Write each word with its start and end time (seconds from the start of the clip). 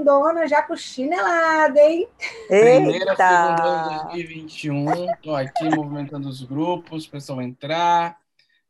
segundona 0.00 0.48
já 0.48 0.62
com 0.62 0.74
chinelada, 0.74 1.78
hein? 1.78 2.08
Primeira 2.48 3.14
segunda 3.14 3.88
de 3.88 4.04
2021. 4.04 5.12
Estou 5.12 5.36
aqui 5.36 5.64
movimentando 5.68 6.28
os 6.28 6.42
grupos, 6.42 7.04
o 7.04 7.10
pessoal 7.10 7.42
entrar. 7.42 8.18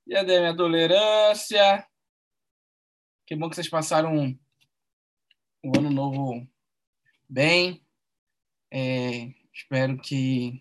E 0.06 0.16
a 0.16 0.24
minha 0.24 0.56
tolerância. 0.56 1.86
Que 3.26 3.36
bom 3.36 3.48
que 3.48 3.54
vocês 3.54 3.68
passaram 3.68 4.16
um, 4.16 4.38
um 5.64 5.72
ano 5.78 5.90
novo 5.90 6.46
bem. 7.28 7.80
É, 8.72 9.32
espero 9.54 9.98
que, 9.98 10.60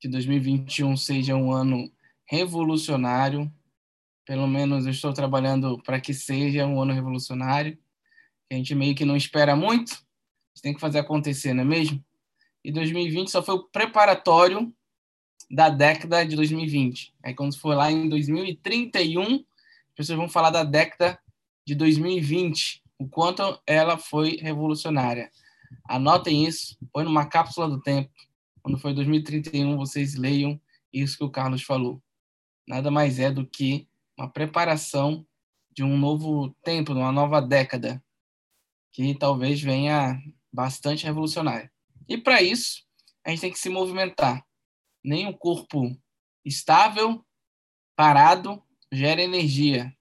que 0.00 0.08
2021 0.08 0.96
seja 0.96 1.36
um 1.36 1.52
ano 1.52 1.92
revolucionário. 2.26 3.52
Pelo 4.24 4.46
menos 4.46 4.86
eu 4.86 4.92
estou 4.92 5.12
trabalhando 5.12 5.82
para 5.82 6.00
que 6.00 6.14
seja 6.14 6.66
um 6.66 6.80
ano 6.80 6.94
revolucionário. 6.94 7.78
A 8.54 8.58
gente 8.58 8.74
meio 8.74 8.94
que 8.94 9.04
não 9.04 9.16
espera 9.16 9.56
muito, 9.56 9.92
a 9.92 9.96
gente 10.54 10.62
tem 10.62 10.74
que 10.74 10.80
fazer 10.80 11.00
acontecer, 11.00 11.52
não 11.52 11.62
é 11.62 11.66
mesmo? 11.66 12.04
E 12.64 12.70
2020 12.70 13.28
só 13.30 13.42
foi 13.42 13.56
o 13.56 13.64
preparatório 13.64 14.72
da 15.50 15.68
década 15.68 16.24
de 16.24 16.36
2020. 16.36 17.12
Aí 17.22 17.34
quando 17.34 17.58
for 17.58 17.76
lá 17.76 17.90
em 17.90 18.08
2031, 18.08 19.34
as 19.34 19.40
pessoas 19.96 20.18
vão 20.18 20.28
falar 20.28 20.50
da 20.50 20.62
década 20.62 21.18
de 21.66 21.74
2020, 21.74 22.82
o 22.98 23.08
quanto 23.08 23.60
ela 23.66 23.98
foi 23.98 24.36
revolucionária. 24.36 25.30
Anotem 25.88 26.46
isso, 26.46 26.78
põe 26.92 27.04
numa 27.04 27.26
cápsula 27.26 27.68
do 27.68 27.80
tempo. 27.80 28.10
Quando 28.62 28.78
for 28.78 28.94
2031, 28.94 29.76
vocês 29.76 30.14
leiam 30.14 30.60
isso 30.92 31.18
que 31.18 31.24
o 31.24 31.30
Carlos 31.30 31.62
falou. 31.62 32.00
Nada 32.66 32.90
mais 32.90 33.18
é 33.18 33.30
do 33.30 33.44
que 33.44 33.88
uma 34.16 34.30
preparação 34.30 35.26
de 35.72 35.82
um 35.82 35.98
novo 35.98 36.54
tempo, 36.62 36.94
de 36.94 37.00
uma 37.00 37.12
nova 37.12 37.42
década, 37.42 38.02
que 38.94 39.12
talvez 39.12 39.60
venha 39.60 40.22
bastante 40.52 41.04
revolucionária. 41.04 41.70
E 42.08 42.16
para 42.16 42.40
isso, 42.40 42.84
a 43.24 43.30
gente 43.30 43.40
tem 43.40 43.52
que 43.52 43.58
se 43.58 43.68
movimentar. 43.68 44.46
Nem 45.02 45.26
um 45.26 45.32
corpo 45.32 45.90
estável, 46.44 47.26
parado, 47.96 48.62
gera 48.92 49.20
energia. 49.20 49.92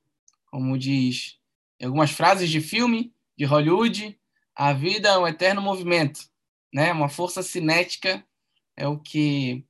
Como 0.46 0.78
diz 0.78 1.40
algumas 1.82 2.12
frases 2.12 2.52
de 2.52 2.62
filme 2.62 3.12
de 3.36 3.46
Hollywood, 3.46 4.18
a 4.56 4.72
vida 4.74 5.10
é 5.10 5.18
um 5.18 5.28
eterno 5.28 5.60
movimento, 5.60 6.30
né? 6.72 6.92
Uma 6.94 7.10
força 7.10 7.42
cinética 7.42 8.24
é 8.78 8.88
o 8.88 9.00
que 9.00 9.66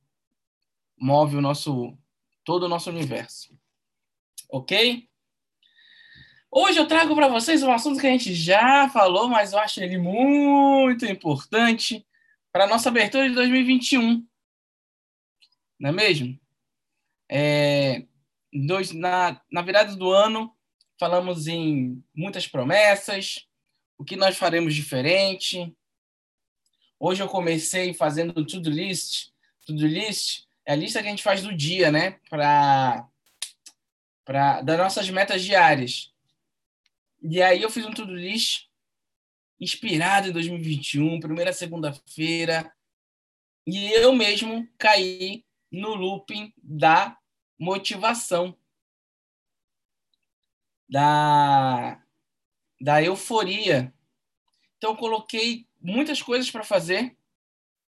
move 0.98 1.36
o 1.36 1.40
nosso 1.40 1.96
todo 2.44 2.64
o 2.64 2.68
nosso 2.68 2.90
universo. 2.90 3.58
OK? 4.50 5.08
Hoje 6.56 6.78
eu 6.78 6.86
trago 6.86 7.16
para 7.16 7.26
vocês 7.26 7.64
um 7.64 7.72
assunto 7.72 8.00
que 8.00 8.06
a 8.06 8.10
gente 8.10 8.32
já 8.32 8.88
falou, 8.88 9.28
mas 9.28 9.52
eu 9.52 9.58
acho 9.58 9.82
ele 9.82 9.98
muito 9.98 11.04
importante 11.04 12.06
para 12.52 12.62
a 12.62 12.66
nossa 12.68 12.90
abertura 12.90 13.28
de 13.28 13.34
2021. 13.34 14.24
Não 15.80 15.90
é 15.90 15.92
mesmo? 15.92 16.38
É, 17.28 18.06
dois, 18.52 18.92
na, 18.92 19.42
na 19.50 19.62
virada 19.62 19.96
do 19.96 20.12
ano, 20.12 20.56
falamos 20.96 21.48
em 21.48 22.00
muitas 22.14 22.46
promessas, 22.46 23.48
o 23.98 24.04
que 24.04 24.14
nós 24.14 24.38
faremos 24.38 24.76
diferente. 24.76 25.76
Hoje 27.00 27.20
eu 27.20 27.28
comecei 27.28 27.92
fazendo 27.92 28.30
o 28.38 28.46
to-do 28.46 28.70
list. 28.70 29.32
To-do 29.66 29.88
list 29.88 30.44
é 30.64 30.74
a 30.74 30.76
lista 30.76 31.02
que 31.02 31.08
a 31.08 31.10
gente 31.10 31.24
faz 31.24 31.42
do 31.42 31.52
dia, 31.52 31.90
né? 31.90 32.12
Para 32.30 33.08
para 34.24 34.62
das 34.62 34.78
nossas 34.78 35.10
metas 35.10 35.42
diárias. 35.42 36.13
E 37.26 37.42
aí 37.42 37.62
eu 37.62 37.70
fiz 37.70 37.86
um 37.86 37.90
to-do 37.90 38.14
list 38.14 38.66
inspirado 39.58 40.28
em 40.28 40.32
2021, 40.32 41.20
primeira 41.20 41.54
segunda-feira, 41.54 42.70
e 43.66 43.90
eu 43.92 44.12
mesmo 44.12 44.68
caí 44.76 45.42
no 45.72 45.94
looping 45.94 46.52
da 46.58 47.16
motivação 47.58 48.54
da, 50.86 51.98
da 52.78 53.02
euforia. 53.02 53.92
Então, 54.76 54.90
eu 54.90 54.96
coloquei 54.96 55.66
muitas 55.80 56.20
coisas 56.20 56.50
para 56.50 56.62
fazer 56.62 57.16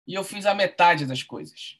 e 0.06 0.14
eu 0.14 0.24
fiz 0.24 0.46
a 0.46 0.54
metade 0.54 1.04
das 1.04 1.22
coisas. 1.22 1.78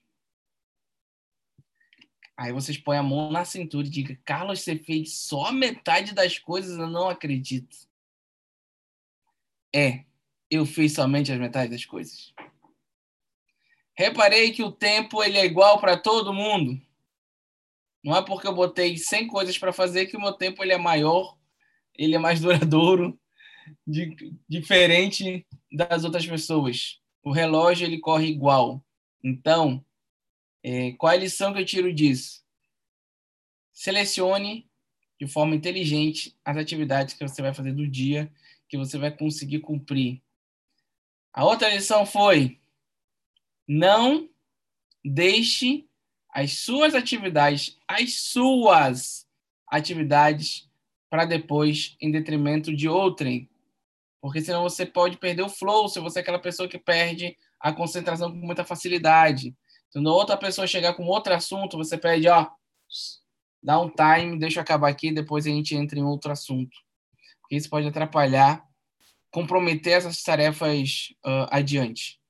Aí 2.37 2.53
vocês 2.53 2.77
põem 2.77 2.99
a 2.99 3.03
mão 3.03 3.31
na 3.31 3.45
cintura 3.45 3.87
e 3.87 3.91
digam: 3.91 4.17
Carlos, 4.25 4.61
você 4.61 4.77
fez 4.77 5.19
só 5.19 5.51
metade 5.51 6.15
das 6.15 6.39
coisas? 6.39 6.79
Eu 6.79 6.87
não 6.87 7.09
acredito. 7.09 7.77
É, 9.75 10.05
eu 10.51 10.67
fiz 10.67 10.95
somente 10.95 11.33
a 11.33 11.37
metade 11.37 11.71
das 11.71 11.85
coisas. 11.85 12.35
Reparei 13.95 14.53
que 14.53 14.63
o 14.63 14.71
tempo 14.71 15.23
ele 15.23 15.39
é 15.39 15.45
igual 15.45 15.81
para 15.81 15.97
todo 15.97 16.35
mundo. 16.35 16.81
Não 18.05 18.15
é 18.15 18.23
porque 18.23 18.47
eu 18.47 18.55
botei 18.55 18.97
100 18.99 19.27
coisas 19.27 19.59
para 19.59 19.73
fazer 19.73 20.07
que 20.07 20.17
o 20.17 20.21
meu 20.21 20.33
tempo 20.33 20.63
ele 20.63 20.73
é 20.73 20.79
maior, 20.79 21.37
ele 21.95 22.15
é 22.15 22.19
mais 22.19 22.39
duradouro, 22.41 23.19
de, 23.87 24.15
diferente 24.49 25.47
das 25.73 26.05
outras 26.05 26.27
pessoas. 26.27 27.01
O 27.23 27.33
relógio 27.33 27.87
ele 27.87 27.99
corre 27.99 28.27
igual. 28.27 28.85
Então, 29.25 29.85
é, 30.69 30.91
qual 30.95 31.13
é 31.13 31.15
a 31.15 31.21
lição 31.21 31.53
que 31.53 31.61
eu 31.61 31.65
tiro 31.65 31.95
disso? 31.95 32.45
Selecione 33.73 34.69
de 35.17 35.29
forma 35.29 35.55
inteligente 35.55 36.37
as 36.45 36.57
atividades 36.57 37.15
que 37.15 37.23
você 37.23 37.41
vai 37.41 37.55
fazer 37.55 37.73
do 37.73 37.87
dia, 37.87 38.33
que 38.69 38.77
você 38.77 38.99
vai 38.99 39.17
conseguir 39.17 39.61
cumprir. 39.61 40.21
A 41.33 41.45
outra 41.45 41.73
lição 41.73 42.05
foi: 42.05 42.59
não 43.69 44.29
deixe 45.05 45.89
as 46.31 46.55
suas 46.55 46.97
atividades, 46.97 47.79
as 47.87 48.15
suas 48.15 49.25
atividades 49.69 50.69
para 51.09 51.25
depois 51.25 51.97
em 52.01 52.11
detrimento 52.11 52.75
de 52.75 52.89
outrem. 52.89 53.49
Porque 54.21 54.41
senão 54.41 54.65
você 54.65 54.85
pode 54.85 55.17
perder 55.19 55.43
o 55.43 55.49
flow, 55.49 55.89
se 55.89 56.01
você 56.01 56.19
é 56.19 56.23
aquela 56.23 56.41
pessoa 56.41 56.69
que 56.69 56.77
perde 56.77 57.39
a 57.61 57.73
concentração 57.73 58.33
com 58.33 58.45
muita 58.45 58.65
facilidade. 58.65 59.55
Quando 59.93 60.07
outra 60.09 60.37
pessoa 60.37 60.67
chegar 60.67 60.95
com 60.95 61.07
outro 61.07 61.35
assunto, 61.35 61.77
você 61.77 61.97
pede, 61.97 62.29
ó, 62.29 62.49
dá 63.63 63.81
um 63.81 63.91
time, 63.91 64.39
deixa 64.39 64.59
eu 64.59 64.63
acabar 64.63 64.89
aqui, 64.89 65.11
depois 65.11 65.47
a 65.47 65.51
gente 65.51 65.75
entra 65.75 65.99
em 65.99 66.05
outro 66.05 66.31
assunto. 66.31 66.77
Isso 67.51 67.71
pode 67.71 67.87
atrapalhar, 67.87 68.65
comprometer 69.31 69.95
essas 69.95 70.23
tarefas 70.23 71.09
uh, 71.25 71.47
adiante, 71.51 72.21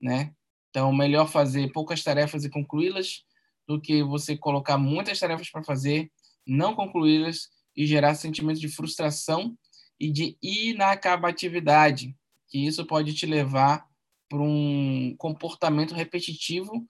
né? 0.00 0.32
Então, 0.70 0.92
melhor 0.92 1.26
fazer 1.26 1.72
poucas 1.72 2.02
tarefas 2.02 2.44
e 2.44 2.50
concluí-las 2.50 3.24
do 3.66 3.80
que 3.80 4.02
você 4.02 4.36
colocar 4.36 4.76
muitas 4.76 5.18
tarefas 5.18 5.50
para 5.50 5.64
fazer, 5.64 6.10
não 6.46 6.74
concluí-las 6.74 7.48
e 7.74 7.86
gerar 7.86 8.14
sentimentos 8.14 8.60
de 8.60 8.68
frustração 8.68 9.56
e 9.98 10.10
de 10.10 10.36
inacabatividade, 10.42 12.14
que 12.48 12.66
isso 12.66 12.86
pode 12.86 13.14
te 13.14 13.26
levar 13.26 13.86
para 14.28 14.38
um 14.38 15.14
comportamento 15.18 15.94
repetitivo 15.94 16.86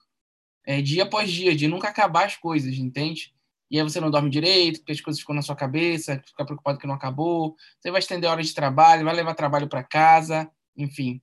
é, 0.67 0.81
dia 0.81 1.03
após 1.03 1.31
dia, 1.31 1.55
de 1.55 1.65
nunca 1.65 1.87
acabar 1.87 2.25
as 2.25 2.35
coisas, 2.35 2.77
entende? 2.77 3.33
E 3.71 3.79
aí 3.79 3.83
você 3.83 4.01
não 4.01 4.11
dorme 4.11 4.29
direito, 4.29 4.79
porque 4.79 4.91
as 4.91 4.99
coisas 4.99 5.21
ficam 5.21 5.33
na 5.33 5.41
sua 5.41 5.55
cabeça, 5.55 6.21
fica 6.27 6.45
preocupado 6.45 6.77
que 6.77 6.85
não 6.85 6.93
acabou, 6.93 7.55
você 7.79 7.89
vai 7.89 7.99
estender 7.99 8.29
horas 8.29 8.47
de 8.47 8.53
trabalho, 8.53 9.05
vai 9.05 9.15
levar 9.15 9.33
trabalho 9.33 9.69
para 9.69 9.81
casa, 9.81 10.51
enfim. 10.75 11.21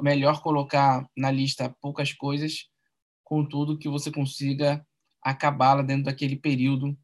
Melhor 0.00 0.40
colocar 0.42 1.04
na 1.16 1.30
lista 1.30 1.74
poucas 1.80 2.12
coisas 2.12 2.68
contudo 3.24 3.76
que 3.76 3.88
você 3.88 4.12
consiga 4.12 4.84
acabá-la 5.22 5.82
dentro 5.82 6.04
daquele 6.04 6.36
período, 6.36 6.96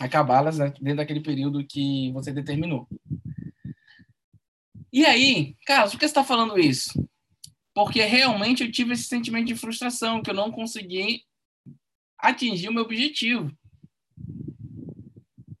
acabá-las 0.00 0.58
né, 0.58 0.72
dentro 0.80 0.96
daquele 0.96 1.20
período 1.20 1.66
que 1.66 2.10
você 2.12 2.32
determinou. 2.32 2.88
E 4.90 5.04
aí, 5.04 5.54
Carlos, 5.66 5.92
por 5.92 5.98
que 5.98 6.06
você 6.06 6.10
está 6.10 6.24
falando 6.24 6.58
isso? 6.58 6.92
Porque 7.76 8.00
realmente 8.00 8.64
eu 8.64 8.72
tive 8.72 8.94
esse 8.94 9.02
sentimento 9.02 9.48
de 9.48 9.54
frustração, 9.54 10.22
que 10.22 10.30
eu 10.30 10.34
não 10.34 10.50
consegui 10.50 11.24
atingir 12.18 12.70
o 12.70 12.72
meu 12.72 12.84
objetivo. 12.84 13.54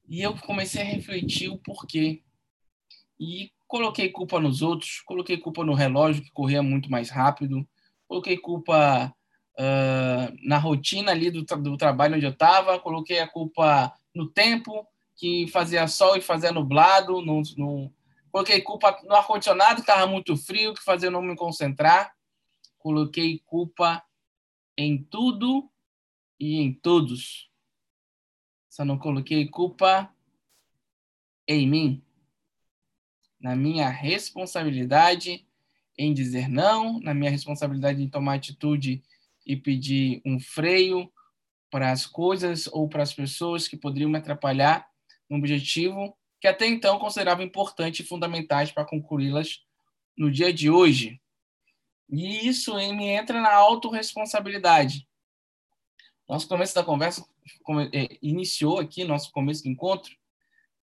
E 0.08 0.22
eu 0.22 0.34
comecei 0.34 0.80
a 0.80 0.86
refletir 0.86 1.50
o 1.50 1.58
porquê. 1.58 2.22
E 3.20 3.52
coloquei 3.68 4.08
culpa 4.08 4.40
nos 4.40 4.62
outros, 4.62 5.02
coloquei 5.02 5.36
culpa 5.36 5.62
no 5.62 5.74
relógio 5.74 6.22
que 6.22 6.32
corria 6.32 6.62
muito 6.62 6.90
mais 6.90 7.10
rápido, 7.10 7.68
coloquei 8.08 8.38
culpa 8.38 9.14
uh, 9.58 10.36
na 10.42 10.56
rotina 10.56 11.10
ali 11.10 11.30
do, 11.30 11.44
do 11.44 11.76
trabalho 11.76 12.16
onde 12.16 12.24
eu 12.24 12.32
estava, 12.32 12.80
coloquei 12.80 13.18
a 13.18 13.28
culpa 13.28 13.92
no 14.14 14.26
tempo, 14.26 14.86
que 15.16 15.46
fazia 15.48 15.86
sol 15.86 16.16
e 16.16 16.22
fazia 16.22 16.50
nublado, 16.50 17.20
no, 17.20 17.42
no... 17.58 17.92
coloquei 18.30 18.60
culpa 18.60 19.00
no 19.04 19.14
ar-condicionado, 19.14 19.80
estava 19.80 20.06
muito 20.06 20.36
frio, 20.36 20.74
que 20.74 20.82
fazia 20.82 21.10
não 21.10 21.22
me 21.22 21.36
concentrar, 21.36 22.14
coloquei 22.78 23.40
culpa 23.46 24.04
em 24.76 25.02
tudo 25.02 25.70
e 26.38 26.60
em 26.60 26.72
todos. 26.72 27.50
Só 28.68 28.84
não 28.84 28.98
coloquei 28.98 29.48
culpa 29.48 30.12
em 31.48 31.66
mim. 31.66 32.02
na 33.38 33.54
minha 33.54 33.88
responsabilidade 33.88 35.46
em 35.96 36.12
dizer 36.12 36.48
não, 36.48 36.98
na 37.00 37.14
minha 37.14 37.30
responsabilidade 37.30 38.02
em 38.02 38.08
tomar 38.08 38.34
atitude 38.34 39.02
e 39.46 39.56
pedir 39.56 40.20
um 40.24 40.40
freio 40.40 41.10
para 41.70 41.92
as 41.92 42.06
coisas 42.06 42.66
ou 42.66 42.88
para 42.88 43.02
as 43.02 43.12
pessoas 43.12 43.68
que 43.68 43.76
poderiam 43.76 44.10
me 44.10 44.18
atrapalhar 44.18 44.88
no 45.28 45.36
objetivo 45.36 46.16
que 46.40 46.46
até 46.46 46.66
então 46.66 46.98
considerava 46.98 47.42
importante 47.42 48.02
e 48.02 48.06
fundamentais 48.06 48.70
para 48.70 48.84
concluí-las 48.84 49.64
no 50.16 50.30
dia 50.30 50.52
de 50.52 50.70
hoje. 50.70 51.20
E 52.08 52.46
isso 52.46 52.74
me 52.74 53.06
entra 53.06 53.40
na 53.40 53.52
autorresponsabilidade. 53.54 55.08
Nosso 56.28 56.48
começo 56.48 56.74
da 56.74 56.84
conversa 56.84 57.26
é, 57.92 58.18
iniciou 58.20 58.78
aqui, 58.78 59.04
nosso 59.04 59.30
começo 59.30 59.62
do 59.62 59.68
encontro, 59.68 60.16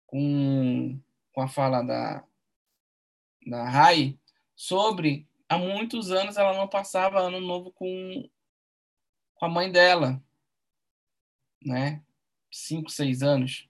com, 0.06 0.98
com 1.32 1.40
a 1.40 1.48
fala 1.48 1.82
da, 1.82 2.24
da 3.46 3.68
Rai 3.68 4.18
sobre 4.54 5.26
há 5.48 5.58
muitos 5.58 6.10
anos 6.10 6.36
ela 6.36 6.56
não 6.56 6.68
passava 6.68 7.20
ano 7.20 7.40
novo 7.40 7.72
com, 7.72 8.28
com 9.34 9.44
a 9.44 9.48
mãe 9.48 9.70
dela, 9.70 10.22
né? 11.60 12.02
Cinco, 12.50 12.90
seis 12.90 13.22
anos. 13.22 13.68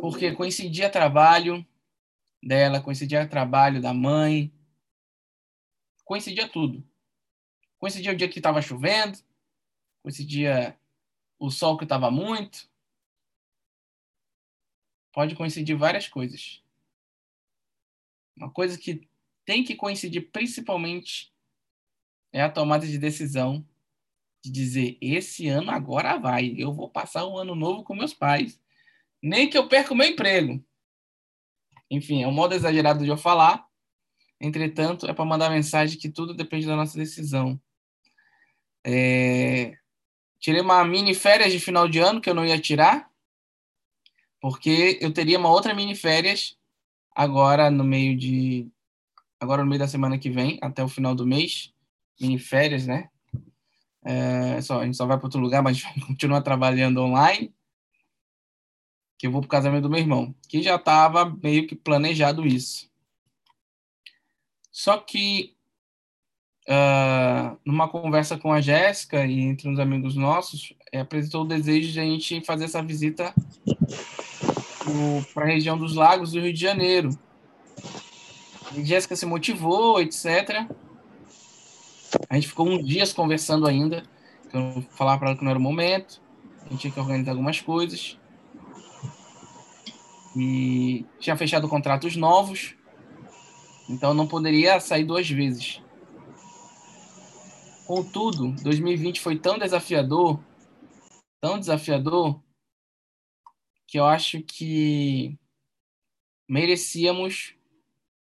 Porque 0.00 0.32
coincidia 0.32 0.90
trabalho 0.90 1.66
dela, 2.42 2.80
coincidia 2.80 3.28
trabalho 3.28 3.80
da 3.80 3.92
mãe, 3.92 4.52
coincidia 6.04 6.48
tudo. 6.48 6.82
Coincidia 7.78 8.12
o 8.12 8.16
dia 8.16 8.28
que 8.28 8.38
estava 8.38 8.62
chovendo, 8.62 9.18
coincidia 10.02 10.78
o 11.38 11.50
sol 11.50 11.76
que 11.76 11.84
estava 11.84 12.10
muito. 12.10 12.68
Pode 15.12 15.34
coincidir 15.36 15.76
várias 15.76 16.08
coisas. 16.08 16.62
Uma 18.36 18.50
coisa 18.50 18.78
que 18.78 19.08
tem 19.44 19.64
que 19.64 19.74
coincidir 19.74 20.30
principalmente 20.30 21.32
é 22.32 22.42
a 22.42 22.50
tomada 22.50 22.86
de 22.86 22.98
decisão 22.98 23.66
de 24.42 24.50
dizer: 24.50 24.96
esse 25.00 25.48
ano 25.48 25.70
agora 25.70 26.18
vai, 26.18 26.54
eu 26.56 26.72
vou 26.72 26.88
passar 26.88 27.26
um 27.26 27.36
ano 27.36 27.54
novo 27.54 27.82
com 27.84 27.94
meus 27.94 28.14
pais, 28.14 28.60
nem 29.22 29.48
que 29.48 29.58
eu 29.58 29.68
perca 29.68 29.92
o 29.92 29.96
meu 29.96 30.06
emprego. 30.06 30.64
Enfim, 31.90 32.22
é 32.22 32.26
um 32.26 32.32
modo 32.32 32.54
exagerado 32.54 33.02
de 33.04 33.10
eu 33.10 33.16
falar, 33.16 33.66
entretanto, 34.40 35.06
é 35.06 35.12
para 35.12 35.24
mandar 35.24 35.50
mensagem 35.50 35.98
que 35.98 36.08
tudo 36.08 36.34
depende 36.34 36.66
da 36.66 36.76
nossa 36.76 36.96
decisão. 36.98 37.60
É... 38.84 39.76
Tirei 40.38 40.60
uma 40.60 40.84
mini 40.84 41.14
férias 41.14 41.52
de 41.52 41.58
final 41.58 41.88
de 41.88 41.98
ano 41.98 42.20
que 42.20 42.30
eu 42.30 42.34
não 42.34 42.44
ia 42.44 42.60
tirar, 42.60 43.10
porque 44.40 44.98
eu 45.00 45.12
teria 45.12 45.38
uma 45.38 45.50
outra 45.50 45.74
mini 45.74 45.94
férias 45.94 46.56
agora 47.14 47.70
no 47.70 47.82
meio 47.82 48.16
de 48.16 48.70
agora 49.40 49.62
no 49.62 49.68
meio 49.68 49.80
da 49.80 49.88
semana 49.88 50.18
que 50.18 50.30
vem 50.30 50.58
até 50.62 50.82
o 50.84 50.88
final 50.88 51.14
do 51.14 51.26
mês 51.26 51.72
mini 52.20 52.38
férias 52.38 52.86
né 52.86 53.08
é, 54.04 54.60
só 54.60 54.80
a 54.80 54.84
gente 54.84 54.96
só 54.96 55.04
vai 55.04 55.16
para 55.16 55.26
outro 55.26 55.40
lugar 55.40 55.62
mas 55.62 55.76
a 55.84 55.88
gente 55.88 55.98
vai 55.98 56.08
continuar 56.08 56.42
trabalhando 56.42 57.02
online 57.02 57.52
que 59.18 59.26
eu 59.26 59.30
vou 59.30 59.40
para 59.40 59.46
o 59.46 59.50
casamento 59.50 59.82
do 59.82 59.90
meu 59.90 59.98
irmão 59.98 60.34
que 60.48 60.62
já 60.62 60.76
estava 60.76 61.24
meio 61.42 61.66
que 61.66 61.74
planejado 61.74 62.46
isso 62.46 62.88
só 64.70 64.96
que 64.96 65.54
uh, 66.68 67.58
numa 67.64 67.88
conversa 67.88 68.38
com 68.38 68.52
a 68.52 68.60
Jéssica 68.60 69.24
e 69.26 69.40
entre 69.40 69.68
uns 69.68 69.78
amigos 69.78 70.14
nossos 70.14 70.72
é, 70.92 71.00
apresentou 71.00 71.42
o 71.42 71.48
desejo 71.48 71.92
de 71.92 72.00
a 72.00 72.04
gente 72.04 72.40
fazer 72.44 72.66
essa 72.66 72.82
visita 72.82 73.34
para 75.34 75.44
a 75.44 75.48
região 75.48 75.76
dos 75.76 75.94
lagos 75.94 76.32
do 76.32 76.40
Rio 76.40 76.52
de 76.52 76.60
Janeiro. 76.60 77.10
E 78.74 78.84
Jéssica 78.84 79.16
se 79.16 79.26
motivou, 79.26 80.00
etc. 80.00 80.66
A 82.28 82.34
gente 82.34 82.48
ficou 82.48 82.68
uns 82.68 82.86
dias 82.86 83.12
conversando 83.12 83.66
ainda. 83.66 84.02
Eu 84.52 84.82
falar 84.92 85.18
para 85.18 85.28
ela 85.28 85.36
que 85.36 85.44
não 85.44 85.50
era 85.50 85.58
o 85.58 85.62
momento. 85.62 86.20
A 86.64 86.70
gente 86.70 86.80
tinha 86.80 86.92
que 86.92 87.00
organizar 87.00 87.32
algumas 87.32 87.60
coisas. 87.60 88.17
E 90.38 91.04
tinha 91.18 91.36
fechado 91.36 91.68
contratos 91.68 92.14
novos. 92.14 92.76
Então 93.90 94.14
não 94.14 94.28
poderia 94.28 94.78
sair 94.78 95.04
duas 95.04 95.28
vezes. 95.28 95.82
Contudo, 97.86 98.52
2020 98.62 99.20
foi 99.20 99.36
tão 99.36 99.58
desafiador, 99.58 100.38
tão 101.40 101.58
desafiador, 101.58 102.40
que 103.86 103.98
eu 103.98 104.04
acho 104.04 104.42
que 104.42 105.36
merecíamos 106.46 107.54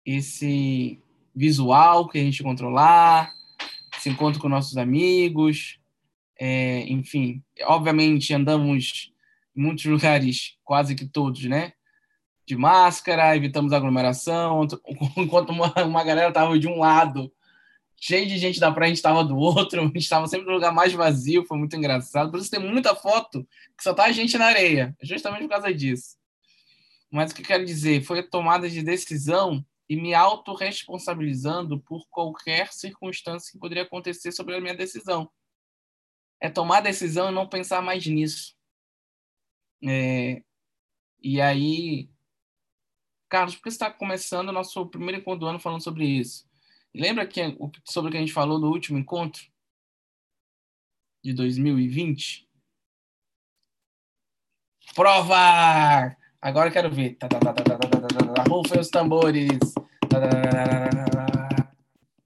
esse 0.06 1.02
visual 1.36 2.08
que 2.08 2.20
a 2.20 2.22
gente 2.22 2.44
controlar, 2.44 3.34
esse 3.98 4.10
encontro 4.10 4.40
com 4.40 4.48
nossos 4.48 4.78
amigos, 4.78 5.80
é, 6.40 6.88
enfim, 6.88 7.44
obviamente 7.64 8.34
andamos 8.34 9.12
em 9.56 9.62
muitos 9.62 9.84
lugares, 9.86 10.58
quase 10.64 10.96
que 10.96 11.06
todos, 11.06 11.44
né? 11.46 11.74
De 12.50 12.58
máscara, 12.58 13.36
evitamos 13.36 13.72
aglomeração, 13.72 14.66
enquanto 15.16 15.52
uma, 15.52 15.72
uma 15.84 16.04
galera 16.04 16.30
estava 16.30 16.58
de 16.58 16.68
um 16.68 16.80
lado 16.80 17.32
cheio 17.96 18.26
de 18.28 18.40
gente 18.40 18.60
da 18.60 18.72
praia, 18.72 18.88
a 18.88 18.90
gente 18.90 18.98
estava 18.98 19.24
do 19.24 19.38
outro, 19.38 19.80
a 19.80 19.86
gente 19.86 20.00
estava 20.00 20.26
sempre 20.26 20.48
no 20.48 20.54
lugar 20.54 20.74
mais 20.74 20.92
vazio, 20.92 21.46
foi 21.46 21.60
muito 21.60 21.76
engraçado. 21.76 22.32
Por 22.32 22.40
isso 22.40 22.50
tem 22.50 22.60
muita 22.60 22.96
foto 22.96 23.48
que 23.78 23.84
só 23.84 23.94
tá 23.94 24.06
a 24.06 24.12
gente 24.12 24.36
na 24.36 24.48
areia, 24.48 24.98
justamente 25.00 25.44
por 25.44 25.50
causa 25.50 25.72
disso. 25.72 26.18
Mas 27.12 27.30
o 27.30 27.36
que 27.36 27.44
eu 27.44 27.46
quero 27.46 27.64
dizer 27.64 28.02
foi 28.02 28.24
tomada 28.24 28.68
de 28.68 28.82
decisão 28.82 29.64
e 29.88 29.96
me 29.96 30.16
autorresponsabilizando 30.16 31.80
por 31.82 32.10
qualquer 32.10 32.74
circunstância 32.74 33.52
que 33.52 33.60
poderia 33.60 33.84
acontecer 33.84 34.32
sobre 34.32 34.56
a 34.56 34.60
minha 34.60 34.76
decisão. 34.76 35.30
É 36.42 36.50
tomar 36.50 36.82
decisão 36.82 37.30
e 37.30 37.32
não 37.32 37.48
pensar 37.48 37.84
mais 37.84 38.04
nisso. 38.08 38.56
É... 39.84 40.42
E 41.22 41.40
aí, 41.40 42.10
Carlos, 43.30 43.56
por 43.56 43.64
que 43.64 43.70
você 43.70 43.76
está 43.76 43.92
começando 43.92 44.50
o 44.50 44.52
nosso 44.52 44.86
primeiro 44.88 45.22
encontro 45.22 45.42
do 45.42 45.46
ano 45.46 45.60
falando 45.60 45.84
sobre 45.84 46.04
isso? 46.04 46.50
Lembra 46.94 47.28
que, 47.28 47.42
sobre 47.86 48.10
o 48.10 48.12
que 48.12 48.18
a 48.18 48.20
gente 48.20 48.34
falou 48.34 48.60
no 48.60 48.70
último 48.70 48.98
encontro 48.98 49.44
de 51.24 51.32
2020? 51.34 52.50
Prova! 54.96 56.18
Agora 56.42 56.70
eu 56.70 56.74
quero 56.74 56.90
ver. 56.90 57.18
Rufem 58.50 58.80
os 58.80 58.90
tambores. 58.90 59.60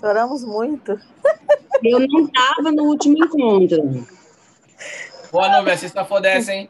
Choramos 0.00 0.44
muito. 0.44 0.98
Eu 1.82 2.00
não 2.00 2.24
estava 2.24 2.72
no 2.72 2.84
último 2.84 3.18
encontro. 3.18 4.06
Boa 5.32 5.48
noite, 5.50 5.70
assista 5.70 6.04
for 6.04 6.20
dessa, 6.20 6.52
hein? 6.52 6.68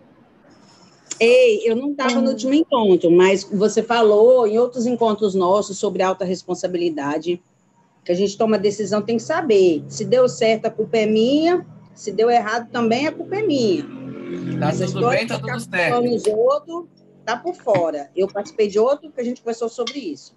Ei, 1.18 1.62
eu 1.64 1.75
não 1.75 1.92
estava 1.92 2.20
no 2.20 2.30
último 2.30 2.52
encontro, 2.52 3.11
mas 3.11 3.44
você 3.44 3.82
falou 3.82 4.46
em 4.46 4.58
outros 4.58 4.87
encontros 4.87 5.35
nossos 5.35 5.78
sobre 5.78 6.02
alta 6.02 6.25
responsabilidade, 6.25 7.42
que 8.04 8.12
a 8.12 8.14
gente 8.14 8.37
toma 8.37 8.58
decisão, 8.58 9.00
tem 9.00 9.16
que 9.16 9.23
saber. 9.23 9.82
Se 9.88 10.04
deu 10.04 10.28
certo, 10.28 10.66
a 10.66 10.70
culpa 10.70 10.99
é 10.99 11.06
minha, 11.06 11.66
se 11.94 12.12
deu 12.12 12.30
errado, 12.30 12.70
também 12.70 13.06
a 13.06 13.12
culpa 13.12 13.37
é 13.37 13.42
minha. 13.42 13.85
Tá 14.61 14.68
Essa 14.68 14.87
tudo 14.87 15.08
bem, 15.08 15.26
tá 15.26 15.38
tudo 15.38 15.61
certo. 15.61 16.02
Nos 16.02 16.26
outros, 16.26 16.85
tá 17.25 17.37
por 17.37 17.54
fora. 17.54 18.11
Eu 18.14 18.28
participei 18.28 18.68
de 18.68 18.78
outro 18.78 19.11
que 19.11 19.20
a 19.20 19.25
gente 19.25 19.40
conversou 19.40 19.68
sobre 19.68 19.99
isso. 19.99 20.37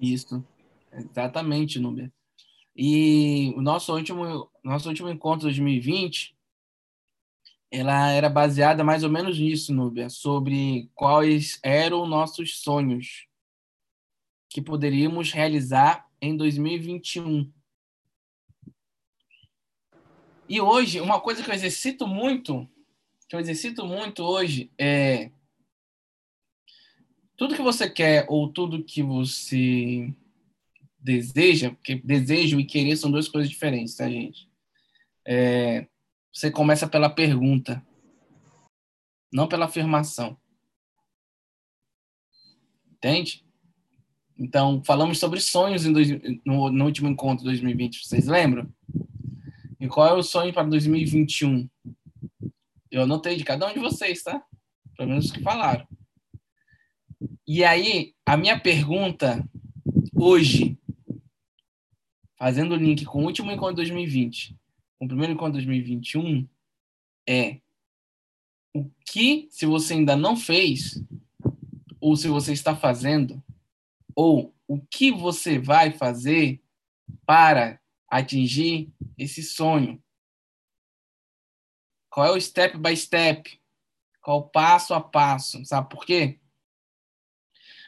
Isso, 0.00 0.42
exatamente, 0.96 1.78
Núbia. 1.78 2.12
E 2.76 3.52
o 3.56 3.62
nosso 3.62 3.94
último, 3.94 4.50
nosso 4.62 4.88
último 4.88 5.08
encontro 5.08 5.48
de 5.48 5.60
2020 5.60 6.34
ela 7.76 8.10
era 8.12 8.28
baseada 8.28 8.84
mais 8.84 9.02
ou 9.02 9.10
menos 9.10 9.38
nisso, 9.38 9.74
Núbia, 9.74 10.08
sobre 10.08 10.88
quais 10.94 11.58
eram 11.62 12.06
nossos 12.06 12.60
sonhos 12.60 13.26
que 14.48 14.62
poderíamos 14.62 15.32
realizar 15.32 16.08
em 16.20 16.36
2021. 16.36 17.52
E 20.48 20.60
hoje, 20.60 21.00
uma 21.00 21.20
coisa 21.20 21.42
que 21.42 21.50
eu 21.50 21.54
exercito 21.54 22.06
muito, 22.06 22.68
que 23.28 23.34
eu 23.34 23.40
exercito 23.40 23.84
muito 23.84 24.22
hoje 24.22 24.70
é 24.78 25.32
tudo 27.36 27.56
que 27.56 27.62
você 27.62 27.90
quer 27.90 28.26
ou 28.28 28.48
tudo 28.48 28.84
que 28.84 29.02
você 29.02 30.14
deseja, 31.04 31.70
porque 31.70 31.96
desejo 31.96 32.58
e 32.58 32.64
querer 32.64 32.96
são 32.96 33.10
duas 33.10 33.28
coisas 33.28 33.50
diferentes, 33.50 33.94
tá, 33.94 34.08
gente? 34.08 34.48
É, 35.26 35.86
você 36.32 36.50
começa 36.50 36.88
pela 36.88 37.10
pergunta, 37.10 37.86
não 39.30 39.46
pela 39.46 39.66
afirmação. 39.66 40.36
Entende? 42.90 43.44
Então, 44.36 44.82
falamos 44.82 45.18
sobre 45.18 45.40
sonhos 45.40 45.84
dois, 45.84 46.08
no, 46.44 46.70
no, 46.70 46.84
último 46.86 47.08
encontro 47.08 47.44
de 47.44 47.50
2020, 47.50 48.06
vocês 48.06 48.26
lembram? 48.26 48.72
E 49.78 49.86
qual 49.86 50.08
é 50.08 50.12
o 50.14 50.22
sonho 50.22 50.54
para 50.54 50.66
2021? 50.66 51.68
Eu 52.90 53.02
anotei 53.02 53.36
de 53.36 53.44
cada 53.44 53.68
um 53.68 53.74
de 53.74 53.78
vocês, 53.78 54.22
tá? 54.22 54.42
Pelo 54.96 55.10
menos 55.10 55.26
os 55.26 55.32
que 55.32 55.42
falaram. 55.42 55.86
E 57.46 57.62
aí, 57.62 58.14
a 58.24 58.36
minha 58.36 58.58
pergunta 58.58 59.46
hoje, 60.14 60.78
fazendo 62.36 62.72
o 62.72 62.76
link 62.76 63.04
com 63.04 63.22
o 63.22 63.26
último 63.26 63.50
encontro 63.50 63.76
de 63.76 63.90
2020, 63.90 64.56
com 64.98 65.04
o 65.04 65.08
primeiro 65.08 65.32
encontro 65.32 65.58
de 65.58 65.66
2021, 65.66 66.48
é 67.28 67.60
o 68.74 68.90
que, 69.06 69.48
se 69.50 69.66
você 69.66 69.94
ainda 69.94 70.16
não 70.16 70.36
fez, 70.36 71.02
ou 72.00 72.16
se 72.16 72.28
você 72.28 72.52
está 72.52 72.74
fazendo, 72.74 73.42
ou 74.14 74.54
o 74.66 74.80
que 74.80 75.10
você 75.12 75.58
vai 75.58 75.92
fazer 75.92 76.60
para 77.24 77.80
atingir 78.08 78.92
esse 79.16 79.42
sonho? 79.42 80.02
Qual 82.10 82.26
é 82.26 82.30
o 82.30 82.40
step 82.40 82.78
by 82.78 82.96
step? 82.96 83.60
Qual 84.22 84.38
o 84.38 84.48
passo 84.48 84.94
a 84.94 85.00
passo? 85.00 85.64
Sabe 85.64 85.88
por 85.88 86.04
quê? 86.04 86.38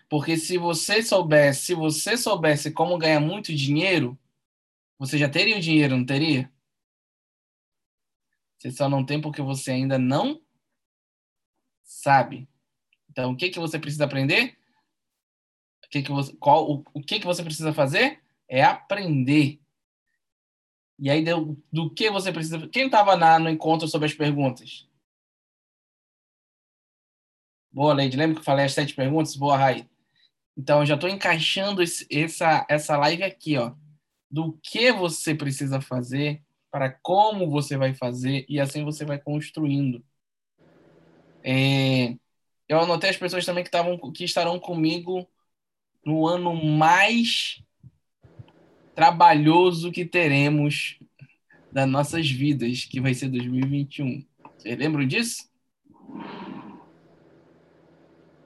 Porque 0.08 0.36
se 0.36 0.56
você 0.56 1.02
soubesse, 1.02 1.66
se 1.66 1.74
você 1.74 2.16
soubesse 2.16 2.70
como 2.70 2.98
ganhar 2.98 3.20
muito 3.20 3.54
dinheiro, 3.54 4.18
você 4.98 5.18
já 5.18 5.28
teria 5.28 5.56
o 5.56 5.60
dinheiro, 5.60 5.96
não 5.96 6.06
teria? 6.06 6.50
Você 8.58 8.70
só 8.70 8.88
não 8.88 9.04
tem 9.04 9.20
porque 9.20 9.42
você 9.42 9.72
ainda 9.72 9.98
não 9.98 10.42
sabe. 11.84 12.48
Então, 13.10 13.32
o 13.32 13.36
que 13.36 13.50
que 13.50 13.58
você 13.58 13.78
precisa 13.78 14.04
aprender? 14.04 14.58
O 15.84 15.88
que 15.88 16.02
que 16.02 16.10
você, 16.10 16.34
qual, 16.36 16.70
o, 16.70 16.84
o 16.94 17.02
que 17.02 17.20
que 17.20 17.26
você 17.26 17.42
precisa 17.42 17.72
fazer? 17.72 18.20
É 18.48 18.62
aprender. 18.62 19.60
E 20.98 21.10
aí, 21.10 21.22
do, 21.22 21.62
do 21.70 21.90
que 21.90 22.10
você 22.10 22.32
precisa. 22.32 22.66
Quem 22.68 22.86
estava 22.86 23.38
no 23.38 23.50
encontro 23.50 23.86
sobre 23.86 24.06
as 24.06 24.14
perguntas? 24.14 24.88
Boa, 27.70 27.92
Leide. 27.92 28.16
Lembra 28.16 28.36
que 28.36 28.40
eu 28.40 28.44
falei 28.44 28.64
as 28.64 28.72
sete 28.72 28.94
perguntas? 28.94 29.36
Boa, 29.36 29.56
Rai. 29.56 29.88
Então, 30.56 30.80
eu 30.80 30.86
já 30.86 30.94
estou 30.94 31.10
encaixando 31.10 31.82
esse, 31.82 32.06
essa, 32.10 32.66
essa 32.68 32.96
live 32.96 33.22
aqui, 33.22 33.58
ó. 33.58 33.74
Do 34.36 34.52
que 34.62 34.92
você 34.92 35.34
precisa 35.34 35.80
fazer, 35.80 36.42
para 36.70 36.90
como 36.90 37.48
você 37.48 37.74
vai 37.74 37.94
fazer, 37.94 38.44
e 38.46 38.60
assim 38.60 38.84
você 38.84 39.02
vai 39.02 39.18
construindo. 39.18 40.04
É, 41.42 42.14
eu 42.68 42.78
anotei 42.78 43.08
as 43.08 43.16
pessoas 43.16 43.46
também 43.46 43.64
que, 43.64 43.70
tavam, 43.70 43.98
que 44.12 44.24
estarão 44.24 44.60
comigo 44.60 45.26
no 46.04 46.26
ano 46.26 46.54
mais 46.54 47.62
trabalhoso 48.94 49.90
que 49.90 50.04
teremos 50.04 50.98
das 51.72 51.88
nossas 51.88 52.30
vidas, 52.30 52.84
que 52.84 53.00
vai 53.00 53.14
ser 53.14 53.30
2021. 53.30 54.22
Vocês 54.58 54.78
lembram 54.78 55.06
disso? 55.06 55.50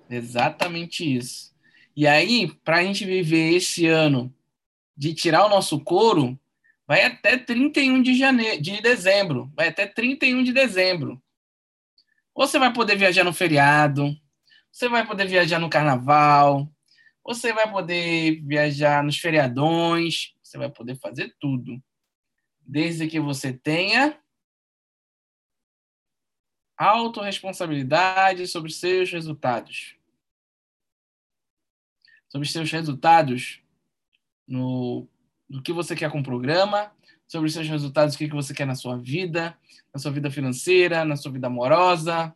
Exatamente 0.09 1.17
isso. 1.17 1.53
E 1.97 2.07
aí, 2.07 2.55
para 2.65 2.77
a 2.77 2.85
gente 2.85 3.05
viver 3.05 3.55
esse 3.55 3.89
ano 3.89 4.33
de 5.01 5.15
tirar 5.15 5.47
o 5.47 5.49
nosso 5.49 5.81
couro, 5.81 6.39
vai 6.87 7.07
até 7.07 7.39
31 7.39 8.03
de 8.03 8.19
janeiro, 8.19 8.61
de 8.61 8.83
dezembro, 8.83 9.51
vai 9.57 9.69
até 9.69 9.87
31 9.87 10.45
de 10.45 10.53
dezembro. 10.53 11.19
Você 12.35 12.59
vai 12.59 12.71
poder 12.71 12.97
viajar 12.97 13.25
no 13.25 13.33
feriado, 13.33 14.15
você 14.71 14.91
vai 14.91 15.07
poder 15.07 15.27
viajar 15.27 15.59
no 15.59 15.71
carnaval, 15.71 16.71
você 17.25 17.51
vai 17.51 17.73
poder 17.73 18.43
viajar 18.43 19.03
nos 19.03 19.17
feriadões, 19.17 20.35
você 20.43 20.59
vai 20.59 20.69
poder 20.69 20.97
fazer 20.97 21.35
tudo. 21.41 21.83
Desde 22.61 23.09
que 23.09 23.19
você 23.19 23.55
tenha 23.55 24.21
autorresponsabilidade 26.77 28.47
sobre 28.47 28.71
seus 28.71 29.11
resultados. 29.11 29.97
Sobre 32.29 32.47
seus 32.47 32.71
resultados 32.71 33.60
no, 34.51 35.09
no 35.49 35.63
que 35.63 35.73
você 35.73 35.95
quer 35.95 36.11
com 36.11 36.19
o 36.19 36.25
programa, 36.25 36.93
sobre 37.27 37.49
seus 37.49 37.69
resultados, 37.69 38.17
o 38.17 38.19
que 38.19 38.27
você 38.27 38.53
quer 38.53 38.67
na 38.67 38.75
sua 38.75 38.99
vida, 38.99 39.57
na 39.95 40.01
sua 40.01 40.11
vida 40.11 40.31
financeira, 40.31 41.05
na 41.05 41.17
sua 41.17 41.31
vida 41.31 41.47
amorosa. 41.47 42.35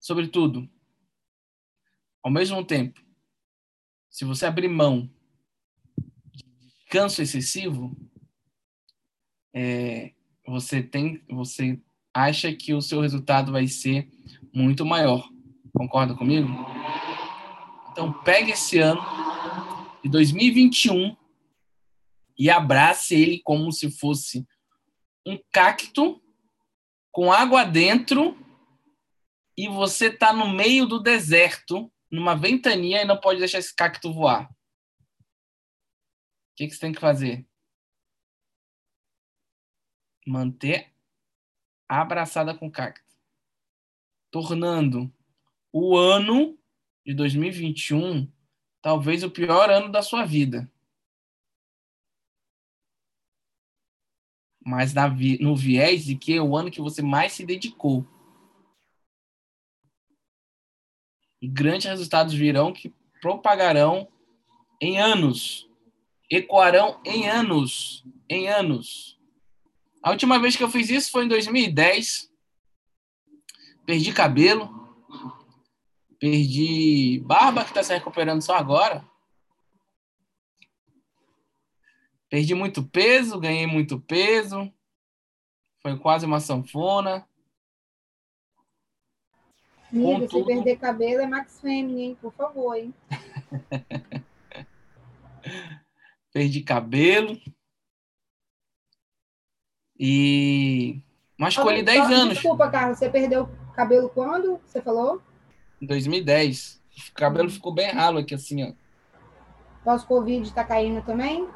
Sobre 0.00 0.26
tudo. 0.28 0.68
Ao 2.22 2.30
mesmo 2.30 2.64
tempo, 2.64 3.00
se 4.08 4.24
você 4.24 4.46
abrir 4.46 4.68
mão 4.68 5.10
descanso 6.88 7.20
excessivo, 7.20 7.94
é, 9.52 10.14
você 10.46 10.82
tem, 10.82 11.22
você 11.28 11.78
acha 12.14 12.50
que 12.54 12.72
o 12.72 12.80
seu 12.80 13.02
resultado 13.02 13.52
vai 13.52 13.66
ser 13.66 14.08
muito 14.52 14.86
maior. 14.86 15.28
Concorda 15.74 16.14
comigo? 16.14 16.48
Então 17.98 18.12
pegue 18.22 18.52
esse 18.52 18.78
ano 18.78 19.00
de 20.04 20.08
2021 20.08 21.16
e 22.38 22.48
abrace 22.48 23.14
ele 23.16 23.42
como 23.42 23.72
se 23.72 23.90
fosse 23.90 24.46
um 25.26 25.36
cacto 25.52 26.22
com 27.10 27.32
água 27.32 27.64
dentro 27.64 28.38
e 29.56 29.68
você 29.68 30.06
está 30.06 30.32
no 30.32 30.48
meio 30.48 30.86
do 30.86 31.00
deserto, 31.00 31.92
numa 32.08 32.36
ventania 32.36 33.02
e 33.02 33.04
não 33.04 33.18
pode 33.18 33.40
deixar 33.40 33.58
esse 33.58 33.74
cacto 33.74 34.14
voar 34.14 34.48
que, 36.58 36.66
que 36.66 36.74
você 36.74 36.80
tem 36.80 36.92
que 36.92 37.00
fazer? 37.00 37.46
Manter 40.26 40.92
abraçada 41.88 42.52
com 42.52 42.66
o 42.66 42.72
cacto. 42.72 43.16
Tornando 44.28 45.14
o 45.72 45.96
ano 45.96 46.57
de 47.08 47.14
2021 47.14 48.30
talvez 48.82 49.24
o 49.24 49.30
pior 49.30 49.70
ano 49.70 49.90
da 49.90 50.02
sua 50.02 50.26
vida. 50.26 50.70
Mas 54.62 54.92
na, 54.92 55.08
no 55.40 55.56
viés 55.56 56.04
de 56.04 56.14
que 56.16 56.34
é 56.34 56.42
o 56.42 56.54
ano 56.54 56.70
que 56.70 56.82
você 56.82 57.00
mais 57.00 57.32
se 57.32 57.46
dedicou. 57.46 58.06
E 61.40 61.48
grandes 61.48 61.86
resultados 61.86 62.34
virão 62.34 62.74
que 62.74 62.94
propagarão 63.22 64.06
em 64.78 65.00
anos 65.00 65.66
ecoarão 66.30 67.00
em 67.06 67.26
anos, 67.26 68.04
em 68.28 68.50
anos. 68.50 69.18
A 70.02 70.10
última 70.10 70.38
vez 70.38 70.56
que 70.56 70.62
eu 70.62 70.68
fiz 70.68 70.90
isso 70.90 71.10
foi 71.10 71.24
em 71.24 71.28
2010. 71.28 72.30
Perdi 73.86 74.12
cabelo, 74.12 74.87
perdi 76.18 77.20
barba 77.20 77.62
que 77.62 77.70
está 77.70 77.82
se 77.82 77.94
recuperando 77.94 78.42
só 78.42 78.56
agora. 78.56 79.04
Perdi 82.28 82.54
muito 82.54 82.82
peso, 82.82 83.40
ganhei 83.40 83.66
muito 83.66 83.98
peso. 84.00 84.70
Foi 85.80 85.98
quase 85.98 86.26
uma 86.26 86.40
sanfona. 86.40 87.26
Amigo, 89.90 90.28
se 90.28 90.44
perder 90.44 90.76
cabelo 90.76 91.22
é 91.22 91.26
Max 91.26 91.60
Fêmea, 91.60 92.04
hein? 92.04 92.18
Por 92.20 92.32
favor, 92.34 92.74
hein? 92.74 92.92
perdi 96.30 96.62
cabelo. 96.62 97.40
E. 99.98 101.00
Mas 101.38 101.56
colhi 101.56 101.82
10 101.82 102.10
anos. 102.10 102.34
Desculpa, 102.34 102.70
Carlos, 102.70 102.98
você 102.98 103.08
perdeu 103.08 103.48
cabelo 103.74 104.10
quando? 104.10 104.60
Você 104.66 104.82
falou? 104.82 105.22
Em 105.80 105.86
2010. 105.86 106.80
O 107.10 107.14
cabelo 107.14 107.50
ficou 107.50 107.72
bem 107.72 107.90
ralo 107.90 108.18
aqui, 108.18 108.34
assim, 108.34 108.64
ó. 108.64 108.72
Pós-Covid 109.84 110.52
tá 110.52 110.64
caindo 110.64 111.04
também? 111.04 111.48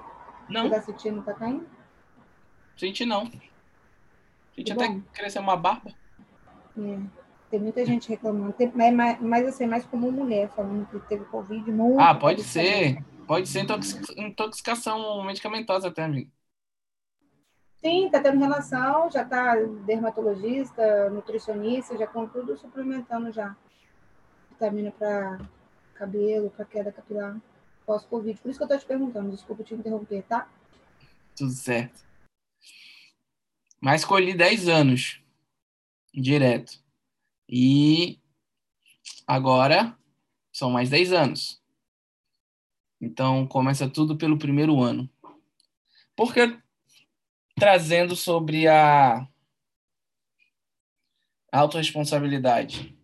Não. 0.49 0.69
Você 0.69 0.75
tá 0.75 0.83
sentindo 0.83 1.23
tá 1.23 1.35
caindo? 1.35 1.67
Senti 2.77 3.05
não. 3.05 3.31
Senti 4.55 4.73
até 4.73 5.01
crescer 5.13 5.39
uma 5.39 5.57
barba. 5.57 5.93
É. 6.79 6.99
Tem 7.51 7.61
muita 7.61 7.85
gente 7.85 8.09
reclamando. 8.09 8.53
Tem, 8.55 8.73
mas, 8.73 9.21
mas 9.21 9.47
assim, 9.47 9.67
mais 9.67 9.85
como 9.85 10.11
mulher, 10.11 10.49
falando 10.57 10.87
que 10.87 10.99
teve 11.01 11.25
Covid. 11.27 11.71
Muito 11.71 12.01
ah, 12.01 12.15
pode 12.15 12.43
ser. 12.43 13.05
Pode 13.27 13.49
ser 13.49 13.67
intoxicação 14.17 15.23
medicamentosa 15.25 15.89
até, 15.89 16.05
amigo. 16.05 16.31
Sim, 17.85 18.09
tá 18.11 18.21
tendo 18.21 18.39
relação, 18.39 19.11
já 19.11 19.25
tá 19.25 19.57
dermatologista, 19.85 21.11
nutricionista, 21.11 21.97
já 21.99 22.07
com 22.07 22.27
tudo 22.27 22.57
suplementando 22.57 23.33
já. 23.33 23.57
Vitamina 24.63 24.93
para 24.93 25.41
cabelo, 25.95 26.49
para 26.51 26.65
queda 26.65 26.93
capilar, 26.93 27.37
pós-Covid. 27.85 28.41
Por 28.41 28.49
isso 28.49 28.61
que 28.61 28.65
eu 28.65 28.69
tô 28.69 28.79
te 28.79 28.87
perguntando, 28.87 29.33
desculpa 29.33 29.65
te 29.65 29.75
interromper, 29.75 30.23
tá? 30.23 30.49
Tudo 31.35 31.51
certo. 31.51 32.01
Mas 33.81 34.05
colhi 34.05 34.35
10 34.35 34.69
anos 34.69 35.21
direto. 36.15 36.81
E 37.49 38.21
agora 39.27 39.99
são 40.53 40.71
mais 40.71 40.89
10 40.89 41.13
anos. 41.13 41.61
Então, 43.01 43.45
começa 43.49 43.89
tudo 43.89 44.17
pelo 44.17 44.39
primeiro 44.39 44.81
ano. 44.81 45.11
Porque 46.15 46.57
trazendo 47.57 48.15
sobre 48.15 48.69
a 48.69 49.27
autorresponsabilidade. 51.51 53.02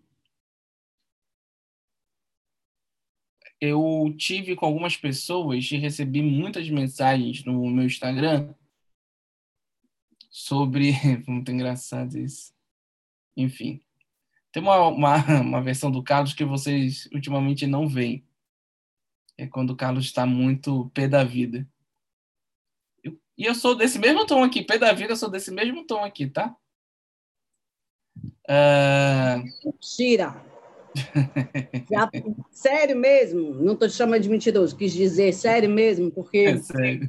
Eu 3.61 4.15
tive 4.17 4.55
com 4.55 4.67
algumas 4.67 4.97
pessoas 4.97 5.71
e 5.71 5.77
recebi 5.77 6.23
muitas 6.23 6.69
mensagens 6.71 7.45
no 7.45 7.69
meu 7.69 7.85
Instagram 7.85 8.55
sobre. 10.31 10.93
Muito 11.27 11.51
engraçado 11.51 12.17
isso. 12.17 12.53
Enfim. 13.37 13.81
Tem 14.53 14.63
uma, 14.63 14.89
uma, 14.89 15.17
uma 15.41 15.63
versão 15.63 15.91
do 15.91 16.03
Carlos 16.03 16.35
que 16.35 16.45
vocês 16.45 17.09
ultimamente 17.13 17.67
não 17.67 17.89
veem. 17.89 18.25
É 19.37 19.47
quando 19.47 19.71
o 19.71 19.77
Carlos 19.77 20.05
está 20.05 20.27
muito 20.27 20.91
pé 20.91 21.07
da 21.07 21.23
vida. 21.23 21.69
Eu, 23.05 23.21
e 23.37 23.45
eu 23.45 23.55
sou 23.55 23.77
desse 23.77 23.99
mesmo 23.99 24.27
tom 24.27 24.43
aqui. 24.43 24.65
Pé 24.65 24.79
da 24.79 24.93
vida, 24.93 25.13
eu 25.13 25.17
sou 25.17 25.31
desse 25.31 25.53
mesmo 25.53 25.87
tom 25.87 26.03
aqui, 26.03 26.27
tá? 26.27 26.57
Uh... 28.49 29.45
Mentira! 29.65 30.48
Já, 31.91 32.11
sério 32.51 32.97
mesmo? 32.97 33.55
Não 33.55 33.75
estou 33.75 33.89
te 33.89 33.95
chamando 33.95 34.23
de 34.23 34.29
mentiroso, 34.29 34.77
quis 34.77 34.93
dizer 34.93 35.33
sério 35.33 35.69
mesmo, 35.69 36.11
porque. 36.11 36.39
É 36.39 36.59
sério. 36.59 37.09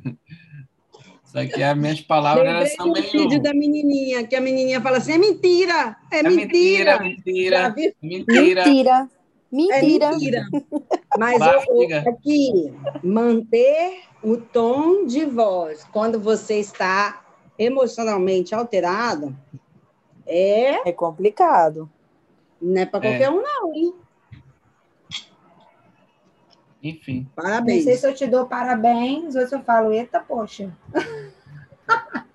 Isso 1.23 1.37
aqui, 1.37 1.61
as 1.61 1.77
minhas 1.77 2.01
palavras 2.01 2.73
são 2.73 2.91
meio... 2.91 3.11
vídeo 3.11 3.41
da 3.41 3.53
menininha, 3.53 4.25
que 4.25 4.35
a 4.35 4.41
menininha 4.41 4.81
fala 4.81 4.97
assim, 4.97 5.13
é 5.13 5.17
mentira, 5.17 5.95
é, 6.11 6.19
é 6.19 6.23
mentira. 6.23 6.99
Mentira, 6.99 7.75
mentira. 7.75 8.65
Mentira. 8.65 9.09
Mentira. 9.51 10.05
É 10.05 10.09
mentira. 10.09 10.45
Mas 11.19 11.39
eu, 11.39 12.11
aqui, 12.11 12.73
manter 13.03 14.01
o 14.23 14.37
tom 14.37 15.05
de 15.05 15.25
voz 15.25 15.85
quando 15.91 16.19
você 16.19 16.55
está 16.55 17.23
emocionalmente 17.57 18.55
alterado 18.55 19.35
é... 20.29 20.87
É 20.87 20.91
complicado. 20.91 21.89
Não 22.61 22.81
é 22.81 22.85
para 22.85 22.99
qualquer 22.99 23.23
é. 23.23 23.29
um, 23.29 23.41
não, 23.41 23.73
hein? 23.73 23.95
Enfim. 26.81 27.29
Parabéns. 27.35 27.85
Não 27.85 27.91
sei 27.91 27.97
se 27.97 28.07
eu 28.07 28.15
te 28.15 28.27
dou 28.27 28.47
parabéns 28.47 29.35
ou 29.35 29.45
se 29.47 29.55
eu 29.55 29.63
falo, 29.63 29.91
eita, 29.91 30.19
poxa. 30.19 30.75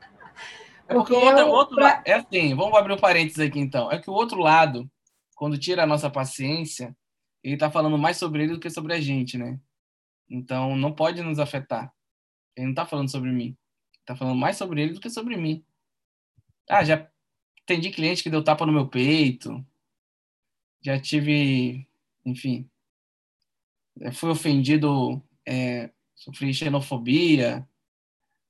É 0.86 0.92
porque, 0.92 1.14
porque 1.14 1.24
o 1.24 1.28
outro, 1.28 1.40
eu, 1.40 1.48
outro 1.48 1.76
pra... 1.76 2.02
é 2.04 2.12
assim, 2.12 2.54
vamos 2.54 2.78
abrir 2.78 2.92
um 2.92 2.98
parênteses 2.98 3.38
aqui 3.38 3.58
então. 3.58 3.90
É 3.90 3.98
que 3.98 4.10
o 4.10 4.12
outro 4.12 4.38
lado, 4.38 4.86
quando 5.34 5.56
tira 5.56 5.82
a 5.82 5.86
nossa 5.86 6.10
paciência, 6.10 6.94
ele 7.42 7.54
está 7.54 7.70
falando 7.70 7.96
mais 7.96 8.18
sobre 8.18 8.42
ele 8.42 8.52
do 8.52 8.60
que 8.60 8.68
sobre 8.68 8.92
a 8.92 9.00
gente, 9.00 9.38
né? 9.38 9.58
Então 10.28 10.76
não 10.76 10.92
pode 10.92 11.22
nos 11.22 11.38
afetar. 11.38 11.90
Ele 12.54 12.66
não 12.66 12.72
está 12.72 12.84
falando 12.84 13.10
sobre 13.10 13.30
mim. 13.30 13.56
Está 14.00 14.14
falando 14.14 14.36
mais 14.36 14.56
sobre 14.56 14.82
ele 14.82 14.92
do 14.92 15.00
que 15.00 15.08
sobre 15.08 15.36
mim. 15.36 15.64
Ah, 16.68 16.84
já 16.84 17.08
atendi 17.62 17.90
cliente 17.90 18.22
que 18.22 18.30
deu 18.30 18.44
tapa 18.44 18.66
no 18.66 18.72
meu 18.72 18.86
peito. 18.86 19.64
Já 20.84 21.00
tive, 21.00 21.88
enfim, 22.26 22.68
fui 24.12 24.30
ofendido, 24.30 25.22
é, 25.46 25.90
sofri 26.14 26.52
xenofobia, 26.52 27.66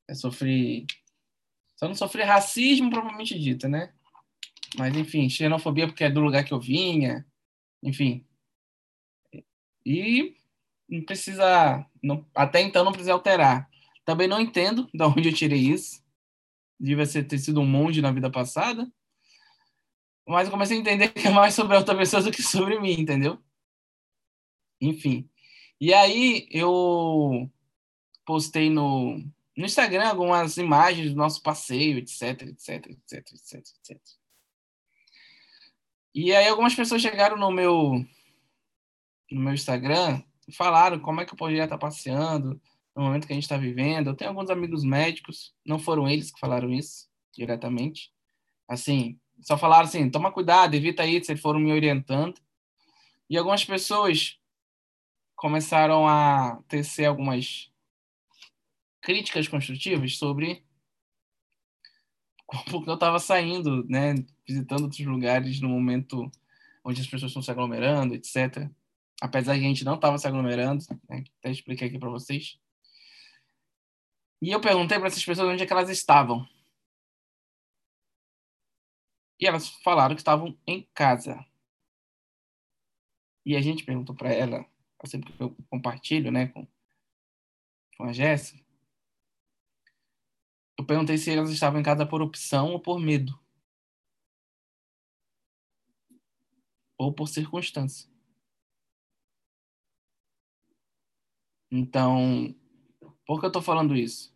é, 0.08 0.14
sofri. 0.14 0.86
Só 1.76 1.86
não 1.86 1.94
sofri 1.94 2.22
racismo, 2.22 2.90
propriamente 2.90 3.38
dito, 3.38 3.68
né? 3.68 3.92
Mas, 4.76 4.96
enfim, 4.96 5.28
xenofobia 5.28 5.86
porque 5.86 6.04
é 6.04 6.10
do 6.10 6.20
lugar 6.20 6.44
que 6.44 6.52
eu 6.52 6.60
vinha, 6.60 7.24
enfim. 7.82 8.26
E 9.86 10.36
não 10.88 11.04
precisa, 11.04 11.86
não, 12.02 12.26
até 12.34 12.60
então 12.60 12.84
não 12.84 12.92
precisa 12.92 13.12
alterar. 13.12 13.68
Também 14.04 14.28
não 14.28 14.40
entendo 14.40 14.88
de 14.92 15.02
onde 15.04 15.28
eu 15.28 15.34
tirei 15.34 15.60
isso. 15.60 16.02
Devia 16.78 17.06
ter 17.06 17.38
sido 17.38 17.60
um 17.60 17.66
monge 17.66 18.00
na 18.02 18.10
vida 18.10 18.30
passada. 18.30 18.90
Mas 20.26 20.46
eu 20.46 20.52
comecei 20.52 20.78
a 20.78 20.80
entender 20.80 21.08
que 21.12 21.28
é 21.28 21.30
mais 21.30 21.54
sobre 21.54 21.76
outra 21.76 21.96
pessoa 21.96 22.22
do 22.22 22.30
que 22.30 22.42
sobre 22.42 22.80
mim, 22.80 23.00
entendeu? 23.00 23.38
Enfim. 24.80 25.28
E 25.80 25.92
aí 25.92 26.48
eu 26.50 27.50
postei 28.24 28.70
no, 28.70 29.18
no 29.56 29.64
Instagram 29.64 30.08
algumas 30.08 30.56
imagens 30.56 31.10
do 31.10 31.16
nosso 31.16 31.42
passeio, 31.42 31.98
etc, 31.98 32.42
etc, 32.42 32.86
etc, 32.86 33.32
etc, 33.32 33.54
etc. 33.54 34.00
E 36.14 36.34
aí 36.34 36.48
algumas 36.48 36.74
pessoas 36.74 37.02
chegaram 37.02 37.36
no 37.36 37.50
meu 37.50 38.04
no 39.30 39.40
meu 39.40 39.54
Instagram 39.54 40.22
e 40.46 40.52
falaram 40.52 41.00
como 41.00 41.20
é 41.20 41.24
que 41.24 41.32
eu 41.32 41.36
poderia 41.36 41.64
estar 41.64 41.78
passeando 41.78 42.60
no 42.94 43.02
momento 43.02 43.26
que 43.26 43.32
a 43.32 43.34
gente 43.34 43.44
está 43.44 43.56
vivendo. 43.56 44.08
Eu 44.08 44.16
tenho 44.16 44.30
alguns 44.30 44.50
amigos 44.50 44.84
médicos, 44.84 45.54
não 45.66 45.78
foram 45.78 46.08
eles 46.08 46.30
que 46.30 46.38
falaram 46.38 46.72
isso 46.72 47.08
diretamente. 47.32 48.12
Assim, 48.68 49.18
só 49.40 49.56
falaram 49.58 49.84
assim, 49.84 50.10
toma 50.10 50.32
cuidado, 50.32 50.74
evita 50.74 51.06
isso, 51.06 51.30
eles 51.30 51.42
foram 51.42 51.60
me 51.60 51.72
orientando. 51.72 52.34
E 53.28 53.36
algumas 53.36 53.64
pessoas 53.64 54.38
começaram 55.34 56.06
a 56.06 56.62
tecer 56.68 57.06
algumas 57.06 57.70
críticas 59.00 59.48
construtivas 59.48 60.16
sobre 60.16 60.64
porque 62.70 62.88
eu 62.88 62.94
estava 62.94 63.18
saindo, 63.18 63.84
né, 63.88 64.14
visitando 64.46 64.84
outros 64.84 65.04
lugares 65.06 65.60
no 65.60 65.68
momento 65.68 66.30
onde 66.84 67.00
as 67.00 67.06
pessoas 67.06 67.30
estão 67.30 67.42
se 67.42 67.50
aglomerando, 67.50 68.14
etc. 68.14 68.68
Apesar 69.20 69.54
de 69.54 69.60
a 69.60 69.68
gente 69.68 69.84
não 69.84 69.94
estava 69.94 70.18
se 70.18 70.26
aglomerando, 70.26 70.84
né, 71.08 71.24
até 71.38 71.50
expliquei 71.50 71.88
aqui 71.88 71.98
para 71.98 72.10
vocês. 72.10 72.58
E 74.42 74.50
eu 74.50 74.60
perguntei 74.60 74.98
para 74.98 75.08
essas 75.08 75.24
pessoas 75.24 75.48
onde 75.48 75.62
é 75.62 75.66
que 75.66 75.72
elas 75.72 75.88
estavam. 75.88 76.46
E 79.44 79.46
elas 79.46 79.68
falaram 79.68 80.14
que 80.14 80.22
estavam 80.22 80.58
em 80.66 80.88
casa. 80.94 81.44
E 83.44 83.54
a 83.54 83.60
gente 83.60 83.84
perguntou 83.84 84.16
para 84.16 84.32
ela, 84.32 84.64
sempre 85.04 85.34
que 85.34 85.42
eu 85.42 85.54
compartilho, 85.68 86.32
né, 86.32 86.46
com, 86.48 86.66
com 87.98 88.04
a 88.04 88.12
Jéssica, 88.14 88.64
eu 90.78 90.86
perguntei 90.86 91.18
se 91.18 91.30
elas 91.30 91.50
estavam 91.50 91.78
em 91.78 91.82
casa 91.82 92.06
por 92.06 92.22
opção 92.22 92.72
ou 92.72 92.80
por 92.80 92.98
medo. 92.98 93.38
Ou 96.96 97.12
por 97.12 97.28
circunstância. 97.28 98.10
Então, 101.70 102.54
por 103.26 103.40
que 103.40 103.44
eu 103.44 103.48
estou 103.48 103.60
falando 103.60 103.94
isso? 103.94 104.34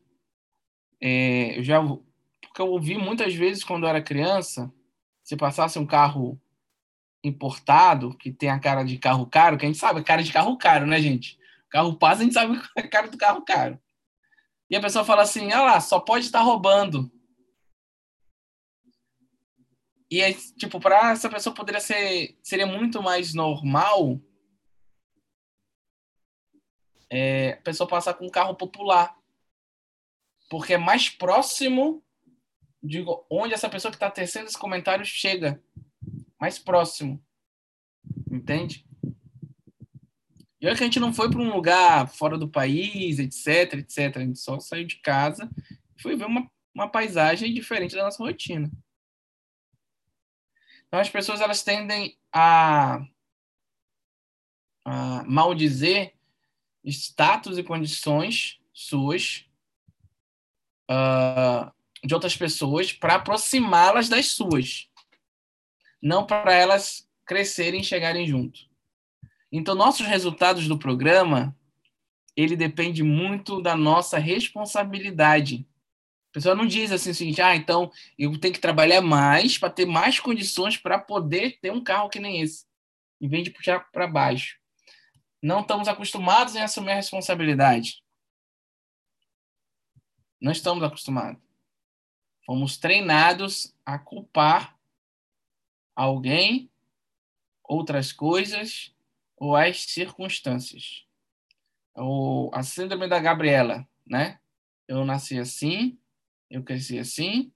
É, 1.00 1.58
eu 1.58 1.64
já, 1.64 1.80
porque 1.82 2.60
eu 2.60 2.66
ouvi 2.66 2.98
muitas 2.98 3.34
vezes 3.34 3.64
quando 3.64 3.84
eu 3.84 3.88
era 3.88 4.04
criança, 4.04 4.70
se 5.28 5.36
passasse 5.36 5.78
um 5.78 5.84
carro 5.84 6.40
importado, 7.22 8.16
que 8.16 8.32
tem 8.32 8.48
a 8.48 8.58
cara 8.58 8.82
de 8.82 8.96
carro 8.96 9.26
caro, 9.26 9.58
que 9.58 9.66
a 9.66 9.68
gente 9.68 9.78
sabe, 9.78 10.00
a 10.00 10.02
cara 10.02 10.22
de 10.22 10.32
carro 10.32 10.56
caro, 10.56 10.86
né, 10.86 10.98
gente? 11.02 11.38
Carro 11.68 11.98
passa, 11.98 12.22
a 12.22 12.24
gente 12.24 12.32
sabe 12.32 12.58
a 12.74 12.88
cara 12.88 13.08
do 13.08 13.18
carro 13.18 13.44
caro. 13.44 13.78
E 14.70 14.74
a 14.74 14.80
pessoa 14.80 15.04
fala 15.04 15.20
assim, 15.20 15.52
ah 15.52 15.62
lá, 15.62 15.80
só 15.82 16.00
pode 16.00 16.24
estar 16.24 16.40
roubando. 16.40 17.12
E 20.10 20.22
aí, 20.22 20.32
tipo, 20.56 20.80
para 20.80 21.10
essa 21.10 21.28
pessoa 21.28 21.54
poderia 21.54 21.80
ser, 21.82 22.38
seria 22.42 22.66
muito 22.66 23.02
mais 23.02 23.34
normal 23.34 24.18
é, 27.10 27.52
a 27.52 27.62
pessoa 27.62 27.86
passar 27.86 28.14
com 28.14 28.24
um 28.24 28.30
carro 28.30 28.54
popular. 28.54 29.14
Porque 30.48 30.72
é 30.72 30.78
mais 30.78 31.10
próximo 31.10 32.02
de 32.82 33.04
onde 33.30 33.54
essa 33.54 33.68
pessoa 33.68 33.90
que 33.90 33.96
está 33.96 34.10
tecendo 34.10 34.46
esse 34.46 34.58
comentário 34.58 35.04
chega 35.04 35.62
mais 36.40 36.58
próximo. 36.58 37.22
Entende? 38.30 38.86
E 40.60 40.66
olha 40.66 40.76
que 40.76 40.82
a 40.82 40.86
gente 40.86 41.00
não 41.00 41.12
foi 41.12 41.30
para 41.30 41.40
um 41.40 41.52
lugar 41.52 42.08
fora 42.08 42.36
do 42.36 42.48
país, 42.48 43.18
etc, 43.18 43.74
etc. 43.74 44.16
A 44.16 44.20
gente 44.20 44.38
só 44.38 44.58
saiu 44.58 44.86
de 44.86 44.96
casa 44.96 45.48
e 45.96 46.02
foi 46.02 46.16
ver 46.16 46.26
uma, 46.26 46.50
uma 46.74 46.88
paisagem 46.88 47.52
diferente 47.52 47.94
da 47.94 48.04
nossa 48.04 48.22
rotina. 48.22 48.70
Então 50.86 50.98
as 50.98 51.08
pessoas 51.08 51.40
elas 51.40 51.62
tendem 51.62 52.18
a, 52.32 53.00
a 54.84 55.24
maldizer 55.24 56.14
status 56.84 57.58
e 57.58 57.62
condições 57.62 58.60
suas 58.72 59.44
uh, 60.90 61.70
de 62.04 62.14
outras 62.14 62.36
pessoas 62.36 62.92
para 62.92 63.16
aproximá-las 63.16 64.08
das 64.08 64.28
suas 64.28 64.88
não 66.02 66.24
para 66.24 66.52
elas 66.54 67.08
crescerem 67.26 67.80
e 67.80 67.84
chegarem 67.84 68.26
junto. 68.26 68.60
Então, 69.50 69.74
nossos 69.74 70.06
resultados 70.06 70.68
do 70.68 70.78
programa, 70.78 71.56
ele 72.36 72.56
depende 72.56 73.02
muito 73.02 73.60
da 73.60 73.76
nossa 73.76 74.18
responsabilidade. 74.18 75.66
A 76.30 76.32
pessoa 76.32 76.54
não 76.54 76.66
diz 76.66 76.92
assim 76.92 77.12
seguinte, 77.12 77.40
ah, 77.40 77.56
então 77.56 77.90
eu 78.18 78.38
tenho 78.38 78.54
que 78.54 78.60
trabalhar 78.60 79.00
mais 79.00 79.58
para 79.58 79.70
ter 79.70 79.86
mais 79.86 80.20
condições 80.20 80.76
para 80.76 80.98
poder 80.98 81.58
ter 81.60 81.72
um 81.72 81.82
carro 81.82 82.10
que 82.10 82.20
nem 82.20 82.40
esse, 82.42 82.66
em 83.20 83.28
vez 83.28 83.44
de 83.44 83.50
puxar 83.50 83.90
para 83.90 84.06
baixo. 84.06 84.58
Não 85.42 85.60
estamos 85.60 85.88
acostumados 85.88 86.54
em 86.54 86.60
assumir 86.60 86.92
a 86.92 86.96
responsabilidade. 86.96 88.02
Não 90.40 90.52
estamos 90.52 90.84
acostumados. 90.84 91.47
Fomos 92.48 92.78
treinados 92.78 93.74
a 93.84 93.98
culpar 93.98 94.74
alguém, 95.94 96.70
outras 97.62 98.10
coisas 98.10 98.96
ou 99.36 99.54
as 99.54 99.82
circunstâncias. 99.82 101.06
O, 101.94 102.50
a 102.54 102.62
síndrome 102.62 103.06
da 103.06 103.20
Gabriela, 103.20 103.86
né? 104.06 104.40
Eu 104.88 105.04
nasci 105.04 105.38
assim, 105.38 105.98
eu 106.48 106.64
cresci 106.64 106.98
assim, 106.98 107.52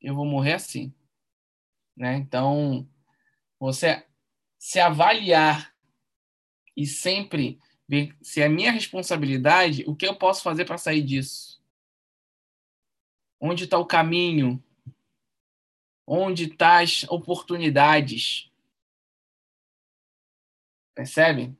eu 0.00 0.16
vou 0.16 0.26
morrer 0.26 0.54
assim. 0.54 0.92
Né? 1.96 2.16
Então, 2.16 2.88
você 3.56 4.04
se 4.58 4.80
avaliar 4.80 5.72
e 6.76 6.88
sempre 6.88 7.60
ver 7.86 8.16
se 8.20 8.42
é 8.42 8.48
minha 8.48 8.72
responsabilidade, 8.72 9.84
o 9.86 9.94
que 9.94 10.08
eu 10.08 10.16
posso 10.16 10.42
fazer 10.42 10.64
para 10.64 10.76
sair 10.76 11.02
disso? 11.02 11.62
Onde 13.40 13.64
está 13.64 13.78
o 13.78 13.86
caminho? 13.86 14.62
Onde 16.06 16.44
estão 16.44 16.56
tá 16.56 16.80
as 16.80 17.04
oportunidades? 17.04 18.50
Percebe? 20.94 21.56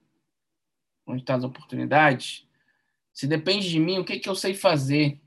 Onde 1.07 1.23
estão 1.23 1.35
tá 1.35 1.39
as 1.39 1.45
oportunidades? 1.45 2.47
Se 3.13 3.27
depende 3.27 3.71
de 3.71 3.79
mim, 3.79 3.99
o 3.99 4.05
que, 4.05 4.19
que 4.19 4.29
eu 4.29 4.35
sei 4.35 4.55
fazer? 4.55 5.21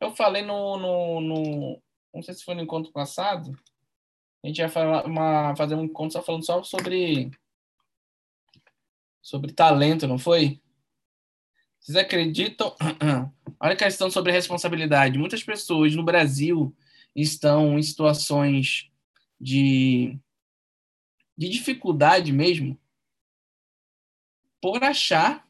Eu 0.00 0.10
falei 0.14 0.42
no, 0.42 0.76
no, 0.78 1.20
no, 1.20 1.82
Não 2.14 2.22
sei 2.22 2.34
se 2.34 2.44
foi 2.44 2.54
no 2.54 2.62
encontro 2.62 2.92
passado. 2.92 3.58
A 4.42 4.46
gente 4.46 4.58
ia 4.58 4.68
falar 4.68 5.04
uma, 5.06 5.54
fazer 5.56 5.74
um 5.74 5.84
encontro 5.84 6.12
só 6.12 6.22
falando 6.22 6.44
só 6.44 6.62
sobre. 6.62 7.30
Sobre 9.20 9.52
talento, 9.52 10.06
não 10.06 10.18
foi? 10.18 10.62
Vocês 11.86 11.98
acreditam? 11.98 12.74
Olha 13.60 13.74
a 13.74 13.76
questão 13.76 14.10
sobre 14.10 14.32
responsabilidade. 14.32 15.20
Muitas 15.20 15.44
pessoas 15.44 15.94
no 15.94 16.02
Brasil 16.02 16.74
estão 17.14 17.78
em 17.78 17.82
situações 17.82 18.90
de, 19.40 20.18
de 21.38 21.48
dificuldade 21.48 22.32
mesmo 22.32 22.76
por 24.60 24.82
achar 24.82 25.46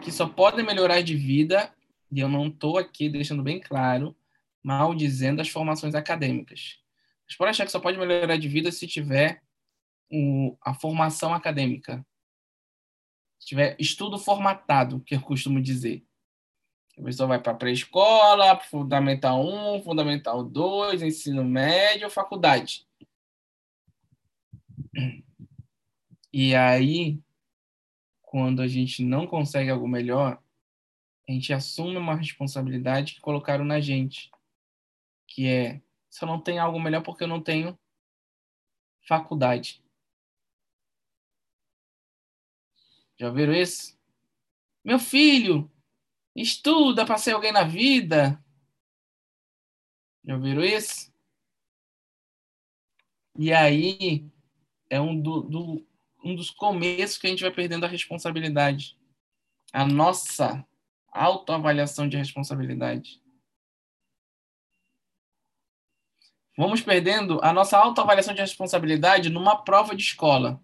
que 0.00 0.12
só 0.12 0.28
podem 0.28 0.64
melhorar 0.64 1.00
de 1.00 1.16
vida 1.16 1.74
e 2.08 2.20
eu 2.20 2.28
não 2.28 2.46
estou 2.46 2.78
aqui 2.78 3.08
deixando 3.08 3.42
bem 3.42 3.58
claro, 3.58 4.16
mal 4.62 4.94
dizendo 4.94 5.42
as 5.42 5.48
formações 5.48 5.96
acadêmicas. 5.96 6.78
Mas 7.26 7.36
pode 7.36 7.50
achar 7.50 7.66
que 7.66 7.72
só 7.72 7.80
pode 7.80 7.98
melhorar 7.98 8.36
de 8.36 8.46
vida 8.46 8.70
se 8.70 8.86
tiver 8.86 9.42
o, 10.08 10.56
a 10.62 10.72
formação 10.72 11.34
acadêmica. 11.34 12.06
Tiver 13.44 13.76
estudo 13.78 14.18
formatado, 14.18 15.00
que 15.00 15.14
eu 15.14 15.20
costumo 15.20 15.60
dizer. 15.60 16.04
A 16.98 17.02
pessoa 17.02 17.28
vai 17.28 17.40
para 17.40 17.54
pré-escola, 17.54 18.58
fundamental 18.60 19.44
1, 19.44 19.82
fundamental 19.82 20.42
2, 20.42 21.02
ensino 21.02 21.44
médio, 21.44 22.08
faculdade. 22.08 22.86
E 26.32 26.54
aí, 26.54 27.20
quando 28.22 28.62
a 28.62 28.66
gente 28.66 29.04
não 29.04 29.26
consegue 29.26 29.70
algo 29.70 29.86
melhor, 29.86 30.42
a 31.28 31.32
gente 31.32 31.52
assume 31.52 31.96
uma 31.96 32.16
responsabilidade 32.16 33.14
que 33.14 33.20
colocaram 33.20 33.64
na 33.64 33.80
gente, 33.80 34.30
que 35.26 35.46
é 35.46 35.80
se 36.08 36.24
eu 36.24 36.28
não 36.28 36.40
tenho 36.40 36.62
algo 36.62 36.80
melhor 36.80 37.02
porque 37.02 37.24
eu 37.24 37.28
não 37.28 37.40
tenho 37.40 37.78
faculdade. 39.06 39.83
Já 43.18 43.30
viram 43.30 43.54
isso? 43.54 43.98
Meu 44.84 44.98
filho, 44.98 45.70
estuda 46.34 47.06
para 47.06 47.18
ser 47.18 47.32
alguém 47.32 47.52
na 47.52 47.64
vida. 47.64 48.42
Já 50.24 50.36
viram 50.36 50.64
isso? 50.64 51.12
E 53.36 53.52
aí 53.52 54.30
é 54.88 55.00
um, 55.00 55.20
do, 55.20 55.42
do, 55.42 55.86
um 56.24 56.34
dos 56.34 56.50
começos 56.50 57.18
que 57.18 57.26
a 57.26 57.30
gente 57.30 57.42
vai 57.42 57.52
perdendo 57.52 57.84
a 57.84 57.88
responsabilidade. 57.88 58.96
A 59.72 59.86
nossa 59.86 60.64
autoavaliação 61.08 62.08
de 62.08 62.16
responsabilidade. 62.16 63.22
Vamos 66.56 66.80
perdendo 66.80 67.40
a 67.42 67.52
nossa 67.52 67.76
autoavaliação 67.76 68.32
de 68.32 68.40
responsabilidade 68.40 69.28
numa 69.28 69.64
prova 69.64 69.94
de 69.94 70.02
escola. 70.02 70.62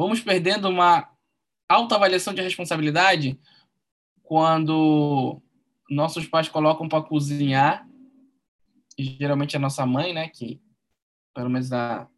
Vamos 0.00 0.22
perdendo 0.22 0.66
uma 0.66 1.14
autoavaliação 1.68 2.32
de 2.32 2.40
responsabilidade 2.40 3.38
quando 4.22 5.42
nossos 5.90 6.26
pais 6.26 6.48
colocam 6.48 6.88
para 6.88 7.04
cozinhar, 7.04 7.86
e 8.96 9.04
geralmente 9.04 9.56
é 9.56 9.58
a 9.58 9.60
nossa 9.60 9.84
mãe, 9.84 10.14
né, 10.14 10.30
que 10.30 10.58
pelo 11.34 11.50
menos 11.50 11.70
a, 11.70 12.08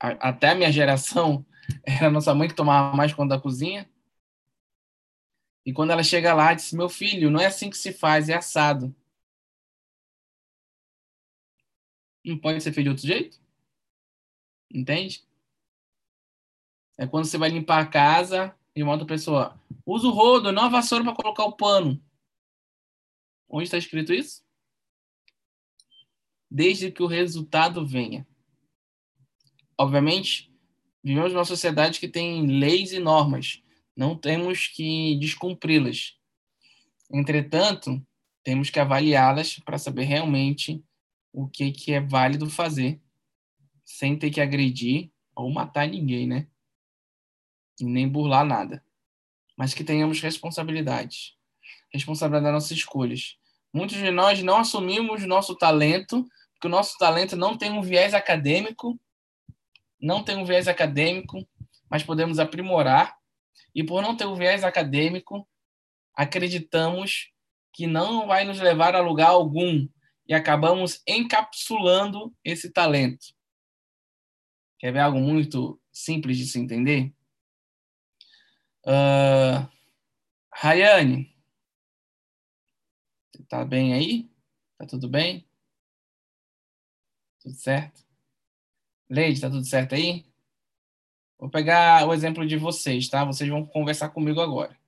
a, 0.00 0.30
até 0.30 0.50
a 0.50 0.54
minha 0.56 0.72
geração 0.72 1.46
era 1.86 2.08
a 2.08 2.10
nossa 2.10 2.34
mãe 2.34 2.48
que 2.48 2.56
tomava 2.56 2.96
mais 2.96 3.14
conta 3.14 3.36
da 3.36 3.40
cozinha. 3.40 3.88
E 5.64 5.72
quando 5.72 5.92
ela 5.92 6.02
chega 6.02 6.34
lá, 6.34 6.52
disse: 6.54 6.76
Meu 6.76 6.88
filho, 6.88 7.30
não 7.30 7.38
é 7.38 7.46
assim 7.46 7.70
que 7.70 7.76
se 7.78 7.92
faz, 7.92 8.28
é 8.28 8.34
assado. 8.34 8.92
Não 12.24 12.36
pode 12.36 12.60
ser 12.60 12.72
feito 12.72 12.86
de 12.86 12.90
outro 12.90 13.06
jeito? 13.06 13.40
Entende? 14.68 15.24
É 16.98 17.06
quando 17.06 17.24
você 17.24 17.38
vai 17.38 17.48
limpar 17.48 17.80
a 17.80 17.86
casa 17.86 18.54
e 18.74 18.82
uma 18.82 18.92
outra 18.92 19.06
pessoa 19.06 19.60
usa 19.84 20.06
o 20.06 20.10
rodo, 20.10 20.52
não 20.52 20.64
a 20.64 20.68
vassoura 20.68 21.04
para 21.04 21.14
colocar 21.14 21.44
o 21.44 21.56
pano. 21.56 22.02
Onde 23.48 23.64
está 23.64 23.76
escrito 23.78 24.12
isso? 24.12 24.42
Desde 26.50 26.90
que 26.90 27.02
o 27.02 27.06
resultado 27.06 27.86
venha. 27.86 28.26
Obviamente, 29.76 30.52
vivemos 31.02 31.32
numa 31.32 31.44
sociedade 31.44 31.98
que 31.98 32.08
tem 32.08 32.46
leis 32.46 32.92
e 32.92 32.98
normas 32.98 33.62
não 33.96 34.16
temos 34.16 34.68
que 34.68 35.16
descumpri-las. 35.18 36.16
Entretanto, 37.12 38.04
temos 38.42 38.70
que 38.70 38.80
avaliá-las 38.80 39.58
para 39.58 39.78
saber 39.78 40.04
realmente 40.04 40.82
o 41.32 41.48
que, 41.48 41.70
que 41.70 41.92
é 41.92 42.00
válido 42.00 42.48
fazer, 42.48 43.00
sem 43.84 44.18
ter 44.18 44.30
que 44.30 44.40
agredir 44.40 45.10
ou 45.34 45.50
matar 45.50 45.86
ninguém, 45.88 46.26
né? 46.26 46.46
E 47.80 47.84
nem 47.84 48.08
burlar 48.08 48.44
nada. 48.44 48.84
Mas 49.56 49.74
que 49.74 49.84
tenhamos 49.84 50.20
responsabilidade. 50.20 51.36
Responsabilidade 51.92 52.44
das 52.44 52.52
nossas 52.54 52.70
escolhas. 52.72 53.36
Muitos 53.72 53.96
de 53.96 54.10
nós 54.10 54.42
não 54.42 54.58
assumimos 54.58 55.24
nosso 55.26 55.54
talento, 55.56 56.26
porque 56.54 56.66
o 56.66 56.70
nosso 56.70 56.96
talento 56.98 57.36
não 57.36 57.56
tem 57.56 57.70
um 57.70 57.82
viés 57.82 58.14
acadêmico, 58.14 58.98
não 60.00 60.22
tem 60.22 60.36
um 60.36 60.44
viés 60.44 60.68
acadêmico, 60.68 61.46
mas 61.88 62.02
podemos 62.02 62.38
aprimorar 62.38 63.16
e 63.74 63.82
por 63.82 64.02
não 64.02 64.16
ter 64.16 64.26
o 64.26 64.36
viés 64.36 64.64
acadêmico, 64.64 65.48
acreditamos 66.14 67.30
que 67.72 67.86
não 67.86 68.26
vai 68.26 68.44
nos 68.44 68.60
levar 68.60 68.94
a 68.94 69.00
lugar 69.00 69.28
algum 69.28 69.88
e 70.26 70.34
acabamos 70.34 71.02
encapsulando 71.06 72.34
esse 72.44 72.70
talento. 72.70 73.26
Quer 74.78 74.92
ver 74.92 75.00
algo 75.00 75.18
muito 75.18 75.80
simples 75.90 76.36
de 76.36 76.46
se 76.46 76.58
entender? 76.58 77.12
Uh, 78.84 79.70
Rayane, 80.52 81.32
você 83.30 83.44
tá 83.44 83.64
bem 83.64 83.94
aí? 83.94 84.30
Tá 84.76 84.86
tudo 84.86 85.08
bem? 85.08 85.48
Tudo 87.40 87.54
certo? 87.54 88.04
Leide, 89.08 89.40
tá 89.40 89.48
tudo 89.48 89.64
certo 89.64 89.94
aí? 89.94 90.24
Vou 91.38 91.50
pegar 91.50 92.06
o 92.08 92.14
exemplo 92.14 92.46
de 92.46 92.56
vocês, 92.56 93.08
tá? 93.08 93.24
Vocês 93.24 93.48
vão 93.48 93.66
conversar 93.66 94.10
comigo 94.10 94.40
agora. 94.40 94.78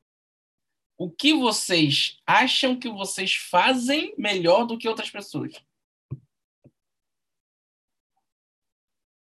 O 0.97 1.11
que 1.11 1.35
vocês 1.35 2.21
acham 2.27 2.79
que 2.79 2.89
vocês 2.89 3.35
fazem 3.35 4.15
melhor 4.17 4.65
do 4.65 4.79
que 4.79 4.89
outras 4.89 5.11
pessoas? 5.11 5.53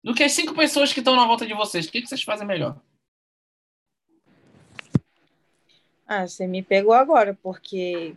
Do 0.03 0.15
que 0.15 0.25
as 0.25 0.33
cinco 0.33 0.55
pessoas 0.55 0.93
que 0.93 1.01
estão 1.01 1.17
na 1.17 1.27
volta 1.27 1.47
de 1.47 1.55
vocês, 1.55 1.87
o 1.87 1.91
que 1.91 2.07
vocês 2.07 2.23
fazem 2.23 2.47
melhor? 2.47 2.81
Ah, 6.11 6.27
você 6.27 6.47
me 6.47 6.62
pegou 6.62 6.94
agora, 6.94 7.38
porque 7.42 8.16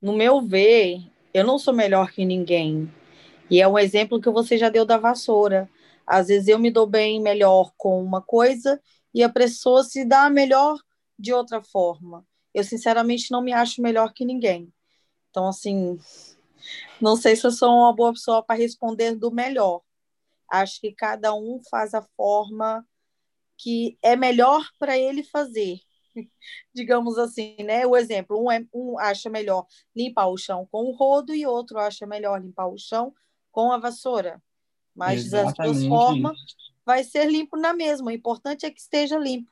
no 0.00 0.12
meu 0.12 0.42
ver, 0.42 1.00
eu 1.32 1.42
não 1.42 1.58
sou 1.58 1.72
melhor 1.72 2.12
que 2.12 2.22
ninguém. 2.22 2.92
E 3.50 3.62
é 3.62 3.66
um 3.66 3.78
exemplo 3.78 4.20
que 4.20 4.28
você 4.28 4.58
já 4.58 4.68
deu 4.68 4.84
da 4.84 4.98
vassoura. 4.98 5.66
Às 6.06 6.28
vezes 6.28 6.48
eu 6.48 6.58
me 6.58 6.70
dou 6.70 6.86
bem 6.86 7.18
melhor 7.18 7.72
com 7.78 8.02
uma 8.04 8.20
coisa 8.20 8.78
e 9.14 9.22
a 9.22 9.28
pessoa 9.30 9.82
se 9.82 10.04
dá 10.04 10.28
melhor 10.28 10.78
de 11.18 11.32
outra 11.32 11.62
forma. 11.62 12.26
Eu, 12.52 12.62
sinceramente, 12.62 13.30
não 13.30 13.40
me 13.40 13.54
acho 13.54 13.80
melhor 13.80 14.12
que 14.12 14.26
ninguém. 14.26 14.70
Então, 15.30 15.48
assim, 15.48 15.98
não 17.00 17.16
sei 17.16 17.36
se 17.36 17.46
eu 17.46 17.50
sou 17.50 17.70
uma 17.70 17.94
boa 17.94 18.12
pessoa 18.12 18.42
para 18.42 18.58
responder 18.58 19.16
do 19.16 19.30
melhor. 19.30 19.80
Acho 20.46 20.78
que 20.78 20.92
cada 20.92 21.34
um 21.34 21.58
faz 21.70 21.94
a 21.94 22.02
forma 22.16 22.86
que 23.56 23.98
é 24.02 24.14
melhor 24.14 24.62
para 24.78 24.98
ele 24.98 25.22
fazer. 25.22 25.80
digamos 26.74 27.18
assim, 27.18 27.56
né? 27.60 27.86
O 27.86 27.96
exemplo, 27.96 28.42
um, 28.42 28.50
é, 28.50 28.64
um 28.72 28.98
acha 28.98 29.28
melhor 29.30 29.66
limpar 29.94 30.28
o 30.28 30.36
chão 30.36 30.66
com 30.70 30.84
o 30.84 30.92
rodo 30.92 31.34
e 31.34 31.46
outro 31.46 31.78
acha 31.78 32.06
melhor 32.06 32.40
limpar 32.40 32.66
o 32.66 32.78
chão 32.78 33.14
com 33.50 33.72
a 33.72 33.78
vassoura. 33.78 34.42
Mas 34.94 35.26
Exatamente. 35.26 35.56
das 35.56 35.66
duas 35.66 35.86
formas 35.86 36.38
vai 36.84 37.04
ser 37.04 37.30
limpo 37.30 37.56
na 37.56 37.72
mesma. 37.72 38.08
O 38.08 38.14
importante 38.14 38.66
é 38.66 38.70
que 38.70 38.80
esteja 38.80 39.18
limpo. 39.18 39.50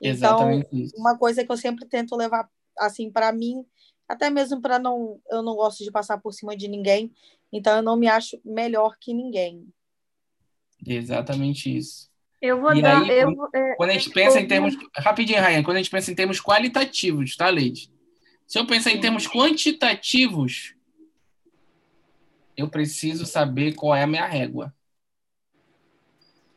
Então, 0.00 0.50
Exatamente 0.50 0.96
uma 0.96 1.18
coisa 1.18 1.44
que 1.44 1.52
eu 1.52 1.56
sempre 1.56 1.86
tento 1.86 2.16
levar 2.16 2.48
assim 2.78 3.10
para 3.10 3.32
mim, 3.32 3.64
até 4.08 4.30
mesmo 4.30 4.60
para 4.60 4.78
não 4.78 5.20
eu 5.30 5.42
não 5.42 5.54
gosto 5.54 5.84
de 5.84 5.90
passar 5.90 6.18
por 6.18 6.32
cima 6.32 6.56
de 6.56 6.68
ninguém, 6.68 7.12
então 7.52 7.76
eu 7.76 7.82
não 7.82 7.96
me 7.96 8.08
acho 8.08 8.40
melhor 8.44 8.96
que 8.98 9.12
ninguém. 9.12 9.66
Exatamente 10.86 11.76
isso. 11.76 12.09
Eu 12.40 12.60
vou 12.60 12.74
e 12.74 12.80
dar. 12.80 13.02
Aí, 13.02 13.10
eu, 13.10 13.34
quando, 13.36 13.54
é, 13.54 13.74
quando 13.74 13.90
a 13.90 13.92
gente 13.92 14.10
pensa 14.10 14.40
em 14.40 14.46
termos. 14.46 14.74
Rapidinho, 14.96 15.42
Ryan, 15.42 15.62
quando 15.62 15.76
a 15.76 15.80
gente 15.80 15.90
pensa 15.90 16.10
em 16.10 16.14
termos 16.14 16.40
qualitativos, 16.40 17.36
tá, 17.36 17.48
Leide? 17.48 17.92
Se 18.46 18.58
eu 18.58 18.66
pensar 18.66 18.90
em 18.90 19.00
termos 19.00 19.28
quantitativos, 19.28 20.74
eu 22.56 22.68
preciso 22.68 23.26
saber 23.26 23.74
qual 23.74 23.94
é 23.94 24.02
a 24.02 24.06
minha 24.06 24.26
régua. 24.26 24.74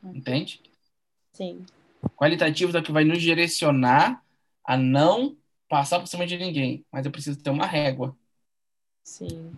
Entende? 0.04 0.62
Sim. 1.34 1.66
Qualitativo 2.16 2.76
é 2.76 2.80
o 2.80 2.84
que 2.84 2.92
vai 2.92 3.04
nos 3.04 3.22
direcionar 3.22 4.24
a 4.66 4.78
não 4.78 5.38
passar 5.70 6.00
por 6.00 6.08
cima 6.08 6.26
de 6.26 6.38
ninguém. 6.38 6.86
Mas 6.92 7.06
eu 7.06 7.12
preciso 7.12 7.42
ter 7.42 7.50
uma 7.50 7.66
régua. 7.66 8.16
Sim. 9.04 9.52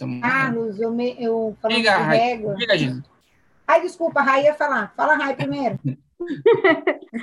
Uma 0.00 0.20
Carlos, 0.20 0.76
régua. 0.76 0.84
eu, 0.84 0.90
me, 0.90 1.16
eu 1.22 1.56
falando 1.60 1.76
diga, 1.76 1.96
de 1.96 2.04
régua. 2.04 2.54
Diga, 2.54 2.78
Gisa. 2.78 3.11
Ai, 3.72 3.80
desculpa, 3.80 4.20
a 4.20 4.22
Rai 4.22 4.44
ia 4.44 4.54
falar. 4.54 4.92
Fala, 4.94 5.14
Rai, 5.14 5.34
primeiro. 5.34 5.78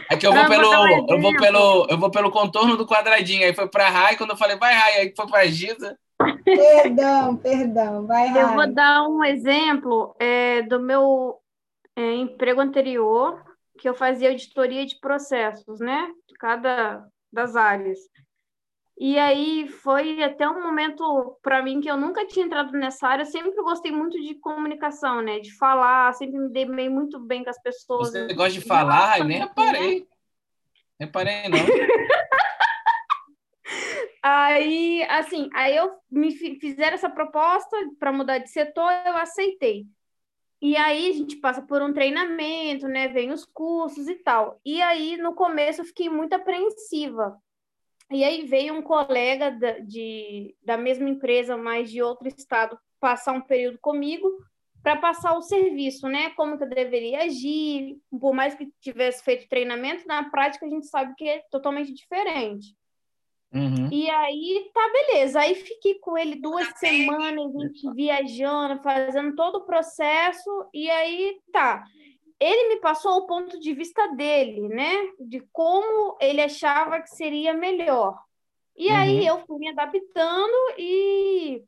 É 0.09 0.17
que 0.17 0.25
eu 0.25 0.33
vou, 0.33 0.47
pelo, 0.47 0.73
eu, 1.07 1.21
vou 1.21 1.37
pelo, 1.37 1.87
eu 1.87 1.97
vou 1.99 2.09
pelo 2.09 2.31
contorno 2.31 2.75
do 2.75 2.87
quadradinho. 2.87 3.45
Aí 3.45 3.53
foi 3.53 3.67
para 3.67 3.85
a 3.85 3.89
Rai, 3.91 4.17
quando 4.17 4.31
eu 4.31 4.37
falei, 4.37 4.57
vai, 4.57 4.73
Rai, 4.73 4.93
aí 4.93 5.13
foi 5.15 5.27
para 5.27 5.41
a 5.41 5.45
Giza. 5.45 5.95
Perdão, 6.43 7.37
perdão, 7.37 8.07
vai, 8.07 8.29
Rai. 8.29 8.43
Eu 8.43 8.55
vou 8.55 8.73
dar 8.73 9.07
um 9.07 9.23
exemplo 9.23 10.15
é, 10.19 10.63
do 10.63 10.79
meu 10.79 11.37
é, 11.95 12.15
emprego 12.15 12.61
anterior, 12.61 13.39
que 13.77 13.87
eu 13.87 13.93
fazia 13.93 14.29
auditoria 14.29 14.87
de 14.87 14.99
processos, 14.99 15.79
né? 15.79 16.09
De 16.27 16.33
cada 16.33 17.05
das 17.31 17.55
áreas. 17.55 17.99
E 18.99 19.17
aí 19.17 19.69
foi 19.69 20.21
até 20.21 20.45
um 20.45 20.61
momento 20.61 21.39
para 21.41 21.63
mim 21.63 21.79
que 21.79 21.89
eu 21.89 21.95
nunca 21.95 22.27
tinha 22.27 22.45
entrado 22.45 22.73
nessa 22.73 23.07
área. 23.07 23.21
Eu 23.21 23.27
sempre 23.27 23.55
gostei 23.55 23.93
muito 23.93 24.21
de 24.21 24.35
comunicação, 24.35 25.21
né? 25.21 25.39
De 25.39 25.55
falar, 25.55 26.13
sempre 26.15 26.37
me 26.37 26.49
dei 26.49 26.65
bem, 26.65 26.89
muito 26.89 27.17
bem 27.17 27.41
com 27.41 27.49
as 27.49 27.61
pessoas. 27.61 28.11
Você 28.11 28.33
gosta 28.33 28.51
de 28.51 28.59
falar? 28.59 29.19
Eu 29.19 29.23
nem 29.23 29.39
reparei. 29.39 30.05
Reparei, 30.99 31.47
não. 31.47 31.59
aí, 34.21 35.01
assim, 35.03 35.49
aí 35.53 35.77
eu 35.77 35.93
me 36.11 36.33
fizeram 36.59 36.95
essa 36.95 37.09
proposta 37.09 37.77
para 37.97 38.11
mudar 38.11 38.39
de 38.39 38.49
setor, 38.49 38.91
eu 39.05 39.15
aceitei. 39.15 39.85
E 40.61 40.75
aí 40.75 41.09
a 41.09 41.13
gente 41.13 41.37
passa 41.37 41.61
por 41.61 41.81
um 41.81 41.93
treinamento, 41.93 42.85
né? 42.85 43.07
Vem 43.07 43.31
os 43.31 43.45
cursos 43.45 44.09
e 44.09 44.15
tal. 44.15 44.59
E 44.65 44.81
aí, 44.81 45.15
no 45.15 45.33
começo, 45.33 45.79
eu 45.79 45.85
fiquei 45.85 46.09
muito 46.09 46.33
apreensiva 46.33 47.41
e 48.11 48.23
aí 48.23 48.45
veio 48.45 48.73
um 48.73 48.81
colega 48.81 49.51
da, 49.51 49.79
de, 49.79 50.55
da 50.63 50.77
mesma 50.77 51.09
empresa, 51.09 51.55
mas 51.55 51.91
de 51.91 52.01
outro 52.01 52.27
estado, 52.27 52.77
passar 52.99 53.33
um 53.33 53.41
período 53.41 53.77
comigo 53.79 54.29
para 54.81 54.95
passar 54.95 55.37
o 55.37 55.41
serviço, 55.41 56.07
né? 56.07 56.29
Como 56.31 56.57
que 56.57 56.63
eu 56.63 56.69
deveria 56.69 57.23
agir, 57.23 57.97
por 58.19 58.33
mais 58.33 58.55
que 58.55 58.71
tivesse 58.79 59.23
feito 59.23 59.49
treinamento, 59.49 60.07
na 60.07 60.29
prática 60.29 60.65
a 60.65 60.69
gente 60.69 60.87
sabe 60.87 61.13
que 61.15 61.27
é 61.27 61.43
totalmente 61.51 61.93
diferente. 61.93 62.75
Uhum. 63.53 63.89
E 63.91 64.09
aí, 64.09 64.69
tá, 64.73 64.89
beleza. 64.91 65.39
Aí 65.39 65.55
fiquei 65.55 65.95
com 65.95 66.17
ele 66.17 66.35
duas 66.35 66.67
semanas, 66.77 67.55
a 67.55 67.59
gente 67.59 67.93
viajando, 67.93 68.81
fazendo 68.81 69.35
todo 69.35 69.57
o 69.57 69.65
processo, 69.65 70.49
e 70.73 70.89
aí 70.89 71.39
tá 71.51 71.83
ele 72.39 72.69
me 72.69 72.79
passou 72.79 73.17
o 73.17 73.27
ponto 73.27 73.59
de 73.59 73.73
vista 73.73 74.07
dele, 74.15 74.69
né? 74.69 74.93
De 75.19 75.41
como 75.51 76.17
ele 76.21 76.41
achava 76.41 77.01
que 77.01 77.09
seria 77.09 77.53
melhor. 77.53 78.17
E 78.77 78.87
uhum. 78.89 78.95
aí 78.95 79.27
eu 79.27 79.45
fui 79.45 79.59
me 79.59 79.69
adaptando 79.69 80.55
e, 80.77 81.61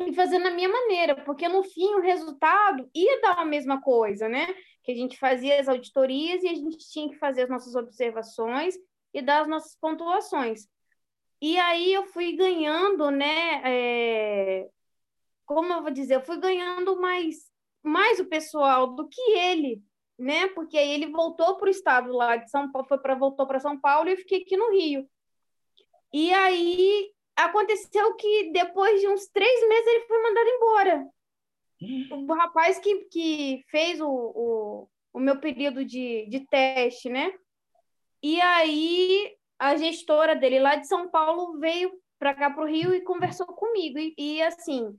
e 0.00 0.12
fazendo 0.12 0.48
a 0.48 0.50
minha 0.50 0.68
maneira, 0.68 1.14
porque 1.14 1.48
no 1.48 1.62
fim 1.62 1.94
o 1.94 2.00
resultado 2.00 2.90
ia 2.92 3.20
dar 3.20 3.38
a 3.38 3.44
mesma 3.44 3.80
coisa, 3.80 4.28
né? 4.28 4.52
Que 4.82 4.90
a 4.90 4.96
gente 4.96 5.16
fazia 5.16 5.60
as 5.60 5.68
auditorias 5.68 6.42
e 6.42 6.48
a 6.48 6.54
gente 6.54 6.90
tinha 6.90 7.08
que 7.08 7.18
fazer 7.18 7.42
as 7.42 7.50
nossas 7.50 7.76
observações 7.76 8.74
e 9.14 9.22
dar 9.22 9.42
as 9.42 9.48
nossas 9.48 9.76
pontuações. 9.76 10.66
E 11.40 11.56
aí 11.56 11.92
eu 11.92 12.04
fui 12.06 12.32
ganhando, 12.36 13.10
né? 13.10 13.62
É... 13.64 14.68
Como 15.46 15.72
eu 15.72 15.82
vou 15.82 15.90
dizer, 15.90 16.16
eu 16.16 16.20
fui 16.20 16.38
ganhando 16.38 17.00
mais, 17.00 17.50
mais 17.82 18.18
o 18.18 18.26
pessoal 18.26 18.88
do 18.88 19.08
que 19.08 19.20
ele, 19.32 19.82
né? 20.20 20.48
Porque 20.48 20.76
aí 20.76 20.90
ele 20.90 21.06
voltou 21.06 21.56
para 21.56 21.66
o 21.66 21.70
estado 21.70 22.12
lá 22.12 22.36
de 22.36 22.50
São 22.50 22.70
Paulo, 22.70 22.86
foi 22.86 22.98
para 22.98 23.14
voltou 23.14 23.46
para 23.46 23.58
São 23.58 23.80
Paulo 23.80 24.08
e 24.08 24.12
eu 24.12 24.16
fiquei 24.18 24.42
aqui 24.42 24.56
no 24.56 24.70
Rio. 24.70 25.08
E 26.12 26.32
aí 26.32 27.10
aconteceu 27.34 28.14
que 28.16 28.52
depois 28.52 29.00
de 29.00 29.08
uns 29.08 29.26
três 29.28 29.68
meses 29.68 29.86
ele 29.86 30.06
foi 30.06 30.22
mandado 30.22 30.48
embora. 30.48 31.06
Hum. 31.82 32.26
O 32.28 32.34
rapaz 32.34 32.78
que, 32.78 33.04
que 33.06 33.64
fez 33.70 34.00
o, 34.00 34.08
o, 34.08 34.88
o 35.14 35.18
meu 35.18 35.40
período 35.40 35.84
de, 35.84 36.26
de 36.28 36.40
teste, 36.40 37.08
né? 37.08 37.32
E 38.22 38.38
aí 38.42 39.34
a 39.58 39.74
gestora 39.76 40.36
dele 40.36 40.58
lá 40.58 40.76
de 40.76 40.86
São 40.86 41.08
Paulo 41.08 41.58
veio 41.58 41.92
para 42.18 42.34
cá 42.34 42.50
para 42.50 42.62
o 42.62 42.66
Rio 42.66 42.94
e 42.94 43.00
conversou 43.00 43.46
comigo. 43.46 43.98
E, 43.98 44.14
e 44.18 44.42
assim, 44.42 44.94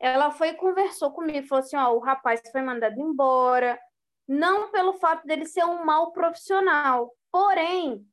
ela 0.00 0.32
foi 0.32 0.48
e 0.48 0.54
conversou 0.54 1.12
comigo, 1.12 1.46
falou 1.46 1.64
assim: 1.64 1.76
ó, 1.76 1.92
o 1.92 2.00
rapaz 2.00 2.40
foi 2.50 2.62
mandado 2.62 3.00
embora, 3.00 3.78
não 4.26 4.70
pelo 4.70 4.94
fato 4.94 5.26
dele 5.26 5.46
ser 5.46 5.64
um 5.64 5.84
mau 5.84 6.12
profissional, 6.12 7.14
porém 7.30 8.04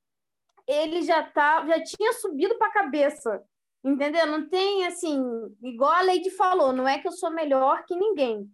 ele 0.68 1.02
já 1.02 1.24
tá, 1.24 1.66
já 1.66 1.84
tinha 1.84 2.14
subido 2.14 2.58
para 2.58 2.68
a 2.68 2.74
cabeça, 2.74 3.44
entendeu? 3.84 4.26
Não 4.28 4.48
tem 4.48 4.86
assim, 4.86 5.22
igual 5.62 5.92
a 5.92 6.02
Lady 6.04 6.30
falou, 6.30 6.72
não 6.72 6.88
é 6.88 7.00
que 7.00 7.08
eu 7.08 7.12
sou 7.12 7.32
melhor 7.32 7.84
que 7.86 7.96
ninguém. 7.96 8.50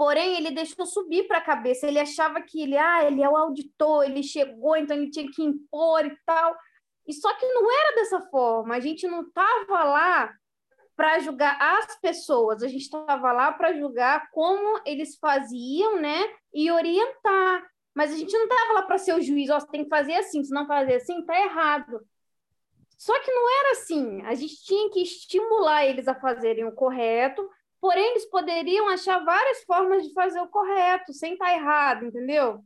Porém, 0.00 0.34
ele 0.34 0.50
deixou 0.50 0.86
subir 0.86 1.28
para 1.28 1.36
a 1.36 1.44
cabeça. 1.44 1.86
Ele 1.86 1.98
achava 1.98 2.40
que 2.40 2.62
ele, 2.62 2.74
ah, 2.74 3.04
ele 3.04 3.22
é 3.22 3.28
o 3.28 3.36
auditor, 3.36 4.02
ele 4.02 4.22
chegou, 4.22 4.74
então 4.74 4.96
ele 4.96 5.10
tinha 5.10 5.30
que 5.30 5.42
impor 5.42 6.06
e 6.06 6.16
tal. 6.24 6.56
E 7.06 7.12
só 7.12 7.30
que 7.34 7.46
não 7.46 7.70
era 7.70 7.96
dessa 7.96 8.18
forma. 8.30 8.74
A 8.74 8.80
gente 8.80 9.06
não 9.06 9.20
estava 9.20 9.84
lá 9.84 10.32
para 11.00 11.18
julgar 11.20 11.56
as 11.58 11.98
pessoas, 11.98 12.62
a 12.62 12.68
gente 12.68 12.82
estava 12.82 13.32
lá 13.32 13.50
para 13.52 13.72
julgar 13.72 14.30
como 14.32 14.82
eles 14.84 15.16
faziam, 15.16 15.98
né? 15.98 16.30
E 16.52 16.70
orientar. 16.70 17.66
Mas 17.94 18.12
a 18.12 18.16
gente 18.18 18.34
não 18.34 18.42
estava 18.42 18.74
lá 18.74 18.82
para 18.82 18.98
ser 18.98 19.14
o 19.14 19.22
juiz, 19.22 19.48
ó, 19.48 19.56
oh, 19.56 19.66
tem 19.66 19.84
que 19.84 19.88
fazer 19.88 20.12
assim, 20.16 20.44
se 20.44 20.52
não 20.52 20.66
fazer 20.66 20.96
assim, 20.96 21.24
tá 21.24 21.40
errado. 21.40 22.06
Só 22.98 23.18
que 23.18 23.32
não 23.32 23.60
era 23.60 23.72
assim. 23.72 24.20
A 24.26 24.34
gente 24.34 24.62
tinha 24.62 24.90
que 24.90 25.00
estimular 25.00 25.86
eles 25.86 26.06
a 26.06 26.14
fazerem 26.14 26.66
o 26.66 26.74
correto, 26.74 27.48
porém 27.80 28.10
eles 28.10 28.26
poderiam 28.26 28.86
achar 28.90 29.24
várias 29.24 29.64
formas 29.64 30.06
de 30.06 30.12
fazer 30.12 30.40
o 30.42 30.48
correto, 30.48 31.14
sem 31.14 31.32
estar 31.32 31.46
tá 31.46 31.54
errado, 31.54 32.04
entendeu? 32.04 32.62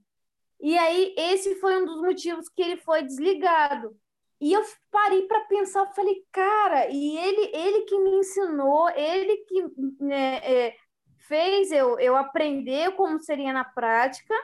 E 0.60 0.76
aí, 0.76 1.14
esse 1.16 1.54
foi 1.60 1.80
um 1.80 1.86
dos 1.86 2.00
motivos 2.00 2.48
que 2.48 2.62
ele 2.62 2.78
foi 2.78 3.04
desligado. 3.04 3.96
E 4.44 4.52
eu 4.52 4.62
parei 4.90 5.22
para 5.22 5.40
pensar, 5.46 5.86
falei, 5.94 6.22
cara, 6.30 6.86
e 6.90 7.16
ele, 7.16 7.50
ele 7.56 7.80
que 7.86 7.98
me 7.98 8.10
ensinou, 8.16 8.90
ele 8.90 9.38
que 9.38 9.64
né, 9.98 10.36
é, 10.44 10.76
fez 11.20 11.72
eu, 11.72 11.98
eu 11.98 12.14
aprender 12.14 12.94
como 12.94 13.18
seria 13.22 13.54
na 13.54 13.64
prática. 13.64 14.34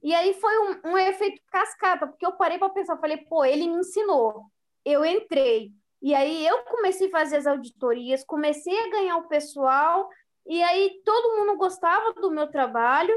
E 0.00 0.14
aí 0.14 0.32
foi 0.34 0.56
um, 0.60 0.92
um 0.92 0.96
efeito 0.96 1.42
cascata, 1.50 2.06
porque 2.06 2.24
eu 2.24 2.36
parei 2.36 2.56
para 2.56 2.68
pensar, 2.68 2.98
falei, 2.98 3.16
pô, 3.16 3.44
ele 3.44 3.66
me 3.66 3.78
ensinou. 3.78 4.44
Eu 4.84 5.04
entrei. 5.04 5.72
E 6.00 6.14
aí 6.14 6.46
eu 6.46 6.62
comecei 6.62 7.08
a 7.08 7.10
fazer 7.10 7.38
as 7.38 7.46
auditorias, 7.48 8.22
comecei 8.22 8.78
a 8.78 8.90
ganhar 8.90 9.16
o 9.16 9.26
pessoal, 9.26 10.08
e 10.46 10.62
aí 10.62 11.02
todo 11.04 11.36
mundo 11.36 11.58
gostava 11.58 12.12
do 12.12 12.30
meu 12.30 12.46
trabalho, 12.46 13.12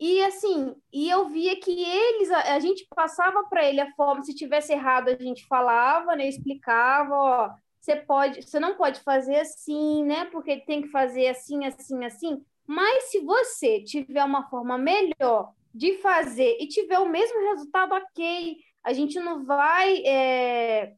e 0.00 0.22
assim, 0.22 0.74
e 0.92 1.10
eu 1.10 1.28
via 1.28 1.60
que 1.60 1.70
eles, 1.70 2.30
a, 2.30 2.54
a 2.54 2.58
gente 2.58 2.86
passava 2.94 3.44
para 3.44 3.64
ele 3.68 3.80
a 3.80 3.92
forma, 3.94 4.22
se 4.22 4.34
tivesse 4.34 4.72
errado, 4.72 5.08
a 5.08 5.16
gente 5.16 5.46
falava, 5.46 6.16
né, 6.16 6.26
explicava, 6.26 7.14
ó, 7.14 7.50
você 7.80 7.96
pode, 7.96 8.42
você 8.42 8.58
não 8.58 8.76
pode 8.76 9.00
fazer 9.00 9.36
assim, 9.36 10.04
né? 10.04 10.26
Porque 10.26 10.58
tem 10.60 10.82
que 10.82 10.88
fazer 10.88 11.28
assim, 11.28 11.64
assim, 11.64 12.04
assim. 12.04 12.44
Mas 12.66 13.10
se 13.10 13.20
você 13.20 13.82
tiver 13.82 14.24
uma 14.24 14.48
forma 14.48 14.78
melhor 14.78 15.52
de 15.74 15.96
fazer 15.98 16.56
e 16.60 16.68
tiver 16.68 16.98
o 16.98 17.08
mesmo 17.08 17.38
resultado, 17.50 17.94
ok. 17.94 18.58
A 18.84 18.92
gente 18.92 19.18
não 19.20 19.44
vai, 19.44 19.98
é... 20.06 20.94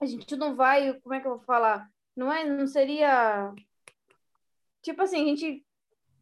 a 0.00 0.06
gente 0.06 0.36
não 0.36 0.56
vai, 0.56 0.94
como 1.00 1.14
é 1.14 1.20
que 1.20 1.26
eu 1.26 1.36
vou 1.36 1.44
falar? 1.44 1.88
Não 2.16 2.32
é, 2.32 2.44
não 2.44 2.66
seria 2.66 3.52
tipo 4.82 5.02
assim, 5.02 5.22
a 5.22 5.26
gente 5.26 5.64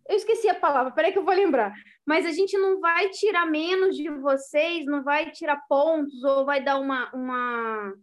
Eu 0.09 0.17
esqueci 0.17 0.49
a 0.49 0.55
palavra, 0.55 0.91
peraí 0.91 1.13
que 1.13 1.19
eu 1.19 1.25
vou 1.25 1.35
lembrar. 1.35 1.75
Mas 2.07 2.25
a 2.25 2.33
gente 2.33 2.57
não 2.57 2.81
vai 2.81 3.11
tirar 3.11 3.45
menos 3.45 3.95
de 3.95 4.09
vocês, 4.09 4.87
não 4.87 5.05
vai 5.05 5.31
tirar 5.31 5.63
pontos 5.69 6.25
ou 6.25 6.47
vai 6.47 6.65
dar 6.65 6.81
uma, 6.81 7.15
uma, 7.15 7.95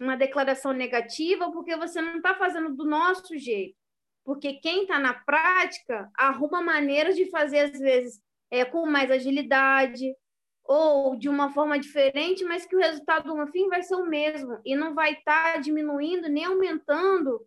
uma 0.00 0.16
declaração 0.16 0.72
negativa 0.72 1.52
porque 1.52 1.76
você 1.76 2.02
não 2.02 2.16
está 2.16 2.34
fazendo 2.34 2.74
do 2.74 2.84
nosso 2.84 3.38
jeito. 3.38 3.76
Porque 4.24 4.54
quem 4.54 4.82
está 4.82 4.98
na 4.98 5.14
prática 5.14 6.10
arruma 6.16 6.60
maneiras 6.60 7.14
de 7.14 7.30
fazer, 7.30 7.60
às 7.60 7.78
vezes, 7.78 8.20
é, 8.50 8.64
com 8.64 8.84
mais 8.84 9.08
agilidade 9.08 10.12
ou 10.64 11.16
de 11.16 11.28
uma 11.28 11.52
forma 11.52 11.78
diferente, 11.78 12.44
mas 12.44 12.66
que 12.66 12.74
o 12.74 12.80
resultado 12.80 13.32
no 13.32 13.46
fim 13.46 13.68
vai 13.68 13.84
ser 13.84 13.94
o 13.94 14.04
mesmo 14.04 14.58
e 14.64 14.74
não 14.74 14.94
vai 14.94 15.12
estar 15.12 15.52
tá 15.54 15.58
diminuindo 15.60 16.28
nem 16.28 16.44
aumentando 16.44 17.40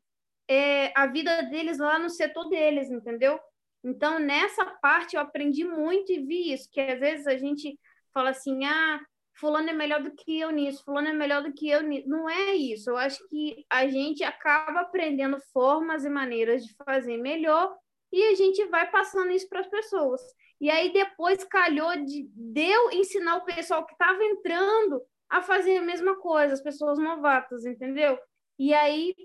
é, 0.47 0.93
a 0.97 1.05
vida 1.05 1.43
deles 1.43 1.77
lá 1.79 1.99
no 1.99 2.09
setor 2.09 2.47
deles, 2.47 2.89
entendeu? 2.89 3.37
Então, 3.83 4.19
nessa 4.19 4.65
parte, 4.81 5.15
eu 5.15 5.21
aprendi 5.21 5.63
muito 5.63 6.11
e 6.11 6.19
vi 6.19 6.53
isso, 6.53 6.69
que 6.71 6.81
às 6.81 6.99
vezes 6.99 7.27
a 7.27 7.37
gente 7.37 7.79
fala 8.13 8.31
assim, 8.31 8.65
ah, 8.65 8.99
fulano 9.39 9.69
é 9.69 9.73
melhor 9.73 10.03
do 10.03 10.11
que 10.11 10.39
eu 10.39 10.51
nisso, 10.51 10.83
fulano 10.83 11.07
é 11.07 11.13
melhor 11.13 11.41
do 11.41 11.53
que 11.53 11.69
eu 11.69 11.81
nisso. 11.81 12.09
Não 12.09 12.29
é 12.29 12.53
isso. 12.53 12.89
Eu 12.89 12.97
acho 12.97 13.25
que 13.29 13.65
a 13.69 13.87
gente 13.87 14.23
acaba 14.23 14.81
aprendendo 14.81 15.39
formas 15.53 16.03
e 16.03 16.09
maneiras 16.09 16.65
de 16.65 16.75
fazer 16.83 17.17
melhor 17.17 17.73
e 18.11 18.23
a 18.23 18.35
gente 18.35 18.65
vai 18.65 18.89
passando 18.89 19.31
isso 19.31 19.47
para 19.47 19.61
as 19.61 19.67
pessoas. 19.67 20.21
E 20.59 20.69
aí 20.69 20.91
depois 20.91 21.43
calhou 21.45 21.95
de, 22.03 22.29
de 22.33 22.65
eu 22.65 22.91
ensinar 22.91 23.37
o 23.37 23.45
pessoal 23.45 23.85
que 23.85 23.93
estava 23.93 24.21
entrando 24.23 25.01
a 25.29 25.41
fazer 25.41 25.77
a 25.77 25.81
mesma 25.81 26.17
coisa, 26.17 26.53
as 26.53 26.61
pessoas 26.61 26.99
novatas, 26.99 27.65
entendeu? 27.65 28.19
E 28.57 28.73
aí 28.73 29.15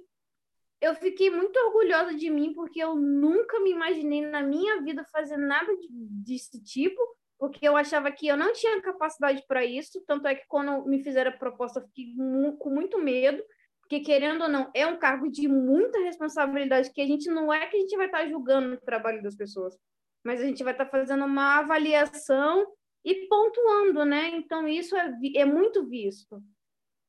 eu 0.85 0.95
fiquei 0.95 1.31
muito 1.31 1.57
orgulhosa 1.59 2.15
de 2.15 2.29
mim, 2.29 2.53
porque 2.53 2.79
eu 2.83 2.95
nunca 2.95 3.59
me 3.61 3.71
imaginei 3.71 4.21
na 4.27 4.43
minha 4.43 4.83
vida 4.83 5.03
fazer 5.11 5.39
nada 5.39 5.75
de, 5.77 5.89
desse 5.91 6.63
tipo, 6.63 7.01
porque 7.39 7.67
eu 7.67 7.75
achava 7.75 8.13
que 8.13 8.27
eu 8.27 8.37
não 8.37 8.53
tinha 8.53 8.83
capacidade 8.83 9.43
para 9.49 9.65
isso. 9.65 10.05
Tanto 10.07 10.29
é 10.29 10.35
que 10.35 10.45
quando 10.47 10.85
me 10.85 11.03
fizeram 11.03 11.31
a 11.31 11.37
proposta, 11.37 11.81
eu 11.81 11.87
fiquei 11.87 12.15
com 12.59 12.71
muito 12.71 12.99
medo, 12.99 13.43
porque 13.81 14.01
querendo 14.01 14.43
ou 14.43 14.49
não, 14.49 14.71
é 14.75 14.87
um 14.87 14.99
cargo 14.99 15.31
de 15.31 15.49
muita 15.49 15.99
responsabilidade, 16.01 16.93
que 16.93 17.01
a 17.01 17.07
gente 17.07 17.31
não 17.31 17.51
é 17.51 17.67
que 17.67 17.77
a 17.77 17.81
gente 17.81 17.97
vai 17.97 18.07
estar 18.07 18.19
tá 18.19 18.29
julgando 18.29 18.75
o 18.75 18.81
trabalho 18.81 19.23
das 19.23 19.35
pessoas, 19.35 19.75
mas 20.23 20.41
a 20.41 20.45
gente 20.45 20.63
vai 20.63 20.75
estar 20.75 20.85
tá 20.85 20.91
fazendo 20.91 21.25
uma 21.25 21.61
avaliação 21.61 22.67
e 23.03 23.27
pontuando, 23.27 24.05
né? 24.05 24.29
Então, 24.35 24.69
isso 24.69 24.95
é, 24.97 25.11
é 25.37 25.45
muito 25.47 25.87
visto. 25.87 26.43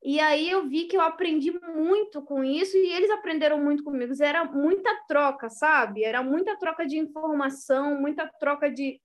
E 0.07 0.19
aí 0.19 0.51
eu 0.51 0.69
vi 0.69 0.85
que 0.85 0.95
eu 0.95 1.01
aprendi 1.01 1.51
muito 1.51 2.21
com 2.21 2.43
isso 2.43 2.77
e 2.77 2.91
eles 2.91 3.09
aprenderam 3.09 3.59
muito 3.59 3.83
comigo. 3.83 4.13
Era 4.21 4.45
muita 4.45 4.95
troca, 5.07 5.49
sabe? 5.49 6.03
Era 6.03 6.21
muita 6.21 6.55
troca 6.57 6.85
de 6.85 6.95
informação, 6.99 7.99
muita 7.99 8.27
troca 8.39 8.69
de, 8.69 9.01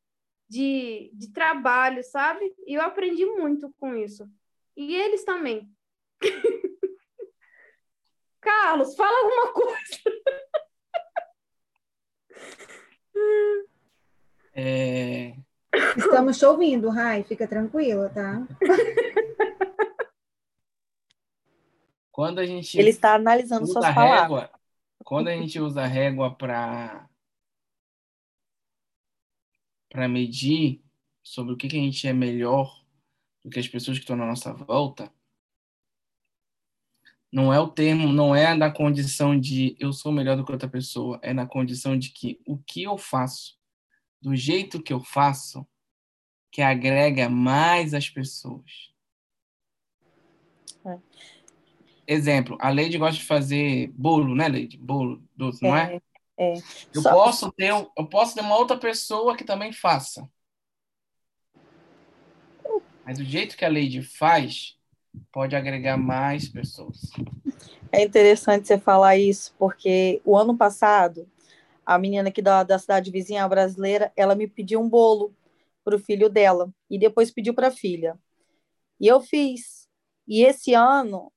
de, 0.46 1.10
de 1.14 1.32
trabalho, 1.32 2.04
sabe? 2.04 2.54
E 2.66 2.74
eu 2.74 2.82
aprendi 2.82 3.24
muito 3.24 3.74
com 3.80 3.94
isso. 3.94 4.28
E 4.76 4.94
eles 4.94 5.24
também. 5.24 5.70
Carlos, 8.38 8.94
fala 8.94 9.18
alguma 9.20 9.52
coisa. 9.54 10.00
É... 14.52 15.34
Estamos 15.96 16.38
te 16.38 16.44
ouvindo, 16.44 16.90
Rai, 16.90 17.24
fica 17.24 17.48
tranquila, 17.48 18.10
tá? 18.10 18.46
Quando 22.20 22.38
a 22.38 22.44
gente 22.44 22.78
Ele 22.78 22.90
está 22.90 23.14
analisando 23.14 23.66
suas 23.66 23.94
palavras. 23.94 24.20
Régua, 24.20 24.60
quando 25.02 25.28
a 25.28 25.32
gente 25.34 25.58
usa 25.58 25.84
a 25.84 25.86
régua 25.86 26.34
para 26.34 27.08
para 29.88 30.06
medir 30.06 30.84
sobre 31.22 31.54
o 31.54 31.56
que, 31.56 31.66
que 31.66 31.78
a 31.78 31.80
gente 31.80 32.06
é 32.06 32.12
melhor 32.12 32.84
do 33.42 33.48
que 33.48 33.58
as 33.58 33.66
pessoas 33.66 33.96
que 33.96 34.02
estão 34.02 34.16
na 34.16 34.26
nossa 34.26 34.52
volta, 34.52 35.10
não 37.32 37.50
é 37.50 37.58
o 37.58 37.68
termo, 37.68 38.12
não 38.12 38.36
é 38.36 38.54
na 38.54 38.70
condição 38.70 39.40
de 39.40 39.74
eu 39.80 39.90
sou 39.90 40.12
melhor 40.12 40.36
do 40.36 40.44
que 40.44 40.52
outra 40.52 40.68
pessoa, 40.68 41.18
é 41.22 41.32
na 41.32 41.46
condição 41.46 41.98
de 41.98 42.10
que 42.10 42.38
o 42.44 42.58
que 42.58 42.82
eu 42.82 42.98
faço, 42.98 43.58
do 44.20 44.36
jeito 44.36 44.82
que 44.82 44.92
eu 44.92 45.00
faço, 45.00 45.66
que 46.52 46.60
agrega 46.60 47.30
mais 47.30 47.94
as 47.94 48.10
pessoas. 48.10 48.92
É. 50.84 51.39
Exemplo, 52.12 52.58
a 52.60 52.70
Leide 52.70 52.98
gosta 52.98 53.20
de 53.20 53.24
fazer 53.24 53.86
bolo, 53.94 54.34
né, 54.34 54.48
Leide? 54.48 54.76
Bolo 54.76 55.22
doce, 55.36 55.62
não 55.62 55.76
é? 55.76 56.00
É. 56.36 56.54
Eu, 56.92 57.02
Só... 57.02 57.12
posso 57.12 57.52
ter, 57.52 57.70
eu 57.70 58.06
posso 58.06 58.34
ter 58.34 58.40
uma 58.40 58.56
outra 58.56 58.76
pessoa 58.76 59.36
que 59.36 59.44
também 59.44 59.72
faça. 59.72 60.28
Mas 63.06 63.20
o 63.20 63.24
jeito 63.24 63.56
que 63.56 63.64
a 63.64 63.68
Leide 63.68 64.02
faz 64.02 64.76
pode 65.30 65.54
agregar 65.54 65.96
mais 65.96 66.48
pessoas. 66.48 67.12
É 67.92 68.02
interessante 68.02 68.66
você 68.66 68.76
falar 68.76 69.16
isso, 69.16 69.54
porque 69.56 70.20
o 70.24 70.36
ano 70.36 70.56
passado, 70.56 71.28
a 71.86 71.96
menina 71.96 72.28
aqui 72.28 72.42
da, 72.42 72.64
da 72.64 72.76
cidade 72.76 73.12
vizinha 73.12 73.48
brasileira, 73.48 74.12
ela 74.16 74.34
me 74.34 74.48
pediu 74.48 74.80
um 74.80 74.88
bolo 74.88 75.32
para 75.84 75.94
o 75.94 76.00
filho 76.00 76.28
dela 76.28 76.74
e 76.90 76.98
depois 76.98 77.30
pediu 77.30 77.54
para 77.54 77.68
a 77.68 77.72
filha. 77.72 78.18
E 78.98 79.06
eu 79.06 79.20
fiz. 79.20 79.88
E 80.26 80.42
esse 80.42 80.74
ano 80.74 81.30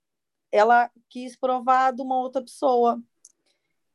ela 0.54 0.92
quis 1.10 1.36
provar 1.36 1.92
de 1.92 2.04
uma 2.04 2.16
outra 2.16 2.40
pessoa. 2.40 3.02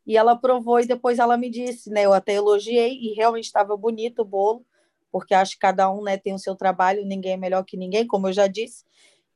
E 0.05 0.17
ela 0.17 0.35
provou 0.35 0.81
e 0.81 0.87
depois 0.87 1.21
ela 1.21 1.37
me 1.37 1.49
disse, 1.49 1.89
né? 1.89 2.05
Eu 2.05 2.13
até 2.13 2.35
elogiei 2.35 2.99
e 2.99 3.15
realmente 3.15 3.45
estava 3.45 3.77
bonito 3.77 4.23
o 4.23 4.25
bolo, 4.25 4.67
porque 5.13 5.35
acho 5.35 5.53
que 5.53 5.61
cada 5.61 5.89
um, 5.89 6.03
né, 6.03 6.17
tem 6.17 6.35
o 6.35 6.39
seu 6.39 6.57
trabalho, 6.57 7.07
ninguém 7.07 7.35
é 7.35 7.37
melhor 7.37 7.63
que 7.63 7.77
ninguém, 7.77 8.07
como 8.07 8.27
eu 8.27 8.33
já 8.33 8.49
disse. 8.49 8.85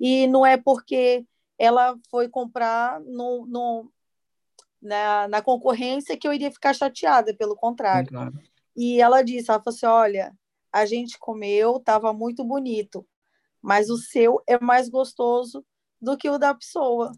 E 0.01 0.27
não 0.27 0.45
é 0.45 0.57
porque 0.57 1.25
ela 1.57 1.97
foi 2.11 2.29
comprar 2.29 2.99
no, 3.01 3.47
no 3.47 3.93
na, 4.81 5.29
na 5.29 5.41
concorrência 5.41 6.17
que 6.17 6.27
eu 6.27 6.33
iria 6.33 6.51
ficar 6.51 6.75
chateada, 6.75 7.33
pelo 7.33 7.55
contrário. 7.55 8.09
Claro. 8.09 8.33
E 8.75 9.01
ela 9.01 9.23
disse, 9.23 9.49
ela 9.49 9.63
falou 9.63 9.77
assim, 9.77 9.87
olha, 9.87 10.37
a 10.73 10.85
gente 10.87 11.19
comeu, 11.21 11.77
estava 11.77 12.13
muito 12.13 12.43
bonito, 12.43 13.07
mas 13.61 13.91
o 13.91 13.97
seu 13.97 14.43
é 14.45 14.59
mais 14.59 14.89
gostoso 14.89 15.65
do 16.03 16.17
que 16.17 16.29
o 16.29 16.37
da 16.37 16.53
pessoa. 16.53 17.13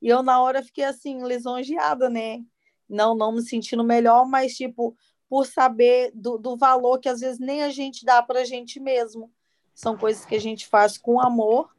E 0.00 0.08
eu, 0.08 0.22
na 0.22 0.40
hora, 0.40 0.62
fiquei 0.62 0.84
assim, 0.84 1.22
lisonjeada, 1.24 2.08
né? 2.08 2.44
Não, 2.88 3.14
não 3.14 3.32
me 3.32 3.42
sentindo 3.42 3.82
melhor, 3.82 4.24
mas, 4.24 4.54
tipo, 4.54 4.96
por 5.28 5.46
saber 5.46 6.12
do, 6.14 6.38
do 6.38 6.56
valor 6.56 6.98
que 6.98 7.08
às 7.08 7.20
vezes 7.20 7.40
nem 7.40 7.62
a 7.62 7.70
gente 7.70 8.04
dá 8.04 8.22
para 8.22 8.40
a 8.40 8.44
gente 8.44 8.78
mesmo. 8.78 9.30
São 9.74 9.96
coisas 9.96 10.24
que 10.24 10.34
a 10.34 10.40
gente 10.40 10.68
faz 10.68 10.96
com 10.96 11.20
amor 11.20 11.74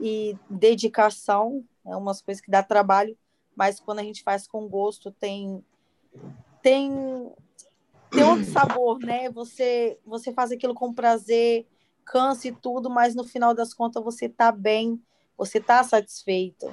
e 0.00 0.36
dedicação, 0.50 1.64
é 1.86 1.96
umas 1.96 2.20
coisas 2.20 2.40
que 2.40 2.50
dá 2.50 2.62
trabalho, 2.62 3.16
mas 3.54 3.78
quando 3.78 4.00
a 4.00 4.02
gente 4.02 4.22
faz 4.22 4.46
com 4.48 4.68
gosto, 4.68 5.12
tem 5.12 5.64
tem 6.60 7.32
tem 8.10 8.24
outro 8.24 8.44
sabor, 8.46 8.98
né? 8.98 9.30
Você 9.30 9.98
você 10.04 10.32
faz 10.32 10.50
aquilo 10.50 10.74
com 10.74 10.92
prazer, 10.92 11.66
cansa 12.04 12.48
e 12.48 12.52
tudo, 12.52 12.90
mas 12.90 13.14
no 13.14 13.22
final 13.22 13.54
das 13.54 13.72
contas 13.72 14.02
você 14.02 14.28
tá 14.28 14.50
bem 14.50 15.00
você 15.44 15.58
está 15.58 15.82
satisfeito. 15.82 16.66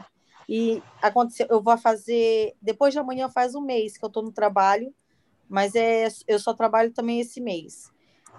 E 0.48 0.82
aconteceu, 1.02 1.48
eu 1.50 1.62
vou 1.62 1.78
fazer, 1.78 2.56
depois 2.62 2.94
de 2.94 3.00
amanhã 3.00 3.30
faz 3.30 3.56
um 3.56 3.62
mês 3.62 3.98
que 3.98 4.06
eu 4.06 4.08
estou 4.08 4.24
no 4.24 4.32
trabalho, 4.32 4.94
mas 5.48 5.74
é, 5.76 6.08
eu 6.28 6.40
só 6.40 6.54
trabalho 6.54 6.92
também 6.92 7.20
esse 7.20 7.42
mês. 7.42 7.92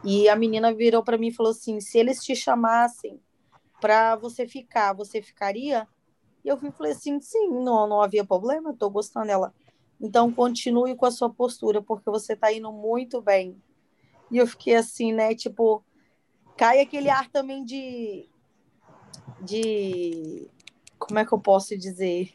E 0.04 0.28
a 0.28 0.36
menina 0.36 0.72
virou 0.72 1.02
para 1.02 1.18
mim 1.18 1.28
e 1.28 1.34
falou 1.34 1.50
assim: 1.50 1.80
se 1.80 1.98
eles 1.98 2.22
te 2.22 2.34
chamassem 2.34 3.20
para 3.80 4.16
você 4.16 4.46
ficar, 4.46 4.92
você 4.92 5.20
ficaria? 5.20 5.86
E 6.44 6.48
eu 6.48 6.56
falei 6.56 6.92
assim: 6.92 7.20
sim, 7.20 7.48
não, 7.48 7.86
não 7.86 8.00
havia 8.00 8.24
problema, 8.24 8.70
estou 8.70 8.90
gostando 8.90 9.26
dela. 9.26 9.52
Então 10.00 10.32
continue 10.32 10.94
com 10.96 11.06
a 11.06 11.10
sua 11.10 11.28
postura, 11.28 11.82
porque 11.82 12.08
você 12.08 12.32
está 12.32 12.52
indo 12.52 12.72
muito 12.72 13.20
bem. 13.20 13.60
E 14.30 14.38
eu 14.38 14.46
fiquei 14.46 14.76
assim, 14.76 15.12
né? 15.12 15.34
Tipo, 15.34 15.84
cai 16.56 16.80
aquele 16.80 17.10
ar 17.10 17.28
também 17.28 17.64
de 17.64 18.28
de 19.42 20.48
como 20.98 21.18
é 21.18 21.24
que 21.24 21.32
eu 21.32 21.38
posso 21.40 21.76
dizer? 21.76 22.32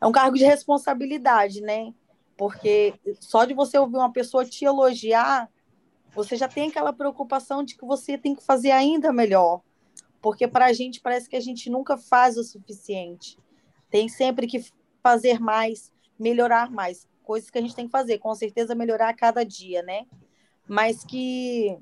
É 0.00 0.06
um 0.06 0.12
cargo 0.12 0.36
de 0.36 0.44
responsabilidade, 0.44 1.60
né? 1.60 1.94
Porque 2.36 2.94
só 3.20 3.44
de 3.44 3.54
você 3.54 3.78
ouvir 3.78 3.96
uma 3.96 4.12
pessoa 4.12 4.44
te 4.44 4.64
elogiar, 4.64 5.48
você 6.14 6.36
já 6.36 6.48
tem 6.48 6.68
aquela 6.68 6.92
preocupação 6.92 7.62
de 7.62 7.76
que 7.76 7.84
você 7.84 8.18
tem 8.18 8.34
que 8.34 8.42
fazer 8.42 8.70
ainda 8.70 9.12
melhor. 9.12 9.60
Porque 10.20 10.46
para 10.48 10.66
a 10.66 10.72
gente 10.72 11.00
parece 11.00 11.28
que 11.28 11.36
a 11.36 11.40
gente 11.40 11.70
nunca 11.70 11.96
faz 11.96 12.36
o 12.36 12.44
suficiente. 12.44 13.38
Tem 13.90 14.08
sempre 14.08 14.46
que 14.46 14.64
fazer 15.02 15.38
mais, 15.40 15.92
melhorar 16.18 16.70
mais. 16.70 17.08
Coisas 17.22 17.50
que 17.50 17.58
a 17.58 17.60
gente 17.60 17.76
tem 17.76 17.86
que 17.86 17.92
fazer, 17.92 18.18
com 18.18 18.34
certeza 18.34 18.74
melhorar 18.74 19.08
a 19.08 19.14
cada 19.14 19.44
dia, 19.44 19.82
né? 19.82 20.06
Mas 20.66 21.04
que 21.04 21.78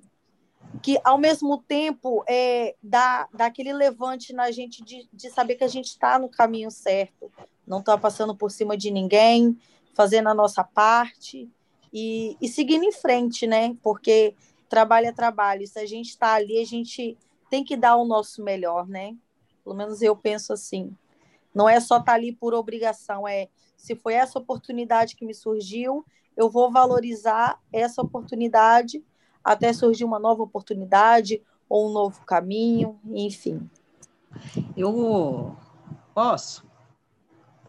que 0.82 1.00
ao 1.04 1.18
mesmo 1.18 1.58
tempo 1.58 2.22
é, 2.28 2.74
dá, 2.82 3.28
dá 3.32 3.46
aquele 3.46 3.72
levante 3.72 4.32
na 4.32 4.50
gente 4.50 4.82
de, 4.82 5.08
de 5.12 5.30
saber 5.30 5.56
que 5.56 5.64
a 5.64 5.68
gente 5.68 5.86
está 5.86 6.18
no 6.18 6.28
caminho 6.28 6.70
certo, 6.70 7.30
não 7.66 7.80
está 7.80 7.96
passando 7.96 8.34
por 8.36 8.50
cima 8.50 8.76
de 8.76 8.90
ninguém, 8.90 9.58
fazendo 9.94 10.28
a 10.28 10.34
nossa 10.34 10.62
parte 10.62 11.50
e, 11.92 12.36
e 12.40 12.48
seguindo 12.48 12.84
em 12.84 12.92
frente, 12.92 13.46
né? 13.46 13.76
Porque 13.82 14.34
trabalho 14.68 15.06
é 15.06 15.12
trabalho. 15.12 15.66
Se 15.66 15.78
a 15.78 15.86
gente 15.86 16.10
está 16.10 16.34
ali, 16.34 16.60
a 16.60 16.64
gente 16.64 17.16
tem 17.50 17.64
que 17.64 17.76
dar 17.76 17.96
o 17.96 18.04
nosso 18.04 18.42
melhor, 18.42 18.86
né? 18.86 19.16
Pelo 19.64 19.74
menos 19.74 20.02
eu 20.02 20.14
penso 20.14 20.52
assim. 20.52 20.94
Não 21.54 21.68
é 21.68 21.80
só 21.80 21.98
estar 21.98 22.12
tá 22.12 22.14
ali 22.14 22.32
por 22.32 22.54
obrigação, 22.54 23.26
é 23.26 23.48
se 23.76 23.94
foi 23.94 24.14
essa 24.14 24.38
oportunidade 24.38 25.16
que 25.16 25.24
me 25.24 25.34
surgiu, 25.34 26.04
eu 26.36 26.50
vou 26.50 26.70
valorizar 26.70 27.60
essa 27.72 28.02
oportunidade 28.02 29.02
até 29.42 29.72
surgir 29.72 30.04
uma 30.04 30.18
nova 30.18 30.42
oportunidade 30.42 31.42
ou 31.68 31.88
um 31.88 31.92
novo 31.92 32.24
caminho, 32.24 32.98
enfim. 33.06 33.68
Eu 34.76 35.56
posso? 36.14 36.66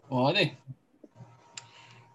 Pode. 0.08 0.56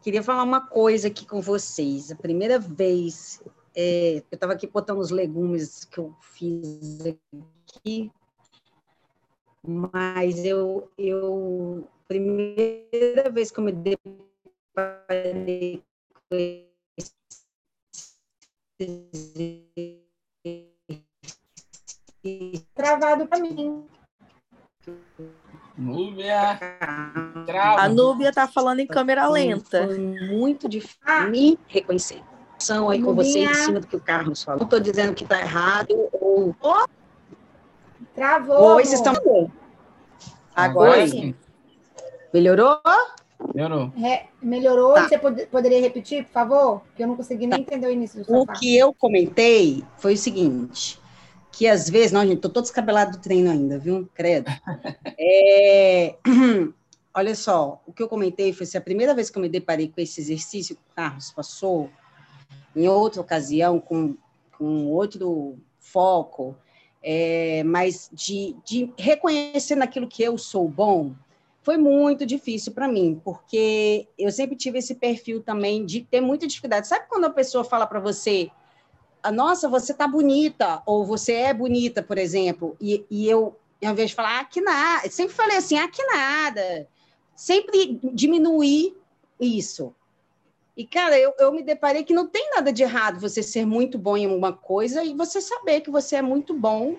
Queria 0.02 0.22
falar 0.22 0.44
uma 0.44 0.62
coisa 0.62 1.08
aqui 1.08 1.26
com 1.26 1.42
vocês. 1.42 2.12
A 2.12 2.16
primeira 2.16 2.60
vez, 2.60 3.42
é, 3.76 4.18
eu 4.18 4.36
estava 4.36 4.54
aqui 4.54 4.68
botando 4.68 5.00
os 5.00 5.10
legumes 5.10 5.86
que 5.86 5.98
eu 5.98 6.14
fiz 6.22 7.06
aqui, 7.06 8.12
mas 9.66 10.46
eu, 10.46 10.90
eu 10.98 11.88
primeira 12.08 13.30
vez 13.32 13.50
que 13.50 13.60
eu 13.60 13.64
me 13.64 13.72
deparei 13.72 15.84
com 16.30 16.36
Travado 22.74 23.28
para 23.28 23.40
mim. 23.40 23.86
Núbia. 25.78 26.60
Trava. 27.46 27.82
A 27.82 27.90
Núbia 27.90 28.30
está 28.30 28.48
falando 28.48 28.80
em 28.80 28.88
câmera 28.88 29.28
lenta. 29.30 29.86
Foi 29.86 29.98
muito 29.98 30.68
difícil 30.68 30.98
ah. 31.06 31.26
me 31.26 31.60
reconhecer. 31.68 32.22
São 32.60 32.90
aí 32.90 33.02
com 33.02 33.14
você 33.14 33.40
em 33.40 33.54
cima 33.54 33.80
do 33.80 33.88
que 33.88 33.96
o 33.96 34.02
Carlos 34.02 34.44
falou. 34.44 34.60
Não 34.60 34.66
estou 34.66 34.80
dizendo 34.80 35.14
que 35.14 35.24
está 35.24 35.40
errado 35.40 36.10
ou. 36.14 36.56
Oh. 36.62 36.86
Travou. 38.14 38.76
Oi, 38.76 38.86
vocês 38.86 39.00
estão. 39.00 39.52
Agora 40.56 41.02
Oi. 41.02 41.08
sim. 41.08 41.36
Melhorou? 42.34 42.82
Melhorou. 43.54 43.92
É, 44.04 44.26
melhorou. 44.42 44.94
Tá. 44.94 45.08
Você 45.08 45.18
pod 45.18 45.46
poderia 45.48 45.82
repetir, 45.82 46.26
por 46.26 46.32
favor? 46.32 46.82
Porque 46.82 47.04
eu 47.04 47.08
não 47.08 47.16
consegui 47.16 47.48
nem 47.48 47.64
tá. 47.64 47.74
entender 47.74 47.88
o 47.88 47.92
início 47.92 48.24
do 48.24 48.34
O 48.34 48.48
que 48.48 48.76
eu 48.78 48.94
comentei 48.94 49.84
foi 49.98 50.14
o 50.14 50.18
seguinte 50.18 51.00
que 51.56 51.68
às 51.68 51.90
vezes, 51.90 52.12
não, 52.12 52.26
gente, 52.26 52.42
tô 52.42 52.50
todo 52.50 52.64
descabelado 52.64 53.14
do 53.14 53.22
treino 53.22 53.50
ainda, 53.50 53.80
viu? 53.80 54.08
Credo. 54.14 54.52
É, 55.18 56.16
olha 57.14 57.34
só, 57.34 57.82
o 57.88 57.94
que 57.94 58.04
eu 58.04 58.10
comentei 58.10 58.52
foi 58.52 58.66
se 58.66 58.78
a 58.78 58.82
primeira 58.82 59.16
vez 59.16 59.30
que 59.30 59.38
eu 59.38 59.42
me 59.42 59.48
deparei 59.48 59.88
com 59.88 60.02
esse 60.02 60.20
exercício 60.20 60.76
que 60.76 60.82
o 60.82 60.96
Carlos 60.96 61.32
passou, 61.32 61.90
em 62.76 62.88
outra 62.90 63.22
ocasião, 63.22 63.80
com, 63.80 64.18
com 64.58 64.88
outro 64.88 65.58
foco, 65.80 66.54
é, 67.02 67.64
mas 67.64 68.10
de, 68.12 68.58
de 68.66 68.92
reconhecer 68.98 69.76
naquilo 69.76 70.08
que 70.08 70.22
eu 70.22 70.38
sou 70.38 70.68
bom, 70.68 71.14
foi 71.66 71.78
muito 71.78 72.28
difícil 72.28 72.74
para 72.74 72.88
mim, 72.88 73.20
porque 73.26 74.08
eu 74.20 74.32
sempre 74.32 74.56
tive 74.56 74.78
esse 74.78 74.94
perfil 74.94 75.42
também 75.42 75.84
de 75.84 76.02
ter 76.02 76.22
muita 76.22 76.46
dificuldade. 76.46 76.88
Sabe 76.88 77.08
quando 77.10 77.26
a 77.26 77.30
pessoa 77.32 77.64
fala 77.64 77.88
para 77.88 78.00
você, 78.00 78.52
nossa, 79.34 79.68
você 79.68 79.92
tá 79.92 80.08
bonita, 80.08 80.84
ou 80.86 81.04
você 81.04 81.34
é 81.34 81.54
bonita, 81.56 82.04
por 82.04 82.20
exemplo, 82.20 82.78
e, 82.80 83.04
e 83.10 83.28
eu, 83.28 83.58
ao 83.84 83.94
invés 83.94 84.12
de 84.12 84.16
falar, 84.16 84.42
ah, 84.42 84.46
que 84.46 84.62
nada, 84.62 85.10
sempre 85.10 85.34
falei 85.34 85.58
assim, 85.58 85.76
ah, 85.76 85.88
que 85.88 86.06
nada, 86.06 86.88
sempre 87.36 88.00
diminuir 88.14 88.96
isso. 89.42 89.92
E, 90.78 90.86
cara, 90.86 91.18
eu, 91.18 91.34
eu 91.40 91.52
me 91.52 91.64
deparei 91.64 92.04
que 92.04 92.14
não 92.14 92.28
tem 92.28 92.48
nada 92.52 92.72
de 92.72 92.84
errado 92.84 93.20
você 93.20 93.42
ser 93.42 93.66
muito 93.66 93.98
bom 93.98 94.16
em 94.16 94.28
uma 94.28 94.54
coisa 94.54 95.04
e 95.04 95.16
você 95.16 95.42
saber 95.42 95.82
que 95.82 95.90
você 95.90 96.18
é 96.18 96.22
muito 96.22 96.54
bom 96.54 96.96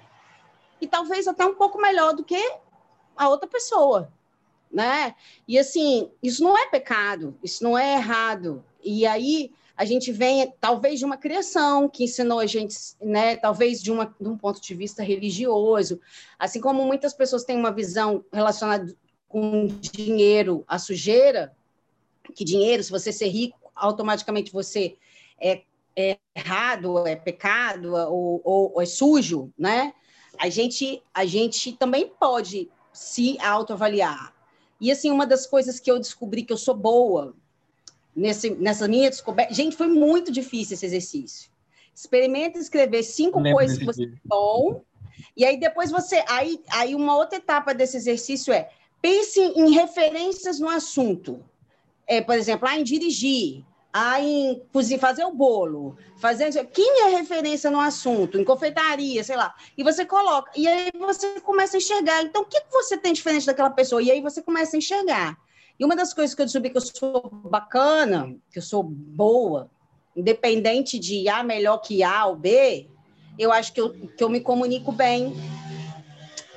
e 0.80 0.88
talvez 0.88 1.28
até 1.28 1.46
um 1.46 1.54
pouco 1.54 1.80
melhor 1.80 2.14
do 2.14 2.24
que 2.24 2.42
a 3.16 3.28
outra 3.28 3.48
pessoa, 3.48 4.10
né? 4.70 5.14
E, 5.46 5.58
assim, 5.58 6.10
isso 6.22 6.42
não 6.42 6.56
é 6.56 6.66
pecado, 6.68 7.36
isso 7.42 7.62
não 7.62 7.76
é 7.76 7.94
errado. 7.94 8.64
E 8.82 9.06
aí 9.06 9.50
a 9.76 9.84
gente 9.84 10.10
vem 10.10 10.52
talvez 10.58 10.98
de 10.98 11.04
uma 11.04 11.18
criação 11.18 11.88
que 11.88 12.04
ensinou 12.04 12.38
a 12.38 12.46
gente, 12.46 12.74
né, 13.00 13.36
talvez 13.36 13.82
de, 13.82 13.92
uma, 13.92 14.06
de 14.18 14.26
um 14.26 14.36
ponto 14.36 14.60
de 14.60 14.74
vista 14.74 15.02
religioso, 15.02 16.00
assim 16.38 16.60
como 16.60 16.84
muitas 16.86 17.12
pessoas 17.12 17.44
têm 17.44 17.58
uma 17.58 17.70
visão 17.70 18.24
relacionada 18.32 18.96
com 19.28 19.66
dinheiro, 19.66 20.64
a 20.66 20.78
sujeira, 20.78 21.54
que 22.34 22.44
dinheiro, 22.44 22.82
se 22.82 22.90
você 22.90 23.12
ser 23.12 23.28
rico, 23.28 23.58
automaticamente 23.74 24.50
você 24.50 24.96
é, 25.38 25.62
é 25.94 26.18
errado, 26.34 27.06
é 27.06 27.14
pecado 27.14 27.94
ou, 27.94 28.40
ou, 28.42 28.72
ou 28.74 28.82
é 28.82 28.86
sujo, 28.86 29.52
né? 29.58 29.92
A 30.38 30.48
gente, 30.48 31.02
a 31.12 31.24
gente 31.24 31.72
também 31.72 32.08
pode 32.08 32.70
se 32.92 33.38
autoavaliar. 33.40 34.35
E 34.80 34.90
assim, 34.90 35.10
uma 35.10 35.26
das 35.26 35.46
coisas 35.46 35.80
que 35.80 35.90
eu 35.90 35.98
descobri 35.98 36.42
que 36.42 36.52
eu 36.52 36.58
sou 36.58 36.74
boa, 36.74 37.34
nesse, 38.16 38.50
nessa 38.50 38.88
minha 38.88 39.10
descoberta. 39.10 39.52
Gente, 39.52 39.76
foi 39.76 39.88
muito 39.88 40.32
difícil 40.32 40.74
esse 40.74 40.86
exercício. 40.86 41.50
Experimenta 41.94 42.58
escrever 42.58 43.02
cinco 43.02 43.42
coisas 43.42 43.78
que 43.78 43.84
você 43.84 44.04
é 44.04 44.10
bom, 44.24 44.82
e 45.36 45.44
aí 45.44 45.58
depois 45.58 45.90
você. 45.90 46.22
Aí, 46.28 46.60
aí 46.70 46.94
uma 46.94 47.16
outra 47.16 47.38
etapa 47.38 47.74
desse 47.74 47.96
exercício 47.96 48.52
é 48.52 48.70
pense 49.00 49.40
em 49.40 49.70
referências 49.70 50.58
no 50.58 50.68
assunto. 50.68 51.42
É, 52.06 52.20
por 52.20 52.34
exemplo, 52.36 52.68
ah, 52.68 52.78
em 52.78 52.84
dirigir, 52.84 53.64
ah, 53.92 54.20
em 54.20 54.62
cozinhar, 54.72 55.00
fazer 55.00 55.24
o 55.24 55.32
bolo, 55.32 55.96
fazer. 56.18 56.52
Quem 56.66 57.04
é 57.04 57.16
referência 57.16 57.70
no 57.70 57.80
assunto? 57.80 58.38
Em 58.38 58.44
confeitaria, 58.44 59.24
sei 59.24 59.36
lá. 59.36 59.54
E 59.76 59.82
você 59.82 60.04
coloca. 60.04 60.50
E 60.54 60.68
aí 60.68 60.90
você 60.98 61.40
começa 61.40 61.76
a 61.76 61.78
enxergar. 61.78 62.22
Então, 62.22 62.42
o 62.42 62.44
que 62.46 62.60
você 62.70 62.98
tem 62.98 63.12
diferente 63.12 63.46
daquela 63.46 63.70
pessoa? 63.70 64.02
E 64.02 64.10
aí 64.10 64.20
você 64.20 64.42
começa 64.42 64.76
a 64.76 64.78
enxergar. 64.78 65.38
E 65.78 65.84
uma 65.84 65.96
das 65.96 66.12
coisas 66.12 66.34
que 66.34 66.42
eu 66.42 66.46
descobri 66.46 66.70
que 66.70 66.76
eu 66.76 66.82
sou 66.82 67.30
bacana, 67.44 68.36
que 68.50 68.58
eu 68.58 68.62
sou 68.62 68.82
boa, 68.82 69.70
independente 70.14 70.98
de 70.98 71.28
A 71.28 71.42
melhor 71.42 71.78
que 71.78 72.02
A 72.02 72.26
ou 72.26 72.36
B, 72.36 72.88
eu 73.38 73.52
acho 73.52 73.72
que 73.72 73.80
eu, 73.80 73.92
que 73.92 74.24
eu 74.24 74.28
me 74.28 74.40
comunico 74.40 74.90
bem. 74.90 75.34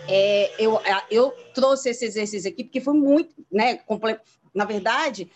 É, 0.08 0.52
eu, 0.58 0.80
eu 1.12 1.32
trouxe 1.54 1.90
esse 1.90 2.06
exercício 2.06 2.50
aqui 2.50 2.64
porque 2.64 2.82
foi 2.82 2.94
muito, 2.94 3.36
né? 3.52 3.80
Na 4.54 4.66
verdade, 4.66 5.30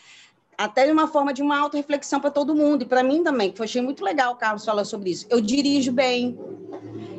até 0.57 0.85
de 0.85 0.91
uma 0.91 1.07
forma 1.07 1.33
de 1.33 1.41
uma 1.41 1.59
auto-reflexão 1.59 2.19
para 2.19 2.31
todo 2.31 2.55
mundo, 2.55 2.83
e 2.83 2.85
para 2.85 3.03
mim 3.03 3.23
também, 3.23 3.51
que 3.51 3.61
eu 3.61 3.63
achei 3.63 3.81
muito 3.81 4.03
legal 4.03 4.33
o 4.33 4.35
Carlos 4.35 4.65
falar 4.65 4.85
sobre 4.85 5.11
isso. 5.11 5.25
Eu 5.29 5.41
dirijo 5.41 5.91
bem, 5.91 6.37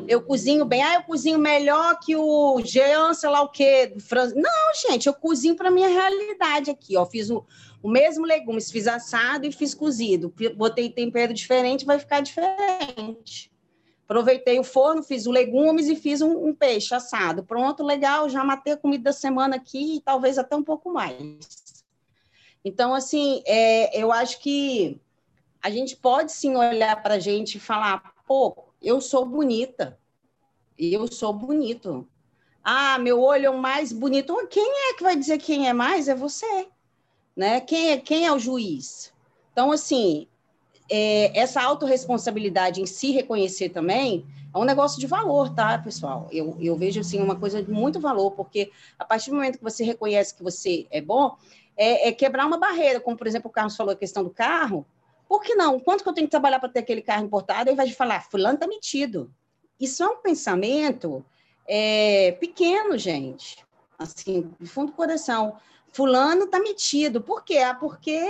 eu 0.07 0.21
cozinho 0.23 0.65
bem, 0.65 0.83
ah, 0.83 0.95
eu 0.95 1.03
cozinho 1.03 1.39
melhor 1.39 1.99
que 2.01 2.15
o 2.15 2.61
Jean, 2.63 3.15
sei 3.15 3.31
lá 3.31 3.43
o 3.43 3.49
quê, 3.49 3.95
Fran... 3.99 4.33
Não, 4.35 4.75
gente, 4.89 5.07
eu 5.07 5.15
cozinho 5.15 5.57
para 5.57 5.71
minha 5.71 5.89
realidade 5.89 6.71
aqui, 6.71 6.97
ó. 6.97 7.07
Fiz 7.07 7.31
o, 7.31 7.45
o 7.83 7.89
mesmo 7.89 8.27
legumes, 8.27 8.71
fiz 8.71 8.87
assado 8.87 9.47
e 9.47 9.53
fiz 9.53 9.75
cozido. 9.75 10.33
Botei 10.57 10.91
tempero 10.91 11.33
diferente, 11.33 11.85
vai 11.85 11.99
ficar 11.99 12.21
diferente. 12.21 13.51
Aproveitei 14.07 14.59
o 14.59 14.65
forno, 14.65 15.03
fiz 15.03 15.27
o 15.27 15.31
legumes 15.31 15.89
e 15.89 15.97
fiz 15.97 16.21
um, 16.21 16.49
um 16.49 16.55
peixe 16.55 16.95
assado. 16.95 17.43
Pronto, 17.43 17.83
legal, 17.83 18.29
já 18.29 18.45
matei 18.45 18.75
a 18.75 18.77
comida 18.77 19.05
da 19.05 19.13
semana 19.13 19.57
aqui 19.57 19.97
e 19.97 20.01
talvez 20.01 20.37
até 20.37 20.55
um 20.55 20.63
pouco 20.63 20.93
mais. 20.93 21.64
Então, 22.65 22.95
assim, 22.95 23.43
é, 23.47 24.01
eu 24.01 24.11
acho 24.11 24.41
que 24.41 24.99
a 25.63 25.71
gente 25.71 25.97
pode 25.97 26.33
sim 26.33 26.57
olhar 26.57 27.03
para 27.03 27.15
a 27.15 27.19
gente 27.19 27.57
e 27.57 27.61
falar, 27.61 28.15
pô, 28.27 28.57
eu 28.83 29.01
sou 29.01 29.27
bonita. 29.27 29.99
Eu 30.79 31.07
sou 31.07 31.33
bonito. 31.33 32.09
Ah, 32.63 32.99
meu 32.99 33.21
olho 33.21 33.47
é 33.47 33.51
o 33.51 33.59
mais 33.59 33.93
bonito. 33.93 34.35
Quem 34.49 34.91
é 34.91 34.95
que 34.95 35.03
vai 35.03 35.15
dizer 35.15 35.39
quem 35.39 35.69
é 35.69 35.73
mais? 35.73 36.09
É 36.09 36.15
você. 36.15 36.67
Né? 37.37 37.61
Quem, 37.61 37.91
é, 37.91 37.97
quem 37.99 38.27
é 38.27 38.33
o 38.33 38.39
juiz? 38.39 39.13
Então, 39.53 39.71
assim, 39.71 40.27
é, 40.91 41.39
essa 41.39 41.63
autorresponsabilidade 41.63 42.81
em 42.81 42.87
se 42.87 43.11
reconhecer 43.11 43.69
também 43.69 44.27
é 44.55 44.59
um 44.59 44.65
negócio 44.65 45.01
de 45.01 45.07
valor, 45.07 45.53
tá, 45.55 45.79
pessoal? 45.79 46.29
Eu, 46.31 46.57
eu 46.61 46.77
vejo, 46.77 47.01
assim, 47.01 47.21
uma 47.21 47.37
coisa 47.37 47.63
de 47.63 47.71
muito 47.71 48.01
valor, 48.01 48.31
porque 48.31 48.71
a 48.99 49.05
partir 49.05 49.31
do 49.31 49.37
momento 49.37 49.59
que 49.59 49.65
você 49.65 49.85
reconhece 49.85 50.35
que 50.35 50.43
você 50.43 50.87
é 50.91 51.01
bom, 51.01 51.37
é, 51.77 52.09
é 52.09 52.13
quebrar 52.13 52.47
uma 52.47 52.59
barreira, 52.59 53.01
como, 53.01 53.17
por 53.17 53.27
exemplo, 53.27 53.51
o 53.51 53.53
Carlos 53.53 53.77
falou 53.77 53.93
a 53.93 53.97
questão 53.97 54.23
do 54.23 54.31
carro, 54.31 54.87
por 55.29 55.43
que 55.43 55.55
não? 55.55 55.81
Quanto 55.81 56.03
que 56.03 56.09
eu 56.09 56.13
tenho 56.13 56.27
que 56.27 56.31
trabalhar 56.31 56.61
para 56.61 56.69
ter 56.69 56.81
aquele 56.81 57.03
carro 57.03 57.25
importado? 57.25 57.69
Ao 57.69 57.75
invés 57.75 57.89
de 57.89 57.97
falar, 57.97 58.21
fulano 58.31 58.55
está 58.55 58.67
metido. 58.67 59.33
Isso 59.81 60.03
é 60.03 60.07
um 60.07 60.17
pensamento 60.19 61.25
é, 61.67 62.33
pequeno, 62.33 62.97
gente. 62.97 63.65
Assim, 63.99 64.53
do 64.61 64.67
fundo 64.67 64.93
do 64.93 64.97
coração. 64.97 65.57
Fulano 65.93 66.45
está 66.45 66.61
metido. 66.61 67.21
Por 67.21 67.45
quê? 67.45 67.59
Ah, 67.59 67.75
porque, 67.75 68.29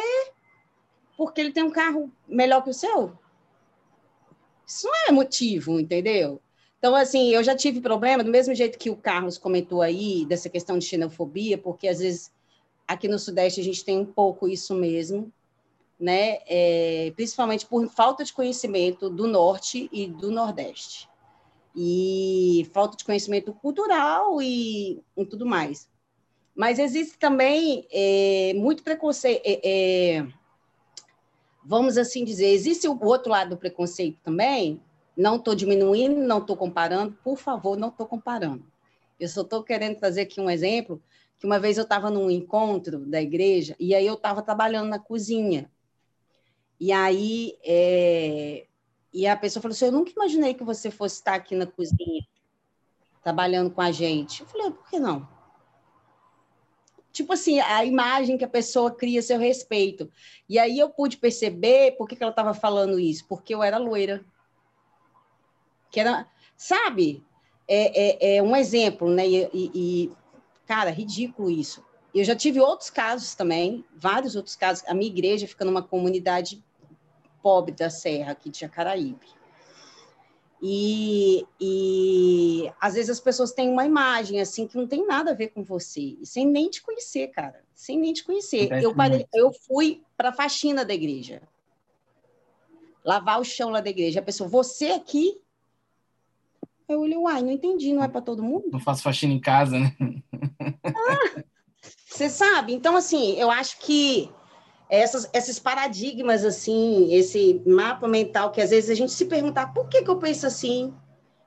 porque 1.16 1.40
ele 1.40 1.52
tem 1.52 1.64
um 1.64 1.70
carro 1.70 2.10
melhor 2.28 2.62
que 2.62 2.70
o 2.70 2.74
seu? 2.74 3.18
Isso 4.66 4.86
não 4.86 5.08
é 5.08 5.12
motivo, 5.12 5.78
entendeu? 5.78 6.40
Então, 6.78 6.94
assim, 6.94 7.30
eu 7.30 7.42
já 7.42 7.56
tive 7.56 7.80
problema, 7.80 8.22
do 8.22 8.30
mesmo 8.30 8.54
jeito 8.54 8.78
que 8.78 8.90
o 8.90 8.96
Carlos 8.96 9.38
comentou 9.38 9.82
aí, 9.82 10.24
dessa 10.26 10.50
questão 10.50 10.78
de 10.78 10.84
xenofobia, 10.84 11.56
porque 11.56 11.88
às 11.88 11.98
vezes 11.98 12.30
aqui 12.86 13.08
no 13.08 13.18
Sudeste 13.18 13.60
a 13.60 13.64
gente 13.64 13.84
tem 13.84 13.98
um 13.98 14.06
pouco 14.06 14.48
isso 14.48 14.74
mesmo, 14.74 15.32
né, 15.98 16.38
é, 16.46 17.12
principalmente 17.14 17.66
por 17.66 17.86
falta 17.88 18.24
de 18.24 18.32
conhecimento 18.32 19.08
do 19.08 19.26
Norte 19.26 19.88
e 19.92 20.06
do 20.06 20.30
Nordeste. 20.30 21.08
E 21.76 22.68
falta 22.72 22.96
de 22.96 23.04
conhecimento 23.04 23.52
cultural 23.52 24.40
e, 24.40 25.02
e 25.16 25.26
tudo 25.26 25.44
mais. 25.44 25.88
Mas 26.54 26.78
existe 26.78 27.18
também 27.18 27.84
é, 27.90 28.52
muito 28.54 28.84
preconceito. 28.84 29.42
É, 29.44 29.60
é, 29.64 30.26
vamos 31.64 31.98
assim 31.98 32.24
dizer, 32.24 32.46
existe 32.46 32.86
o 32.86 33.02
outro 33.04 33.32
lado 33.32 33.50
do 33.50 33.56
preconceito 33.56 34.18
também. 34.22 34.80
Não 35.16 35.36
estou 35.36 35.54
diminuindo, 35.54 36.20
não 36.20 36.38
estou 36.38 36.56
comparando, 36.56 37.16
por 37.24 37.36
favor, 37.36 37.76
não 37.76 37.88
estou 37.88 38.06
comparando. 38.06 38.64
Eu 39.18 39.28
só 39.28 39.42
estou 39.42 39.62
querendo 39.62 39.98
trazer 39.98 40.22
aqui 40.22 40.40
um 40.40 40.50
exemplo 40.50 41.02
que 41.38 41.46
uma 41.46 41.58
vez 41.58 41.76
eu 41.76 41.84
estava 41.84 42.10
num 42.10 42.30
encontro 42.30 43.00
da 43.00 43.20
igreja 43.20 43.76
e 43.78 43.94
aí 43.94 44.06
eu 44.06 44.14
estava 44.14 44.42
trabalhando 44.42 44.88
na 44.88 44.98
cozinha. 44.98 45.70
E 46.80 46.92
aí 46.92 47.56
é, 47.64 48.66
e 49.14 49.28
a 49.28 49.36
pessoa 49.36 49.62
falou 49.62 49.72
assim: 49.72 49.86
Eu 49.86 49.92
nunca 49.92 50.10
imaginei 50.10 50.54
que 50.54 50.64
você 50.64 50.90
fosse 50.90 51.16
estar 51.16 51.34
aqui 51.34 51.54
na 51.54 51.66
cozinha 51.66 52.26
trabalhando 53.22 53.70
com 53.70 53.80
a 53.80 53.92
gente. 53.92 54.40
Eu 54.40 54.46
falei: 54.46 54.70
Por 54.72 54.90
que 54.90 54.98
não? 54.98 55.28
Tipo 57.12 57.32
assim, 57.32 57.60
a 57.60 57.84
imagem 57.84 58.36
que 58.36 58.44
a 58.44 58.48
pessoa 58.48 58.90
cria 58.90 59.22
seu 59.22 59.38
respeito. 59.38 60.10
E 60.48 60.58
aí 60.58 60.80
eu 60.80 60.90
pude 60.90 61.16
perceber 61.16 61.92
por 61.92 62.08
que, 62.08 62.16
que 62.16 62.22
ela 62.24 62.32
estava 62.32 62.52
falando 62.52 62.98
isso, 62.98 63.24
porque 63.28 63.54
eu 63.54 63.62
era 63.62 63.78
loira. 63.78 64.24
Que 65.92 66.00
era, 66.00 66.28
sabe? 66.56 67.24
É, 67.68 68.32
é, 68.32 68.36
é 68.36 68.42
um 68.42 68.56
exemplo, 68.56 69.08
né? 69.08 69.28
E, 69.28 69.48
e, 69.54 70.12
cara, 70.66 70.90
ridículo 70.90 71.50
isso. 71.50 71.84
Eu 72.14 72.24
já 72.24 72.36
tive 72.36 72.60
outros 72.60 72.90
casos 72.90 73.34
também, 73.34 73.84
vários 73.96 74.36
outros 74.36 74.54
casos. 74.54 74.84
A 74.86 74.94
minha 74.94 75.10
igreja 75.10 75.48
fica 75.48 75.64
numa 75.64 75.82
comunidade 75.82 76.62
pobre 77.42 77.72
da 77.72 77.90
Serra, 77.90 78.32
aqui 78.32 78.48
de 78.48 78.60
Jacaraípe. 78.60 79.26
E, 80.62 81.46
e 81.60 82.72
às 82.80 82.94
vezes 82.94 83.10
as 83.10 83.20
pessoas 83.20 83.52
têm 83.52 83.68
uma 83.68 83.84
imagem 83.84 84.40
assim 84.40 84.66
que 84.66 84.78
não 84.78 84.86
tem 84.86 85.06
nada 85.06 85.32
a 85.32 85.34
ver 85.34 85.48
com 85.48 85.62
você, 85.62 86.16
sem 86.22 86.46
nem 86.46 86.70
te 86.70 86.80
conhecer, 86.80 87.28
cara, 87.28 87.62
sem 87.74 87.98
nem 87.98 88.14
te 88.14 88.24
conhecer. 88.24 88.72
Eu, 88.82 88.94
parei, 88.94 89.26
eu 89.34 89.52
fui 89.52 90.02
para 90.16 90.30
a 90.30 90.32
faxina 90.32 90.82
da 90.82 90.94
igreja, 90.94 91.42
lavar 93.04 93.38
o 93.40 93.44
chão 93.44 93.68
lá 93.68 93.80
da 93.80 93.90
igreja. 93.90 94.20
A 94.20 94.22
pessoa, 94.22 94.48
você 94.48 94.86
aqui? 94.92 95.38
Eu 96.88 97.00
olhei, 97.00 97.16
uai, 97.16 97.42
não 97.42 97.50
entendi, 97.50 97.92
não 97.92 98.04
é 98.04 98.08
para 98.08 98.20
todo 98.20 98.42
mundo? 98.42 98.66
Não 98.70 98.80
faço 98.80 99.02
faxina 99.02 99.32
em 99.32 99.40
casa, 99.40 99.78
né? 99.78 99.94
Ah, 100.84 101.42
você 102.06 102.28
sabe? 102.28 102.74
Então, 102.74 102.96
assim, 102.96 103.32
eu 103.38 103.50
acho 103.50 103.78
que 103.78 104.30
essas, 104.88 105.28
esses 105.32 105.58
paradigmas, 105.58 106.44
assim, 106.44 107.12
esse 107.12 107.62
mapa 107.66 108.06
mental 108.06 108.52
que 108.52 108.60
às 108.60 108.70
vezes 108.70 108.90
a 108.90 108.94
gente 108.94 109.12
se 109.12 109.24
perguntar 109.24 109.72
por 109.72 109.88
que, 109.88 110.02
que 110.02 110.10
eu 110.10 110.18
penso 110.18 110.46
assim? 110.46 110.94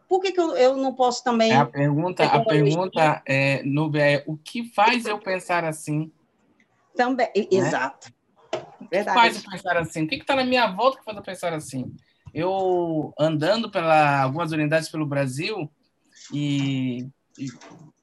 Por 0.10 0.22
que, 0.22 0.32
que 0.32 0.40
eu, 0.40 0.56
eu 0.56 0.78
não 0.78 0.94
posso 0.94 1.24
também. 1.24 1.52
A 1.54 1.66
pergunta, 1.66 2.24
a 2.24 2.44
pergunta 2.44 3.22
é, 3.26 3.62
Nubia, 3.64 4.12
é 4.12 4.24
o 4.26 4.38
que 4.38 4.64
faz 4.74 5.06
eu 5.06 5.20
pensar 5.20 5.64
assim? 5.64 6.12
Também, 6.96 7.30
né? 7.36 7.48
exato. 7.52 8.12
Verdade. 8.90 8.90
O 8.90 9.04
que 9.04 9.04
faz 9.04 9.36
eu 9.36 9.52
pensar 9.52 9.78
assim? 9.78 10.04
O 10.04 10.08
que 10.08 10.16
está 10.16 10.36
na 10.36 10.46
minha 10.46 10.68
volta 10.68 10.98
que 10.98 11.04
faz 11.04 11.18
eu 11.18 11.24
pensar 11.24 11.54
assim? 11.54 11.94
Eu 12.34 13.14
andando 13.20 13.70
pela 13.72 14.22
algumas 14.22 14.52
unidades 14.52 14.90
pelo 14.90 15.06
Brasil 15.06 15.72
e, 16.34 17.08
e, 17.38 17.50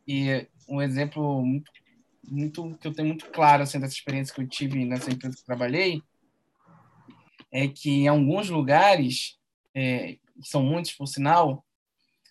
e 0.07 0.49
um 0.69 0.81
exemplo 0.81 1.43
muito 1.45 1.71
muito 2.27 2.77
que 2.79 2.89
eu 2.89 2.95
tenho 2.95 3.09
muito 3.09 3.27
claro 3.31 3.63
assim 3.63 3.79
dessa 3.79 3.95
experiência 3.95 4.35
que 4.35 4.41
eu 4.41 4.49
tive 4.49 4.85
nessa 4.85 5.11
empresa 5.11 5.37
que 5.37 5.45
trabalhei 5.45 6.03
é 7.53 7.69
que 7.69 7.91
em 7.91 8.09
alguns 8.09 8.49
lugares 8.49 9.39
é, 9.75 10.17
são 10.43 10.63
muitos 10.63 10.93
por 10.93 11.07
sinal 11.07 11.65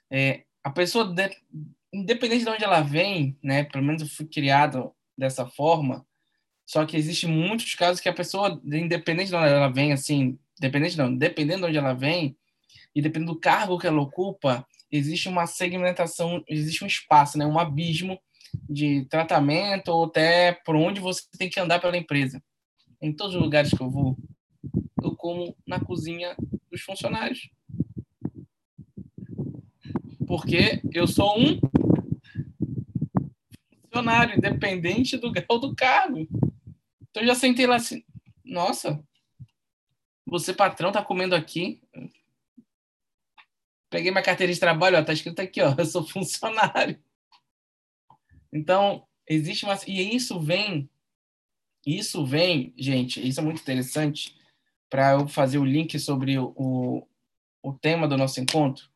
é, 0.09 0.43
a 0.63 0.69
pessoa 0.69 1.05
de, 1.05 1.29
independente 1.91 2.43
de 2.43 2.49
onde 2.49 2.63
ela 2.63 2.81
vem 2.81 3.37
né 3.41 3.63
pelo 3.63 3.83
menos 3.83 4.01
eu 4.01 4.09
fui 4.09 4.25
criado 4.25 4.91
dessa 5.17 5.45
forma 5.45 6.05
só 6.65 6.85
que 6.85 6.97
existe 6.97 7.27
muitos 7.27 7.75
casos 7.75 8.01
que 8.01 8.09
a 8.09 8.13
pessoa 8.13 8.59
independente 8.65 9.29
de 9.29 9.35
onde 9.35 9.47
ela 9.47 9.69
vem 9.69 9.93
assim 9.93 10.37
independente 10.63 10.97
não 10.97 11.15
dependendo 11.15 11.61
de 11.61 11.67
onde 11.67 11.77
ela 11.77 11.93
vem 11.93 12.37
e 12.95 13.01
dependendo 13.01 13.33
do 13.33 13.39
cargo 13.39 13.77
que 13.77 13.87
ela 13.87 14.01
ocupa 14.01 14.65
existe 14.91 15.27
uma 15.27 15.45
segmentação 15.45 16.43
existe 16.47 16.83
um 16.83 16.87
espaço 16.87 17.37
né 17.37 17.45
um 17.45 17.59
abismo 17.59 18.19
de 18.69 19.05
tratamento 19.05 19.89
ou 19.89 20.05
até 20.05 20.53
por 20.65 20.75
onde 20.75 21.01
você 21.01 21.23
tem 21.37 21.49
que 21.49 21.59
andar 21.59 21.79
pela 21.79 21.97
empresa. 21.97 22.41
Em 23.01 23.13
todos 23.13 23.35
os 23.35 23.41
lugares 23.41 23.71
que 23.71 23.81
eu 23.81 23.89
vou, 23.89 24.17
eu 25.01 25.15
como 25.15 25.55
na 25.67 25.79
cozinha 25.79 26.35
dos 26.71 26.81
funcionários. 26.81 27.49
Porque 30.25 30.81
eu 30.93 31.05
sou 31.05 31.37
um 31.37 31.59
funcionário, 33.83 34.37
independente 34.37 35.17
do 35.17 35.31
grau 35.31 35.59
do 35.59 35.75
cargo. 35.75 36.27
Então 37.09 37.21
eu 37.21 37.27
já 37.27 37.35
sentei 37.35 37.67
lá 37.67 37.75
assim, 37.75 38.03
nossa, 38.43 39.03
você 40.25 40.53
patrão 40.53 40.91
tá 40.91 41.03
comendo 41.03 41.35
aqui. 41.35 41.81
Peguei 43.89 44.11
minha 44.11 44.23
carteira 44.23 44.51
de 44.51 44.59
trabalho, 44.59 44.97
ó, 44.97 45.03
tá 45.03 45.13
escrito 45.13 45.39
aqui, 45.39 45.61
ó, 45.61 45.73
eu 45.77 45.85
sou 45.85 46.07
funcionário. 46.07 47.01
Então, 48.51 49.07
existe 49.27 49.65
uma. 49.65 49.77
E 49.87 50.15
isso 50.15 50.39
vem. 50.39 50.89
Isso 51.85 52.25
vem, 52.25 52.73
gente, 52.77 53.25
isso 53.27 53.39
é 53.39 53.43
muito 53.43 53.61
interessante 53.61 54.37
para 54.89 55.13
eu 55.13 55.27
fazer 55.27 55.57
o 55.57 55.65
link 55.65 55.99
sobre 55.99 56.37
o, 56.37 57.05
o 57.61 57.73
tema 57.73 58.07
do 58.07 58.15
nosso 58.15 58.39
encontro. 58.39 58.87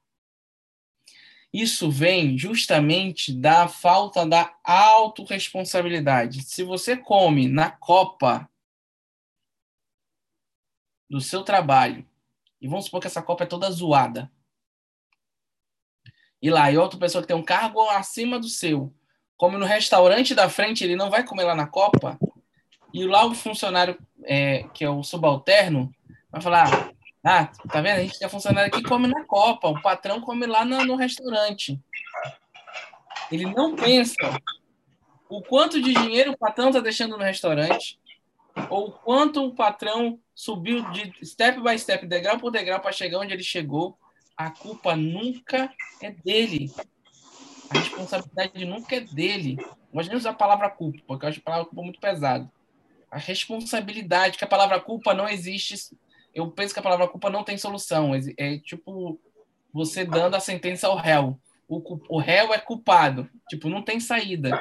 Isso 1.51 1.89
vem 1.89 2.37
justamente 2.37 3.33
da 3.33 3.67
falta 3.67 4.25
da 4.25 4.55
autorresponsabilidade. 4.63 6.43
Se 6.43 6.63
você 6.63 6.95
come 6.95 7.47
na 7.47 7.71
copa 7.71 8.49
do 11.09 11.21
seu 11.21 11.43
trabalho, 11.43 12.05
e 12.61 12.67
vamos 12.67 12.85
supor 12.85 13.01
que 13.01 13.07
essa 13.07 13.21
copa 13.21 13.43
é 13.43 13.47
toda 13.47 13.69
zoada, 13.71 14.31
e 16.41 16.49
lá, 16.49 16.71
e 16.71 16.77
outra 16.77 16.99
pessoa 16.99 17.21
que 17.21 17.27
tem 17.27 17.35
um 17.35 17.43
cargo 17.43 17.81
acima 17.89 18.39
do 18.39 18.47
seu, 18.47 18.93
come 19.35 19.57
no 19.57 19.65
restaurante 19.65 20.35
da 20.35 20.49
frente, 20.49 20.83
ele 20.83 20.95
não 20.95 21.09
vai 21.09 21.23
comer 21.23 21.43
lá 21.43 21.55
na 21.55 21.67
Copa, 21.67 22.17
e 22.93 23.05
lá 23.05 23.25
o 23.25 23.33
funcionário, 23.33 23.97
é, 24.23 24.63
que 24.73 24.83
é 24.83 24.89
o 24.89 25.03
subalterno, 25.03 25.91
vai 26.31 26.41
falar: 26.41 26.91
Ah, 27.23 27.47
tá 27.69 27.81
vendo? 27.81 27.97
A 27.97 28.01
gente 28.01 28.17
tem 28.17 28.29
funcionário 28.29 28.71
que 28.71 28.83
come 28.83 29.07
na 29.07 29.23
Copa, 29.25 29.67
o 29.67 29.81
patrão 29.81 30.21
come 30.21 30.45
lá 30.45 30.65
no, 30.65 30.83
no 30.85 30.95
restaurante. 30.95 31.79
Ele 33.31 33.45
não 33.45 33.75
pensa 33.75 34.15
o 35.29 35.41
quanto 35.41 35.81
de 35.81 35.93
dinheiro 35.93 36.31
o 36.31 36.37
patrão 36.37 36.69
está 36.69 36.79
deixando 36.79 37.17
no 37.17 37.23
restaurante, 37.23 37.99
ou 38.69 38.87
o 38.87 38.91
quanto 38.91 39.45
o 39.45 39.53
patrão 39.53 40.19
subiu 40.37 40.87
de 40.91 41.11
step 41.25 41.59
by 41.59 41.77
step, 41.79 42.05
degrau 42.05 42.37
por 42.37 42.51
degrau, 42.51 42.79
para 42.79 42.91
chegar 42.91 43.17
onde 43.17 43.33
ele 43.33 43.43
chegou. 43.43 43.97
A 44.37 44.51
culpa 44.51 44.95
nunca 44.95 45.73
é 45.99 46.11
dele. 46.11 46.71
A 47.71 47.79
responsabilidade 47.79 48.63
nunca 48.63 48.97
é 48.97 48.99
dele. 48.99 49.57
Gosto 49.91 50.09
nem 50.09 50.17
usar 50.17 50.29
a 50.29 50.35
palavra 50.35 50.69
culpa, 50.69 50.99
porque 51.07 51.25
eu 51.25 51.29
acho 51.29 51.39
a 51.39 51.43
palavra 51.43 51.65
culpa 51.65 51.81
muito 51.81 51.99
pesada. 51.99 52.47
A 53.09 53.17
responsabilidade, 53.17 54.37
que 54.37 54.43
a 54.43 54.47
palavra 54.47 54.79
culpa 54.79 55.11
não 55.11 55.27
existe. 55.27 55.97
Eu 56.35 56.51
penso 56.51 56.71
que 56.71 56.79
a 56.79 56.83
palavra 56.83 57.07
culpa 57.07 57.31
não 57.31 57.43
tem 57.43 57.57
solução. 57.57 58.11
É 58.37 58.59
tipo 58.59 59.19
você 59.73 60.05
dando 60.05 60.35
a 60.35 60.39
sentença 60.39 60.85
ao 60.85 60.97
réu. 60.97 61.39
O, 61.67 61.99
o 62.09 62.19
réu 62.19 62.53
é 62.53 62.59
culpado. 62.59 63.27
Tipo, 63.49 63.69
não 63.69 63.81
tem 63.81 63.99
saída. 63.99 64.51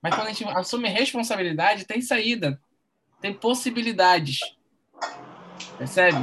Mas 0.00 0.14
quando 0.14 0.28
a 0.28 0.32
gente 0.32 0.48
assume 0.48 0.88
responsabilidade, 0.88 1.84
tem 1.84 2.00
saída. 2.00 2.58
Tem 3.20 3.34
possibilidades. 3.34 4.40
Percebe? 5.80 6.18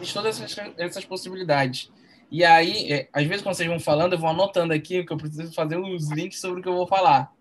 Existem 0.00 0.14
todas 0.14 0.40
essas, 0.40 0.72
essas 0.78 1.04
possibilidades. 1.04 1.90
E 2.30 2.44
aí, 2.44 2.92
é, 2.92 3.08
às 3.12 3.26
vezes, 3.26 3.42
quando 3.42 3.56
vocês 3.56 3.68
vão 3.68 3.80
falando, 3.80 4.12
eu 4.12 4.18
vou 4.18 4.30
anotando 4.30 4.72
aqui, 4.72 5.02
que 5.02 5.12
eu 5.12 5.16
preciso 5.16 5.52
fazer 5.52 5.76
uns 5.76 6.08
links 6.08 6.38
sobre 6.38 6.60
o 6.60 6.62
que 6.62 6.68
eu 6.68 6.76
vou 6.76 6.86
falar. 6.86 7.32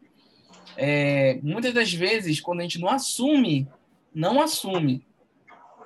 É, 0.75 1.39
muitas 1.43 1.71
das 1.71 1.93
vezes, 1.93 2.41
quando 2.41 2.61
a 2.61 2.63
gente 2.63 2.79
não 2.79 2.89
assume, 2.89 3.69
não 4.11 4.41
assume, 4.41 5.05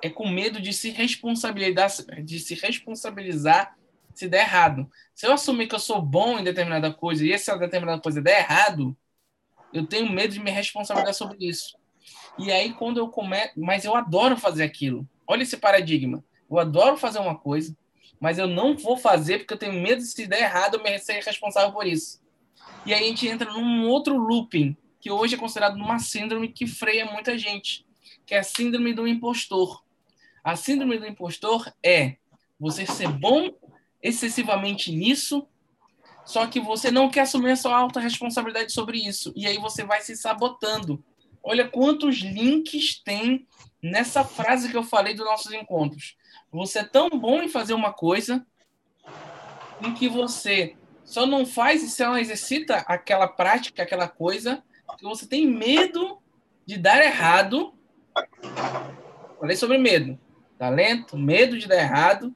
é 0.00 0.08
com 0.08 0.26
medo 0.30 0.62
de 0.62 0.72
se 0.72 0.88
responsabilizar, 0.88 1.90
de 2.24 2.40
se 2.40 2.54
responsabilizar 2.54 3.76
se 4.14 4.26
der 4.26 4.46
errado. 4.46 4.90
Se 5.14 5.26
eu 5.26 5.32
assumir 5.34 5.66
que 5.66 5.74
eu 5.74 5.78
sou 5.78 6.00
bom 6.00 6.38
em 6.38 6.44
determinada 6.44 6.90
coisa 6.90 7.22
e 7.22 7.34
essa 7.34 7.54
determinada 7.58 8.00
coisa 8.00 8.22
der 8.22 8.38
errado, 8.38 8.96
eu 9.74 9.86
tenho 9.86 10.10
medo 10.10 10.32
de 10.32 10.40
me 10.40 10.50
responsabilizar 10.50 11.12
sobre 11.12 11.36
isso. 11.46 11.76
E 12.38 12.52
aí, 12.52 12.72
quando 12.72 12.98
eu 12.98 13.08
começo. 13.08 13.52
Mas 13.56 13.84
eu 13.84 13.94
adoro 13.94 14.36
fazer 14.36 14.64
aquilo. 14.64 15.06
Olha 15.26 15.42
esse 15.42 15.56
paradigma. 15.56 16.24
Eu 16.50 16.58
adoro 16.58 16.96
fazer 16.96 17.18
uma 17.18 17.36
coisa, 17.36 17.76
mas 18.20 18.38
eu 18.38 18.46
não 18.46 18.76
vou 18.76 18.96
fazer 18.96 19.38
porque 19.38 19.54
eu 19.54 19.58
tenho 19.58 19.72
medo 19.72 20.00
de 20.00 20.06
se 20.06 20.26
der 20.26 20.42
errado 20.42 20.80
eu 20.82 20.98
ser 20.98 21.20
responsável 21.22 21.72
por 21.72 21.86
isso. 21.86 22.20
E 22.84 22.94
aí 22.94 23.04
a 23.04 23.08
gente 23.08 23.26
entra 23.26 23.52
num 23.52 23.88
outro 23.88 24.16
looping, 24.16 24.76
que 25.00 25.10
hoje 25.10 25.34
é 25.34 25.38
considerado 25.38 25.74
uma 25.76 25.98
síndrome 25.98 26.48
que 26.48 26.66
freia 26.66 27.04
muita 27.04 27.36
gente, 27.36 27.84
que 28.24 28.34
é 28.34 28.38
a 28.38 28.44
síndrome 28.44 28.94
do 28.94 29.08
impostor. 29.08 29.82
A 30.42 30.54
síndrome 30.54 30.98
do 30.98 31.06
impostor 31.06 31.72
é 31.82 32.16
você 32.58 32.86
ser 32.86 33.08
bom 33.08 33.50
excessivamente 34.00 34.92
nisso, 34.92 35.46
só 36.24 36.46
que 36.46 36.60
você 36.60 36.90
não 36.90 37.08
quer 37.10 37.22
assumir 37.22 37.50
a 37.50 37.56
sua 37.56 37.76
alta 37.76 38.00
responsabilidade 38.00 38.72
sobre 38.72 38.98
isso. 38.98 39.32
E 39.36 39.46
aí 39.46 39.58
você 39.58 39.84
vai 39.84 40.00
se 40.00 40.16
sabotando. 40.16 41.04
Olha 41.48 41.68
quantos 41.68 42.16
links 42.16 43.00
tem 43.04 43.46
nessa 43.80 44.24
frase 44.24 44.68
que 44.68 44.76
eu 44.76 44.82
falei 44.82 45.14
dos 45.14 45.24
nossos 45.24 45.52
encontros. 45.52 46.16
Você 46.50 46.80
é 46.80 46.84
tão 46.84 47.08
bom 47.08 47.40
em 47.40 47.48
fazer 47.48 47.72
uma 47.72 47.92
coisa 47.92 48.44
em 49.80 49.94
que 49.94 50.08
você 50.08 50.74
só 51.04 51.24
não 51.24 51.46
faz 51.46 51.84
e 51.84 51.88
só 51.88 52.06
não 52.06 52.18
exercita 52.18 52.78
aquela 52.78 53.28
prática, 53.28 53.84
aquela 53.84 54.08
coisa, 54.08 54.60
que 54.98 55.04
você 55.04 55.24
tem 55.24 55.46
medo 55.46 56.20
de 56.66 56.76
dar 56.76 57.00
errado. 57.00 57.72
Falei 59.38 59.54
sobre 59.54 59.78
medo. 59.78 60.18
Talento, 60.58 61.16
medo 61.16 61.56
de 61.56 61.68
dar 61.68 61.76
errado. 61.76 62.34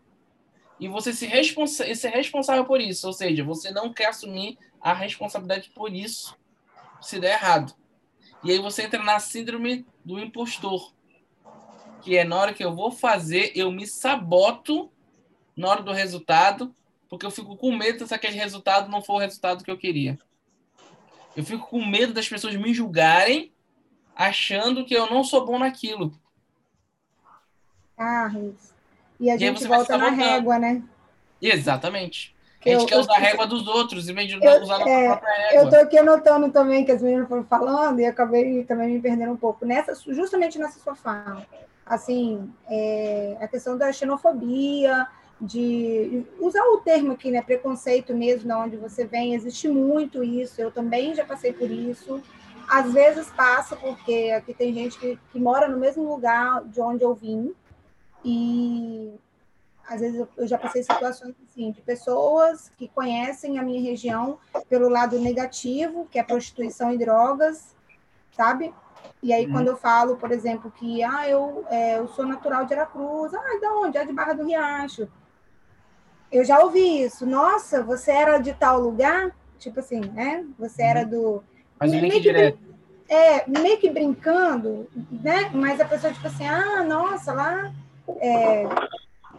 E 0.79 0.87
você 0.87 1.13
se 1.13 1.27
responsa 1.27 1.93
ser 1.97 2.11
responsável 2.11 2.65
por 2.65 2.81
isso. 2.81 3.09
Ou 3.09 3.13
seja, 3.13 3.43
você 3.43 3.73
não 3.73 3.93
quer 3.93 4.11
assumir 4.11 4.57
a 4.81 4.95
responsabilidade 4.95 5.69
por 5.71 5.93
isso 5.93 6.39
se 7.01 7.19
der 7.19 7.33
errado. 7.33 7.80
E 8.43 8.51
aí 8.51 8.59
você 8.59 8.83
entra 8.83 9.03
na 9.03 9.19
síndrome 9.19 9.87
do 10.05 10.19
impostor. 10.19 10.93
Que 12.03 12.17
é 12.17 12.25
na 12.25 12.37
hora 12.37 12.55
que 12.55 12.65
eu 12.65 12.75
vou 12.75 12.91
fazer, 12.91 13.53
eu 13.55 13.71
me 13.71 13.87
saboto 13.87 14.91
na 15.57 15.69
hora 15.69 15.83
do 15.83 15.93
resultado 15.93 16.75
porque 17.11 17.27
eu 17.27 17.31
fico 17.33 17.57
com 17.57 17.77
medo 17.77 18.07
se 18.07 18.15
aquele 18.15 18.37
resultado 18.37 18.89
não 18.89 19.03
for 19.03 19.15
o 19.15 19.19
resultado 19.19 19.65
que 19.65 19.71
eu 19.71 19.77
queria. 19.77 20.17
Eu 21.37 21.45
fico 21.45 21.67
com 21.67 21.85
medo 21.85 22.15
das 22.15 22.29
pessoas 22.29 22.55
me 22.55 22.73
julgarem 22.73 23.53
achando 24.15 24.85
que 24.85 24.95
eu 24.95 25.11
não 25.11 25.25
sou 25.25 25.45
bom 25.45 25.59
naquilo. 25.59 26.13
Carlos. 27.97 28.55
E 29.19 29.29
a 29.29 29.35
e 29.35 29.39
gente 29.39 29.67
volta 29.67 29.99
na 29.99 30.11
régua, 30.11 30.57
né? 30.57 30.83
Exatamente. 31.43 32.35
A 32.69 32.73
gente 32.73 32.83
eu, 32.83 32.87
quer 32.87 32.99
usar 32.99 33.15
a 33.15 33.19
régua 33.19 33.47
dos 33.47 33.67
outros 33.67 34.09
em 34.09 34.15
vez 34.15 34.29
de 34.29 34.35
eu, 34.35 34.63
usar 34.63 34.75
a 34.75 34.79
nossa 34.81 34.91
é, 34.91 35.07
própria 35.07 35.33
régua. 35.33 35.55
Eu 35.55 35.65
estou 35.65 35.81
aqui 35.81 35.99
anotando 35.99 36.51
também 36.51 36.85
que 36.85 36.93
as 36.93 37.01
meninas 37.01 37.29
foram 37.29 37.45
falando 37.45 38.01
e 38.01 38.05
acabei 38.05 38.65
também 38.65 38.91
me 38.91 39.01
perdendo 39.01 39.33
um 39.33 39.37
pouco. 39.37 39.65
Nessa, 39.65 39.95
justamente 40.13 40.59
nessa 40.59 40.79
sua 40.79 40.95
fala. 40.95 41.47
Assim, 41.87 42.53
é, 42.69 43.37
a 43.41 43.49
questão 43.49 43.77
da 43.77 43.91
xenofobia, 43.93 45.09
de 45.41 46.23
usar 46.39 46.63
o 46.65 46.79
termo 46.79 47.13
aqui, 47.13 47.31
né, 47.31 47.41
preconceito 47.41 48.15
mesmo, 48.15 48.47
de 48.47 48.53
onde 48.53 48.77
você 48.77 49.07
vem, 49.07 49.35
existe 49.35 49.69
muito 49.69 50.23
isso, 50.23 50.61
eu 50.61 50.71
também 50.71 51.15
já 51.15 51.25
passei 51.25 51.53
por 51.53 51.71
isso. 51.71 52.23
Às 52.69 52.93
vezes 52.93 53.29
passa, 53.31 53.75
porque 53.75 54.33
aqui 54.37 54.53
tem 54.53 54.73
gente 54.73 54.99
que, 54.99 55.19
que 55.33 55.41
mora 55.41 55.67
no 55.67 55.79
mesmo 55.79 56.07
lugar 56.07 56.63
de 56.65 56.81
onde 56.81 57.03
eu 57.03 57.15
vim, 57.15 57.55
e 58.25 59.13
às 59.91 60.01
vezes 60.01 60.25
eu 60.37 60.47
já 60.47 60.57
passei 60.57 60.85
situações 60.85 61.35
assim, 61.45 61.73
de 61.73 61.83
pessoas 61.83 62.71
que 62.79 62.87
conhecem 62.87 63.59
a 63.59 63.63
minha 63.63 63.83
região 63.83 64.39
pelo 64.69 64.89
lado 64.89 65.19
negativo, 65.19 66.07
que 66.09 66.17
é 66.17 66.23
prostituição 66.23 66.93
e 66.93 66.99
drogas, 66.99 67.75
sabe? 68.31 68.73
E 69.21 69.33
aí, 69.33 69.47
uhum. 69.47 69.53
quando 69.53 69.67
eu 69.67 69.77
falo, 69.77 70.17
por 70.17 70.31
exemplo, 70.31 70.71
que 70.71 71.03
ah, 71.03 71.29
eu, 71.29 71.65
é, 71.69 71.99
eu 71.99 72.07
sou 72.07 72.25
natural 72.25 72.65
de 72.67 72.73
Aracruz, 72.73 73.35
ah, 73.35 73.59
de 73.61 73.67
onde? 73.67 73.99
É 73.99 74.05
de 74.05 74.13
Barra 74.13 74.33
do 74.33 74.47
Riacho. 74.47 75.09
Eu 76.31 76.45
já 76.45 76.61
ouvi 76.61 77.03
isso. 77.03 77.27
Nossa, 77.27 77.83
você 77.83 78.13
era 78.13 78.39
de 78.39 78.53
tal 78.53 78.79
lugar? 78.79 79.35
Tipo 79.59 79.81
assim, 79.81 80.01
né? 80.01 80.47
Você 80.57 80.83
era 80.83 81.03
uhum. 81.03 81.09
do. 81.09 81.45
Mas 81.81 81.91
meio 81.91 82.13
que 82.13 82.21
direto. 82.21 82.59
É, 83.09 83.45
meio 83.51 83.77
que 83.79 83.91
brincando, 83.91 84.89
né? 85.11 85.51
Mas 85.53 85.81
a 85.81 85.85
pessoa, 85.85 86.13
tipo 86.13 86.29
assim, 86.29 86.47
ah, 86.47 86.85
nossa, 86.85 87.33
lá 87.33 87.73
é, 88.21 88.65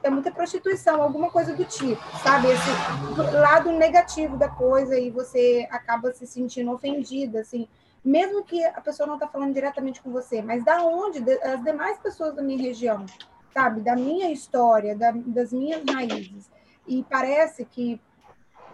é 0.04 0.10
muita 0.10 0.32
prostituição, 0.32 1.02
alguma 1.02 1.30
coisa 1.30 1.56
do 1.56 1.64
tipo, 1.66 2.02
sabe? 2.24 2.47
Esse 2.47 3.38
lado 3.38 3.72
negativo 3.72 4.38
da 4.38 4.49
coisa 4.49 4.97
e 4.97 5.10
você 5.10 5.68
acaba 5.72 6.12
se 6.14 6.26
sentindo 6.26 6.72
ofendida, 6.72 7.41
assim. 7.41 7.68
Mesmo 8.04 8.43
que 8.43 8.64
a 8.64 8.82
pessoa 8.82 9.06
não 9.06 9.16
está 9.16 9.28
falando 9.28 9.54
diretamente 9.54 10.02
com 10.02 10.12
você, 10.12 10.41
mas 10.41 10.64
da 10.64 10.84
onde? 10.84 11.20
As 11.43 11.64
demais 11.64 11.99
pessoas 11.99 12.36
da 12.36 12.41
minha 12.41 12.60
região, 12.60 13.06
sabe? 13.54 13.82
Da 13.82 13.95
minha 13.95 14.32
história, 14.32 14.95
da, 14.95 15.12
das 15.14 15.54
minhas 15.54 15.84
raízes. 15.86 16.49
E 16.88 17.04
parece 17.08 17.64
que 17.64 18.02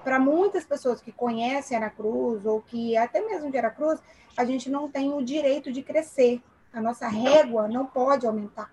para 0.04 0.20
muitas 0.20 0.64
pessoas 0.64 1.02
que 1.02 1.12
conhecem 1.12 1.76
Aracruz 1.76 2.46
ou 2.46 2.62
que 2.62 2.96
até 2.96 3.20
mesmo 3.20 3.52
de 3.52 3.58
Aracruz, 3.58 4.00
a 4.38 4.46
gente 4.46 4.70
não 4.70 4.90
tem 4.90 5.14
o 5.14 5.22
direito 5.22 5.70
de 5.70 5.82
crescer. 5.84 6.42
A 6.72 6.80
nossa 6.80 7.10
régua 7.10 7.68
não 7.68 7.86
pode 7.86 8.26
aumentar, 8.26 8.72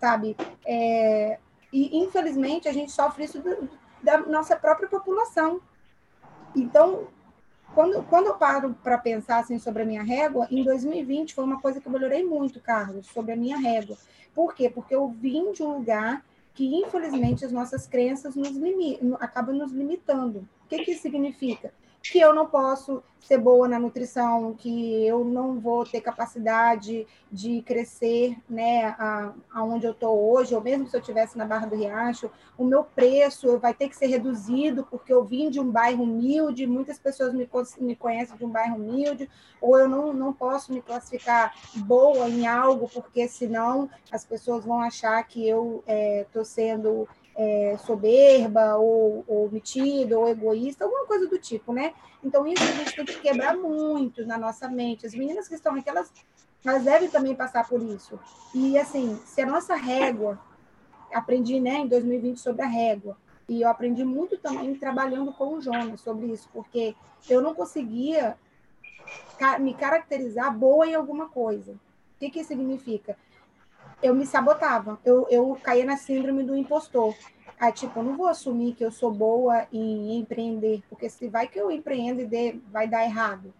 sabe? 0.00 0.36
É, 0.66 1.38
e 1.76 1.98
infelizmente 1.98 2.66
a 2.68 2.72
gente 2.72 2.90
sofre 2.90 3.24
isso 3.24 3.38
do, 3.40 3.68
da 4.02 4.18
nossa 4.18 4.56
própria 4.56 4.88
população. 4.88 5.60
Então, 6.54 7.08
quando, 7.74 8.02
quando 8.04 8.28
eu 8.28 8.34
paro 8.34 8.74
para 8.82 8.96
pensar 8.96 9.40
assim, 9.40 9.58
sobre 9.58 9.82
a 9.82 9.86
minha 9.86 10.02
régua, 10.02 10.48
em 10.50 10.64
2020 10.64 11.34
foi 11.34 11.44
uma 11.44 11.60
coisa 11.60 11.78
que 11.78 11.86
eu 11.86 11.92
melhorei 11.92 12.24
muito, 12.24 12.60
Carlos, 12.60 13.06
sobre 13.08 13.32
a 13.32 13.36
minha 13.36 13.58
régua. 13.58 13.98
Por 14.34 14.54
quê? 14.54 14.70
Porque 14.70 14.94
eu 14.94 15.08
vim 15.08 15.52
de 15.52 15.62
um 15.62 15.74
lugar 15.74 16.24
que 16.54 16.74
infelizmente 16.74 17.44
as 17.44 17.52
nossas 17.52 17.86
crenças 17.86 18.34
nos 18.34 18.56
acabam 19.20 19.54
nos 19.54 19.72
limitando. 19.72 20.48
O 20.64 20.68
que, 20.68 20.82
que 20.82 20.92
isso 20.92 21.02
significa? 21.02 21.74
Que 22.10 22.20
eu 22.20 22.34
não 22.34 22.46
posso 22.46 23.02
ser 23.20 23.38
boa 23.38 23.66
na 23.66 23.78
nutrição, 23.78 24.54
que 24.54 25.04
eu 25.04 25.24
não 25.24 25.58
vou 25.58 25.84
ter 25.84 26.00
capacidade 26.00 27.06
de 27.30 27.60
crescer, 27.62 28.36
né, 28.48 28.94
aonde 29.52 29.84
eu 29.84 29.90
estou 29.90 30.32
hoje, 30.32 30.54
ou 30.54 30.60
mesmo 30.60 30.86
se 30.86 30.96
eu 30.96 31.00
estivesse 31.00 31.36
na 31.36 31.44
Barra 31.44 31.66
do 31.66 31.74
Riacho, 31.74 32.30
o 32.56 32.64
meu 32.64 32.84
preço 32.84 33.58
vai 33.58 33.74
ter 33.74 33.88
que 33.88 33.96
ser 33.96 34.06
reduzido 34.06 34.86
porque 34.88 35.12
eu 35.12 35.24
vim 35.24 35.50
de 35.50 35.58
um 35.58 35.68
bairro 35.68 36.04
humilde, 36.04 36.66
muitas 36.66 36.98
pessoas 36.98 37.34
me, 37.34 37.48
me 37.80 37.96
conhecem 37.96 38.36
de 38.36 38.44
um 38.44 38.50
bairro 38.50 38.76
humilde, 38.76 39.28
ou 39.60 39.76
eu 39.76 39.88
não, 39.88 40.12
não 40.12 40.32
posso 40.32 40.72
me 40.72 40.80
classificar 40.80 41.52
boa 41.74 42.28
em 42.28 42.46
algo 42.46 42.88
porque 42.88 43.26
senão 43.26 43.90
as 44.12 44.24
pessoas 44.24 44.64
vão 44.64 44.80
achar 44.80 45.20
que 45.24 45.46
eu 45.46 45.82
estou 45.86 46.42
é, 46.42 46.44
sendo 46.44 47.08
é, 47.36 47.76
soberba, 47.84 48.76
ou, 48.76 49.22
ou 49.28 49.50
ou 50.16 50.28
egoísta, 50.28 50.84
alguma 50.84 51.06
coisa 51.06 51.28
do 51.28 51.38
tipo, 51.38 51.72
né? 51.72 51.92
Então, 52.24 52.46
isso 52.46 52.62
a 52.62 52.72
gente 52.72 52.96
tem 52.96 53.04
que 53.04 53.20
quebrar 53.20 53.56
muito 53.56 54.26
na 54.26 54.38
nossa 54.38 54.68
mente. 54.68 55.06
As 55.06 55.14
meninas 55.14 55.46
que 55.46 55.54
estão 55.54 55.74
aqui, 55.74 55.88
elas, 55.88 56.10
elas 56.64 56.82
devem 56.82 57.08
também 57.08 57.34
passar 57.34 57.68
por 57.68 57.82
isso. 57.82 58.18
E, 58.54 58.78
assim, 58.78 59.20
se 59.26 59.42
a 59.42 59.46
nossa 59.46 59.74
régua, 59.74 60.40
aprendi, 61.12 61.60
né, 61.60 61.74
em 61.74 61.86
2020 61.86 62.40
sobre 62.40 62.62
a 62.62 62.66
régua, 62.66 63.16
e 63.48 63.62
eu 63.62 63.68
aprendi 63.68 64.02
muito 64.02 64.38
também 64.38 64.74
trabalhando 64.74 65.32
com 65.32 65.54
o 65.54 65.60
Jonas 65.60 66.00
sobre 66.00 66.26
isso, 66.26 66.48
porque 66.52 66.96
eu 67.28 67.40
não 67.40 67.54
conseguia 67.54 68.36
me 69.60 69.74
caracterizar 69.74 70.56
boa 70.56 70.86
em 70.86 70.94
alguma 70.94 71.28
coisa. 71.28 71.72
O 71.72 72.18
que, 72.18 72.30
que 72.30 72.42
significa? 72.42 73.16
Eu 74.02 74.14
me 74.14 74.26
sabotava. 74.26 74.98
Eu, 75.04 75.26
eu 75.30 75.58
caía 75.62 75.84
na 75.84 75.96
síndrome 75.96 76.42
do 76.42 76.56
impostor. 76.56 77.14
Aí, 77.58 77.72
tipo, 77.72 77.98
eu 77.98 78.04
não 78.04 78.16
vou 78.16 78.28
assumir 78.28 78.74
que 78.74 78.84
eu 78.84 78.90
sou 78.90 79.10
boa 79.10 79.66
em 79.72 80.18
empreender, 80.18 80.82
porque 80.88 81.08
se 81.08 81.28
vai 81.28 81.48
que 81.48 81.58
eu 81.58 81.70
empreendo 81.70 82.20
e 82.20 82.26
dê, 82.26 82.60
vai 82.70 82.86
dar 82.86 83.04
errado. 83.04 83.52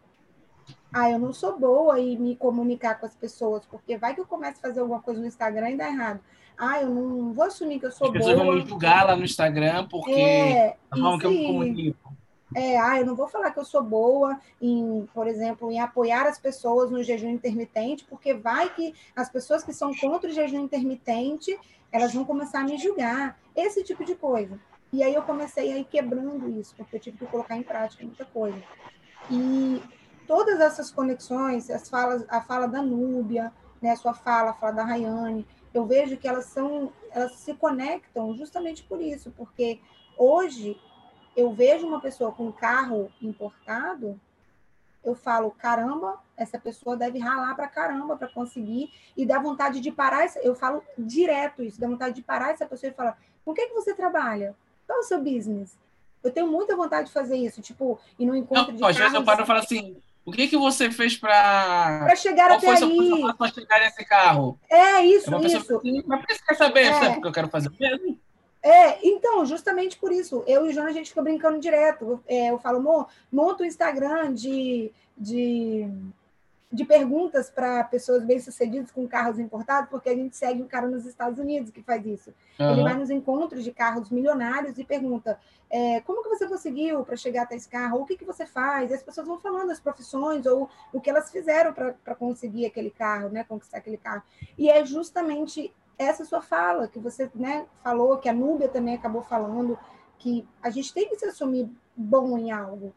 Ah, 0.92 1.10
eu 1.10 1.18
não 1.18 1.32
sou 1.32 1.58
boa 1.58 1.98
em 1.98 2.18
me 2.18 2.36
comunicar 2.36 2.98
com 3.00 3.06
as 3.06 3.14
pessoas, 3.14 3.64
porque 3.66 3.96
vai 3.96 4.14
que 4.14 4.20
eu 4.20 4.26
começo 4.26 4.58
a 4.58 4.68
fazer 4.68 4.80
alguma 4.80 5.00
coisa 5.00 5.20
no 5.20 5.26
Instagram 5.26 5.70
e 5.70 5.76
dá 5.76 5.88
errado. 5.88 6.20
Ah, 6.58 6.80
eu 6.80 6.88
não 6.88 7.32
vou 7.32 7.44
assumir 7.44 7.78
que 7.78 7.86
eu 7.86 7.92
sou 7.92 8.08
boa. 8.08 8.18
As 8.18 8.26
pessoas 8.26 8.46
vão 8.46 8.54
me 8.54 8.66
julgar 8.66 9.06
lá 9.06 9.16
no 9.16 9.24
Instagram 9.24 9.86
porque 9.88 10.10
é, 10.10 10.76
a 10.90 10.96
forma 10.96 11.18
que 11.18 11.26
eu 11.26 11.30
me 11.30 11.46
comunico. 11.46 12.15
É, 12.58 12.78
ah, 12.78 12.98
eu 12.98 13.04
não 13.04 13.14
vou 13.14 13.28
falar 13.28 13.50
que 13.50 13.58
eu 13.58 13.66
sou 13.66 13.82
boa 13.82 14.40
em, 14.62 15.06
por 15.12 15.26
exemplo, 15.26 15.70
em 15.70 15.78
apoiar 15.78 16.26
as 16.26 16.38
pessoas 16.38 16.90
no 16.90 17.02
jejum 17.02 17.28
intermitente, 17.28 18.06
porque 18.08 18.32
vai 18.32 18.72
que 18.72 18.94
as 19.14 19.28
pessoas 19.28 19.62
que 19.62 19.74
são 19.74 19.94
contra 19.94 20.30
o 20.30 20.32
jejum 20.32 20.64
intermitente, 20.64 21.54
elas 21.92 22.14
vão 22.14 22.24
começar 22.24 22.60
a 22.60 22.64
me 22.64 22.78
julgar, 22.78 23.38
esse 23.54 23.84
tipo 23.84 24.06
de 24.06 24.14
coisa. 24.14 24.58
E 24.90 25.02
aí 25.02 25.12
eu 25.12 25.20
comecei 25.20 25.70
a 25.70 25.76
ir 25.76 25.84
quebrando 25.84 26.48
isso, 26.58 26.74
porque 26.74 26.96
eu 26.96 27.00
tive 27.00 27.18
que 27.18 27.26
colocar 27.26 27.58
em 27.58 27.62
prática 27.62 28.02
muita 28.02 28.24
coisa. 28.24 28.62
E 29.30 29.82
todas 30.26 30.58
essas 30.58 30.90
conexões, 30.90 31.68
as 31.68 31.90
falas, 31.90 32.24
a 32.26 32.40
fala 32.40 32.66
da 32.66 32.80
Núbia, 32.80 33.52
né, 33.82 33.90
a 33.90 33.96
sua 33.96 34.14
fala, 34.14 34.52
a 34.52 34.54
fala 34.54 34.72
da 34.72 34.82
Rayane, 34.82 35.46
eu 35.74 35.84
vejo 35.84 36.16
que 36.16 36.26
elas 36.26 36.46
são, 36.46 36.90
elas 37.10 37.32
se 37.32 37.52
conectam 37.52 38.34
justamente 38.34 38.82
por 38.82 38.98
isso, 39.02 39.30
porque 39.36 39.78
hoje 40.16 40.80
eu 41.36 41.52
vejo 41.52 41.86
uma 41.86 42.00
pessoa 42.00 42.32
com 42.32 42.46
um 42.46 42.52
carro 42.52 43.12
importado, 43.20 44.18
eu 45.04 45.14
falo, 45.14 45.50
caramba, 45.52 46.18
essa 46.36 46.58
pessoa 46.58 46.96
deve 46.96 47.18
ralar 47.18 47.54
para 47.54 47.68
caramba 47.68 48.16
para 48.16 48.26
conseguir, 48.28 48.90
e 49.16 49.24
dá 49.24 49.38
vontade 49.38 49.80
de 49.80 49.92
parar, 49.92 50.26
eu 50.42 50.54
falo 50.54 50.82
direto 50.98 51.62
isso, 51.62 51.80
dá 51.80 51.86
vontade 51.86 52.14
de 52.16 52.22
parar 52.22 52.50
essa 52.50 52.66
pessoa 52.66 52.90
e 52.90 52.94
falar, 52.94 53.16
com 53.44 53.54
que, 53.54 53.66
que 53.66 53.74
você 53.74 53.94
trabalha? 53.94 54.56
Qual 54.86 54.98
é 54.98 55.00
o 55.00 55.04
seu 55.04 55.18
business? 55.22 55.78
Eu 56.24 56.32
tenho 56.32 56.48
muita 56.48 56.74
vontade 56.74 57.06
de 57.08 57.12
fazer 57.12 57.36
isso, 57.36 57.62
tipo, 57.62 58.00
e 58.18 58.26
no 58.26 58.34
encontro 58.34 58.72
não, 58.72 58.78
de 58.78 58.84
Às 58.84 58.96
vezes 58.96 59.14
eu 59.14 59.24
paro 59.24 59.42
e 59.42 59.46
falo 59.46 59.60
assim, 59.60 59.96
O 60.24 60.32
que 60.32 60.48
que 60.48 60.56
você 60.56 60.90
fez 60.90 61.16
para 61.16 62.04
para 62.04 62.16
chegar 62.16 62.48
Qual 62.48 62.58
até 62.58 62.76
foi 62.76 62.88
aí? 62.88 63.34
para 63.38 63.52
chegar 63.52 63.78
nesse 63.78 64.04
carro? 64.04 64.58
É 64.68 65.02
isso, 65.04 65.28
É 65.28 65.30
uma 65.30 65.40
pessoa 65.40 65.60
isso. 65.62 65.80
que 65.80 66.02
mas 66.04 66.20
por 66.20 66.32
isso 66.32 66.44
quer 66.44 66.54
saber, 66.56 66.80
É. 66.80 66.92
sabe 66.94 67.18
o 67.18 67.22
que 67.22 67.28
eu 67.28 67.32
quero 67.32 67.48
fazer 67.48 67.70
mesmo? 67.78 68.18
É, 68.66 68.98
então, 69.06 69.46
justamente 69.46 69.96
por 69.96 70.10
isso, 70.10 70.42
eu 70.44 70.66
e 70.66 70.70
o 70.70 70.72
Jonas, 70.72 70.90
a 70.90 70.94
gente 70.94 71.10
fica 71.10 71.22
brincando 71.22 71.60
direto. 71.60 72.20
É, 72.26 72.50
eu 72.50 72.58
falo, 72.58 72.78
amor, 72.78 73.06
monta 73.30 73.62
um 73.62 73.66
Instagram 73.66 74.34
de, 74.34 74.90
de, 75.16 75.88
de 76.72 76.84
perguntas 76.84 77.48
para 77.48 77.84
pessoas 77.84 78.24
bem-sucedidas 78.24 78.90
com 78.90 79.06
carros 79.06 79.38
importados, 79.38 79.88
porque 79.88 80.08
a 80.08 80.16
gente 80.16 80.36
segue 80.36 80.60
um 80.60 80.66
cara 80.66 80.88
nos 80.88 81.06
Estados 81.06 81.38
Unidos 81.38 81.70
que 81.70 81.80
faz 81.80 82.04
isso. 82.04 82.34
Ele 82.58 82.82
vai 82.82 82.94
nos 82.94 83.08
encontros 83.08 83.62
de 83.62 83.70
carros 83.70 84.10
milionários 84.10 84.76
e 84.78 84.84
pergunta 84.84 85.38
é, 85.70 86.00
como 86.00 86.22
que 86.24 86.28
você 86.28 86.48
conseguiu 86.48 87.04
para 87.04 87.16
chegar 87.16 87.42
até 87.42 87.54
esse 87.54 87.68
carro? 87.68 88.00
O 88.00 88.04
que, 88.04 88.16
que 88.16 88.24
você 88.24 88.46
faz? 88.46 88.90
E 88.90 88.94
as 88.94 89.02
pessoas 89.02 89.28
vão 89.28 89.38
falando 89.38 89.70
as 89.70 89.78
profissões 89.78 90.44
ou 90.44 90.68
o 90.92 91.00
que 91.00 91.08
elas 91.08 91.30
fizeram 91.30 91.72
para 91.72 92.14
conseguir 92.16 92.66
aquele 92.66 92.90
carro, 92.90 93.28
né? 93.28 93.44
Conquistar 93.44 93.78
aquele 93.78 93.96
carro. 93.96 94.22
E 94.58 94.68
é 94.68 94.84
justamente 94.84 95.72
essa 95.98 96.24
sua 96.24 96.42
fala 96.42 96.88
que 96.88 96.98
você 96.98 97.30
né, 97.34 97.66
falou, 97.82 98.18
que 98.18 98.28
a 98.28 98.32
Núbia 98.32 98.68
também 98.68 98.94
acabou 98.94 99.22
falando, 99.22 99.78
que 100.18 100.46
a 100.62 100.70
gente 100.70 100.92
tem 100.92 101.08
que 101.08 101.16
se 101.16 101.24
assumir 101.24 101.68
bom 101.96 102.36
em 102.38 102.50
algo. 102.50 102.94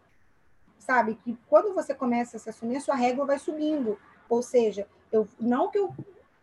Sabe? 0.78 1.16
Que 1.16 1.38
quando 1.48 1.74
você 1.74 1.94
começa 1.94 2.38
a 2.38 2.40
se 2.40 2.50
assumir, 2.50 2.78
a 2.78 2.82
sua 2.82 2.96
régua 2.96 3.26
vai 3.26 3.40
subindo. 3.40 3.98
Ou 4.28 4.42
seja, 4.42 4.88
eu 5.12 5.28
não 5.40 5.70
que 5.70 5.78
eu. 5.78 5.94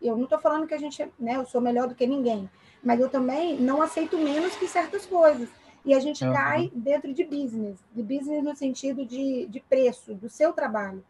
Eu 0.00 0.14
não 0.14 0.24
estou 0.24 0.38
falando 0.38 0.66
que 0.66 0.74
a 0.74 0.78
gente, 0.78 1.10
né, 1.18 1.36
eu 1.36 1.46
sou 1.46 1.58
melhor 1.58 1.88
do 1.88 1.94
que 1.94 2.06
ninguém, 2.06 2.50
mas 2.82 3.00
eu 3.00 3.08
também 3.08 3.58
não 3.58 3.80
aceito 3.80 4.18
menos 4.18 4.54
que 4.54 4.68
certas 4.68 5.06
coisas. 5.06 5.48
E 5.86 5.94
a 5.94 6.00
gente 6.00 6.22
Aham. 6.22 6.34
cai 6.34 6.70
dentro 6.74 7.14
de 7.14 7.24
business, 7.24 7.78
de 7.92 8.02
business 8.02 8.44
no 8.44 8.54
sentido 8.54 9.06
de, 9.06 9.46
de 9.46 9.58
preço, 9.58 10.14
do 10.14 10.28
seu 10.28 10.52
trabalho. 10.52 11.02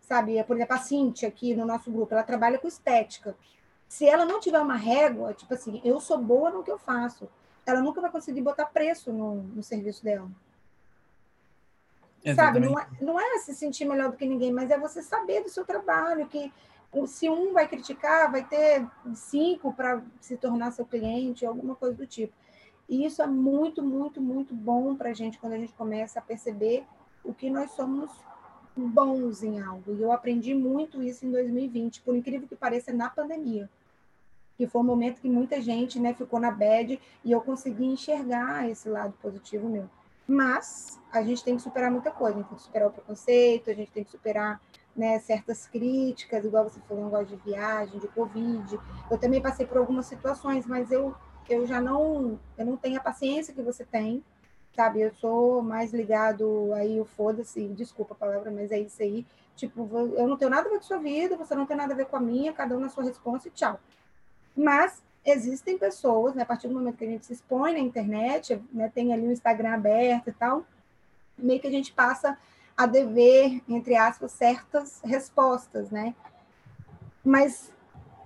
Sabe? 0.00 0.42
Por 0.44 0.54
exemplo, 0.56 0.76
a 0.76 0.78
Cintia 0.78 1.28
aqui 1.28 1.54
no 1.56 1.66
nosso 1.66 1.90
grupo, 1.90 2.14
ela 2.14 2.22
trabalha 2.22 2.56
com 2.56 2.68
estética. 2.68 3.36
Se 3.94 4.04
ela 4.04 4.24
não 4.24 4.40
tiver 4.40 4.58
uma 4.58 4.74
régua, 4.74 5.32
tipo 5.34 5.54
assim, 5.54 5.80
eu 5.84 6.00
sou 6.00 6.18
boa 6.18 6.50
no 6.50 6.64
que 6.64 6.70
eu 6.70 6.76
faço, 6.76 7.28
ela 7.64 7.80
nunca 7.80 8.00
vai 8.00 8.10
conseguir 8.10 8.42
botar 8.42 8.66
preço 8.66 9.12
no, 9.12 9.36
no 9.36 9.62
serviço 9.62 10.02
dela. 10.02 10.28
Sabe? 12.34 12.58
Exatamente. 12.58 12.72
Não 12.72 12.80
é, 12.80 12.88
não 13.00 13.20
é 13.20 13.38
se 13.38 13.54
sentir 13.54 13.84
melhor 13.84 14.10
do 14.10 14.16
que 14.16 14.26
ninguém, 14.26 14.52
mas 14.52 14.68
é 14.72 14.76
você 14.76 15.00
saber 15.00 15.44
do 15.44 15.48
seu 15.48 15.64
trabalho, 15.64 16.26
que 16.26 16.52
se 17.06 17.30
um 17.30 17.52
vai 17.52 17.68
criticar, 17.68 18.32
vai 18.32 18.42
ter 18.42 18.84
cinco 19.14 19.72
para 19.72 20.02
se 20.20 20.36
tornar 20.36 20.72
seu 20.72 20.84
cliente, 20.84 21.46
alguma 21.46 21.76
coisa 21.76 21.94
do 21.94 22.04
tipo. 22.04 22.32
E 22.88 23.06
isso 23.06 23.22
é 23.22 23.28
muito, 23.28 23.80
muito, 23.80 24.20
muito 24.20 24.56
bom 24.56 24.96
para 24.96 25.10
a 25.10 25.14
gente 25.14 25.38
quando 25.38 25.52
a 25.52 25.58
gente 25.58 25.72
começa 25.74 26.18
a 26.18 26.22
perceber 26.22 26.84
o 27.22 27.32
que 27.32 27.48
nós 27.48 27.70
somos 27.70 28.10
bons 28.76 29.44
em 29.44 29.60
algo. 29.60 29.94
E 29.94 30.02
eu 30.02 30.10
aprendi 30.10 30.52
muito 30.52 31.00
isso 31.00 31.24
em 31.24 31.30
2020, 31.30 32.00
por 32.00 32.16
incrível 32.16 32.48
que 32.48 32.56
pareça, 32.56 32.92
na 32.92 33.08
pandemia. 33.08 33.70
Que 34.56 34.66
foi 34.66 34.80
um 34.80 34.84
momento 34.84 35.20
que 35.20 35.28
muita 35.28 35.60
gente 35.60 35.98
né, 35.98 36.14
ficou 36.14 36.38
na 36.38 36.50
bad 36.50 37.00
e 37.24 37.32
eu 37.32 37.40
consegui 37.40 37.86
enxergar 37.86 38.68
esse 38.68 38.88
lado 38.88 39.14
positivo 39.20 39.68
meu. 39.68 39.88
Mas 40.26 40.98
a 41.12 41.22
gente 41.22 41.44
tem 41.44 41.56
que 41.56 41.62
superar 41.62 41.90
muita 41.90 42.10
coisa, 42.10 42.36
a 42.36 42.40
gente 42.40 42.48
tem 42.48 42.56
que 42.56 42.62
superar 42.62 42.88
o 42.88 42.92
preconceito, 42.92 43.70
a 43.70 43.74
gente 43.74 43.90
tem 43.90 44.04
que 44.04 44.10
superar 44.10 44.60
né, 44.96 45.18
certas 45.18 45.66
críticas, 45.66 46.44
igual 46.44 46.64
você 46.64 46.80
falou, 46.80 47.04
negócio 47.04 47.26
de 47.26 47.36
viagem, 47.36 47.98
de 47.98 48.08
Covid. 48.08 48.78
Eu 49.10 49.18
também 49.18 49.40
passei 49.40 49.66
por 49.66 49.76
algumas 49.76 50.06
situações, 50.06 50.66
mas 50.66 50.90
eu, 50.90 51.14
eu 51.48 51.66
já 51.66 51.80
não, 51.80 52.38
eu 52.56 52.64
não 52.64 52.76
tenho 52.76 52.98
a 52.98 53.02
paciência 53.02 53.52
que 53.52 53.60
você 53.60 53.84
tem, 53.84 54.24
sabe? 54.74 55.00
Eu 55.02 55.12
sou 55.14 55.62
mais 55.62 55.92
ligado 55.92 56.72
aí, 56.74 57.00
o 57.00 57.04
foda-se, 57.04 57.68
desculpa 57.68 58.14
a 58.14 58.16
palavra, 58.16 58.50
mas 58.50 58.70
é 58.70 58.78
isso 58.78 59.02
aí. 59.02 59.26
Tipo, 59.56 59.88
eu 60.16 60.26
não 60.26 60.36
tenho 60.36 60.50
nada 60.50 60.68
a 60.68 60.70
ver 60.70 60.78
com 60.78 60.84
sua 60.84 60.98
vida, 60.98 61.36
você 61.36 61.54
não 61.54 61.66
tem 61.66 61.76
nada 61.76 61.92
a 61.92 61.96
ver 61.96 62.06
com 62.06 62.16
a 62.16 62.20
minha, 62.20 62.52
cada 62.52 62.76
um 62.76 62.80
na 62.80 62.88
sua 62.88 63.04
resposta 63.04 63.48
e 63.48 63.50
tchau. 63.50 63.78
Mas 64.56 65.02
existem 65.24 65.78
pessoas, 65.78 66.34
né, 66.34 66.42
a 66.42 66.46
partir 66.46 66.68
do 66.68 66.74
momento 66.74 66.96
que 66.96 67.04
a 67.04 67.08
gente 67.08 67.26
se 67.26 67.32
expõe 67.32 67.72
na 67.72 67.78
internet, 67.78 68.62
né, 68.72 68.90
tem 68.94 69.12
ali 69.12 69.26
o 69.26 69.32
Instagram 69.32 69.74
aberto 69.74 70.28
e 70.28 70.32
tal, 70.32 70.64
meio 71.36 71.60
que 71.60 71.66
a 71.66 71.70
gente 71.70 71.92
passa 71.92 72.38
a 72.76 72.86
dever, 72.86 73.62
entre 73.68 73.96
aspas, 73.96 74.32
certas 74.32 75.00
respostas, 75.04 75.90
né? 75.90 76.14
Mas 77.24 77.72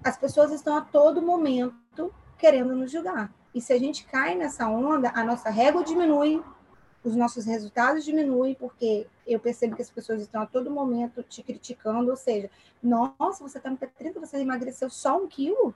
as 0.02 0.16
pessoas 0.16 0.52
estão 0.52 0.76
a 0.76 0.80
todo 0.80 1.22
momento 1.22 2.12
querendo 2.38 2.74
nos 2.74 2.90
julgar. 2.90 3.32
E 3.54 3.60
se 3.60 3.72
a 3.72 3.78
gente 3.78 4.06
cai 4.06 4.34
nessa 4.34 4.68
onda, 4.68 5.12
a 5.14 5.22
nossa 5.22 5.50
régua 5.50 5.84
diminui, 5.84 6.42
os 7.04 7.14
nossos 7.14 7.44
resultados 7.44 8.04
diminuem, 8.04 8.54
porque 8.54 9.06
eu 9.26 9.38
percebo 9.38 9.76
que 9.76 9.82
as 9.82 9.90
pessoas 9.90 10.20
estão 10.20 10.42
a 10.42 10.46
todo 10.46 10.70
momento 10.70 11.22
te 11.22 11.42
criticando, 11.42 12.10
ou 12.10 12.16
seja, 12.16 12.50
nossa, 12.82 13.42
você 13.42 13.58
está 13.58 13.70
no 13.70 13.78
P30, 13.78 14.20
você 14.20 14.38
emagreceu 14.38 14.90
só 14.90 15.16
um 15.16 15.28
quilo? 15.28 15.74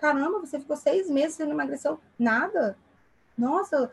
Caramba, 0.00 0.40
você 0.40 0.58
ficou 0.58 0.76
seis 0.76 1.10
meses 1.10 1.38
e 1.38 1.44
não 1.44 1.52
emagreceu 1.52 2.00
nada? 2.18 2.76
Nossa, 3.36 3.92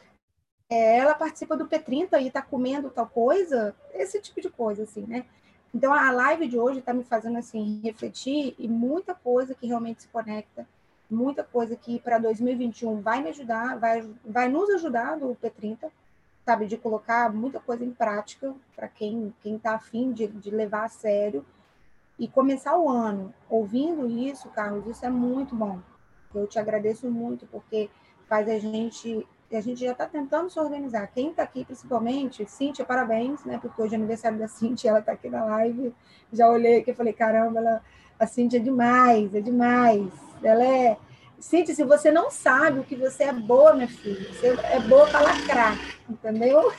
é, 0.69 0.97
ela 0.97 1.13
participa 1.13 1.57
do 1.57 1.67
P30 1.67 2.21
e 2.21 2.27
está 2.27 2.41
comendo 2.41 2.89
tal 2.89 3.07
coisa? 3.07 3.75
Esse 3.93 4.21
tipo 4.21 4.39
de 4.41 4.49
coisa, 4.49 4.83
assim, 4.83 5.05
né? 5.05 5.25
Então, 5.73 5.93
a 5.93 6.09
live 6.11 6.47
de 6.47 6.57
hoje 6.57 6.79
está 6.79 6.93
me 6.93 7.03
fazendo, 7.03 7.37
assim, 7.37 7.81
refletir 7.83 8.55
e 8.57 8.69
muita 8.69 9.13
coisa 9.13 9.53
que 9.53 9.67
realmente 9.67 10.03
se 10.03 10.07
conecta, 10.07 10.65
muita 11.09 11.43
coisa 11.43 11.75
que 11.75 11.99
para 11.99 12.17
2021 12.17 13.01
vai 13.01 13.21
me 13.21 13.29
ajudar, 13.29 13.77
vai, 13.77 14.09
vai 14.25 14.47
nos 14.47 14.69
ajudar 14.69 15.17
do 15.17 15.35
P30, 15.35 15.91
sabe? 16.45 16.67
De 16.67 16.77
colocar 16.77 17.33
muita 17.33 17.59
coisa 17.59 17.83
em 17.83 17.91
prática 17.91 18.55
para 18.77 18.87
quem 18.87 19.33
está 19.43 19.75
afim 19.75 20.13
de, 20.13 20.27
de 20.27 20.51
levar 20.51 20.85
a 20.85 20.89
sério 20.89 21.45
e 22.17 22.27
começar 22.27 22.77
o 22.77 22.89
ano 22.89 23.33
ouvindo 23.49 24.07
isso, 24.07 24.49
Carlos, 24.49 24.87
isso 24.87 25.05
é 25.05 25.09
muito 25.09 25.53
bom. 25.53 25.79
Eu 26.39 26.47
te 26.47 26.59
agradeço 26.59 27.09
muito 27.09 27.45
porque 27.47 27.89
faz 28.27 28.47
a 28.47 28.59
gente 28.59 29.25
a 29.55 29.61
gente 29.61 29.79
já 29.79 29.93
está 29.93 30.05
tentando 30.05 30.49
se 30.49 30.59
organizar. 30.59 31.07
Quem 31.07 31.29
está 31.29 31.43
aqui, 31.43 31.63
principalmente, 31.63 32.45
Cíntia, 32.49 32.83
parabéns, 32.83 33.45
né? 33.45 33.57
Porque 33.61 33.81
hoje 33.81 33.93
é 33.93 33.97
aniversário 33.97 34.37
da 34.37 34.47
Cíntia, 34.47 34.89
ela 34.89 34.99
está 34.99 35.13
aqui 35.13 35.29
na 35.29 35.45
live. 35.45 35.95
Já 36.33 36.49
olhei 36.49 36.79
aqui 36.79 36.91
e 36.91 36.93
falei, 36.93 37.13
caramba, 37.13 37.59
ela, 37.59 37.81
a 38.19 38.27
Cíntia 38.27 38.57
é 38.57 38.59
demais, 38.59 39.33
é 39.33 39.39
demais. 39.39 40.11
Ela 40.43 40.63
é. 40.65 40.97
Cíntia, 41.39 41.73
se 41.73 41.83
você 41.83 42.11
não 42.11 42.29
sabe 42.29 42.79
o 42.79 42.83
que 42.83 42.95
você 42.95 43.25
é 43.25 43.31
boa, 43.31 43.73
minha 43.73 43.87
filha, 43.87 44.33
você 44.33 44.47
é 44.47 44.79
boa 44.81 45.07
para 45.07 45.21
lacrar, 45.21 45.77
entendeu? 46.09 46.73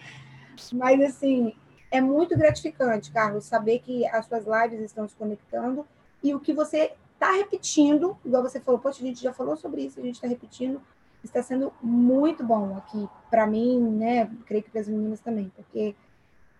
Mas, 0.72 1.00
assim, 1.02 1.54
é 1.90 2.00
muito 2.00 2.36
gratificante, 2.38 3.10
Carlos, 3.10 3.44
saber 3.44 3.80
que 3.80 4.06
as 4.06 4.26
suas 4.26 4.44
lives 4.46 4.80
estão 4.80 5.06
se 5.08 5.14
conectando 5.16 5.86
e 6.22 6.34
o 6.34 6.40
que 6.40 6.52
você 6.52 6.92
está 7.16 7.32
repetindo, 7.32 8.16
igual 8.24 8.42
você 8.42 8.60
falou, 8.60 8.78
poxa, 8.78 9.02
a 9.02 9.06
gente 9.06 9.22
já 9.22 9.32
falou 9.32 9.56
sobre 9.56 9.82
isso, 9.82 9.98
a 9.98 10.02
gente 10.02 10.16
está 10.16 10.28
repetindo, 10.28 10.80
está 11.24 11.42
sendo 11.42 11.72
muito 11.82 12.44
bom 12.44 12.76
aqui 12.76 13.08
para 13.30 13.46
mim, 13.46 13.80
né? 13.80 14.30
Creio 14.46 14.62
que 14.62 14.70
para 14.70 14.82
as 14.82 14.88
meninas 14.88 15.20
também, 15.20 15.50
porque 15.56 15.96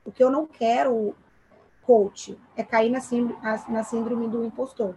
o 0.05 0.11
que 0.11 0.25
eu 0.25 0.31
não 0.31 0.47
quero, 0.47 1.15
coach, 1.83 2.37
é 2.57 2.65
cair 2.65 2.91
na 2.91 3.01
síndrome, 3.01 3.41
na 3.69 3.85
síndrome 3.85 4.29
do 4.29 4.45
impostor. 4.45 4.97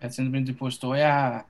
A 0.00 0.08
síndrome 0.08 0.44
do 0.44 0.52
impostor 0.52 0.96
é, 0.96 1.04
a, 1.04 1.44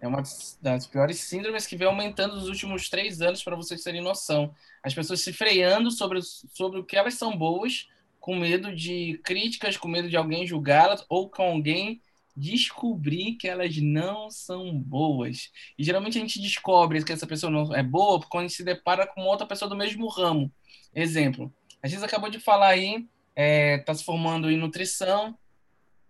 é 0.00 0.06
uma 0.06 0.22
das 0.60 0.86
piores 0.86 1.18
síndromes 1.20 1.66
que 1.66 1.76
vem 1.76 1.88
aumentando 1.88 2.36
nos 2.36 2.48
últimos 2.48 2.90
três 2.90 3.22
anos, 3.22 3.42
para 3.42 3.56
vocês 3.56 3.82
terem 3.82 4.02
noção. 4.02 4.54
As 4.82 4.94
pessoas 4.94 5.22
se 5.22 5.32
freando 5.32 5.90
sobre, 5.90 6.20
sobre 6.22 6.78
o 6.78 6.84
que 6.84 6.96
elas 6.96 7.14
são 7.14 7.36
boas, 7.36 7.88
com 8.26 8.34
medo 8.34 8.74
de 8.74 9.20
críticas, 9.22 9.76
com 9.76 9.86
medo 9.86 10.10
de 10.10 10.16
alguém 10.16 10.44
julgá-las, 10.44 11.06
ou 11.08 11.30
com 11.30 11.44
alguém 11.44 12.02
descobrir 12.36 13.36
que 13.36 13.46
elas 13.46 13.76
não 13.76 14.28
são 14.32 14.76
boas. 14.76 15.52
E 15.78 15.84
geralmente 15.84 16.18
a 16.18 16.20
gente 16.20 16.40
descobre 16.40 17.04
que 17.04 17.12
essa 17.12 17.24
pessoa 17.24 17.52
não 17.52 17.72
é 17.72 17.84
boa 17.84 18.20
quando 18.28 18.46
a 18.46 18.48
gente 18.48 18.56
se 18.56 18.64
depara 18.64 19.06
com 19.06 19.20
outra 19.20 19.46
pessoa 19.46 19.68
do 19.68 19.76
mesmo 19.76 20.08
ramo. 20.08 20.52
Exemplo, 20.92 21.54
a 21.80 21.86
gente 21.86 22.04
acabou 22.04 22.28
de 22.28 22.40
falar 22.40 22.70
aí, 22.70 23.06
está 23.36 23.94
se 23.94 24.02
formando 24.02 24.50
em 24.50 24.56
nutrição, 24.56 25.38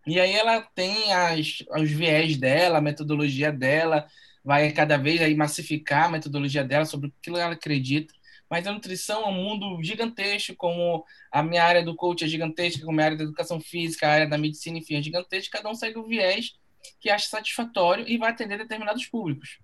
e 0.06 0.18
aí 0.18 0.32
ela 0.32 0.62
tem 0.74 1.12
as, 1.12 1.58
os 1.78 1.90
viés 1.90 2.38
dela, 2.38 2.78
a 2.78 2.80
metodologia 2.80 3.52
dela, 3.52 4.06
vai 4.42 4.72
cada 4.72 4.96
vez 4.96 5.20
aí 5.20 5.34
massificar 5.34 6.06
a 6.06 6.12
metodologia 6.12 6.64
dela 6.64 6.86
sobre 6.86 7.12
aquilo 7.20 7.36
que 7.36 7.42
ela 7.42 7.52
acredita. 7.52 8.14
Mas 8.48 8.66
a 8.66 8.72
nutrição 8.72 9.22
é 9.24 9.28
um 9.28 9.32
mundo 9.32 9.82
gigantesco, 9.82 10.54
como 10.54 11.04
a 11.32 11.42
minha 11.42 11.64
área 11.64 11.82
do 11.82 11.96
coach 11.96 12.24
é 12.24 12.28
gigantesca, 12.28 12.84
como 12.84 13.00
a 13.00 13.04
área 13.04 13.16
da 13.16 13.24
educação 13.24 13.60
física, 13.60 14.06
a 14.06 14.12
área 14.12 14.28
da 14.28 14.38
medicina, 14.38 14.78
enfim, 14.78 14.96
é 14.96 15.02
gigantesca. 15.02 15.58
Cada 15.58 15.70
um 15.70 15.74
segue 15.74 15.98
o 15.98 16.06
viés 16.06 16.56
que 17.00 17.10
acha 17.10 17.28
satisfatório 17.28 18.08
e 18.08 18.16
vai 18.16 18.30
atender 18.30 18.58
determinados 18.58 19.06
públicos. 19.06 19.58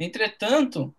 Entretanto, 0.00 0.94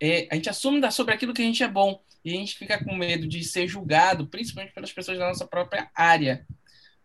é, 0.00 0.28
a 0.30 0.34
gente 0.34 0.50
assume 0.50 0.90
sobre 0.90 1.14
aquilo 1.14 1.32
que 1.32 1.42
a 1.42 1.44
gente 1.44 1.62
é 1.62 1.68
bom 1.68 2.00
e 2.24 2.30
a 2.30 2.34
gente 2.34 2.56
fica 2.56 2.82
com 2.82 2.94
medo 2.94 3.26
de 3.26 3.44
ser 3.44 3.68
julgado, 3.68 4.26
principalmente 4.26 4.74
pelas 4.74 4.92
pessoas 4.92 5.18
da 5.18 5.28
nossa 5.28 5.46
própria 5.46 5.90
área. 5.94 6.44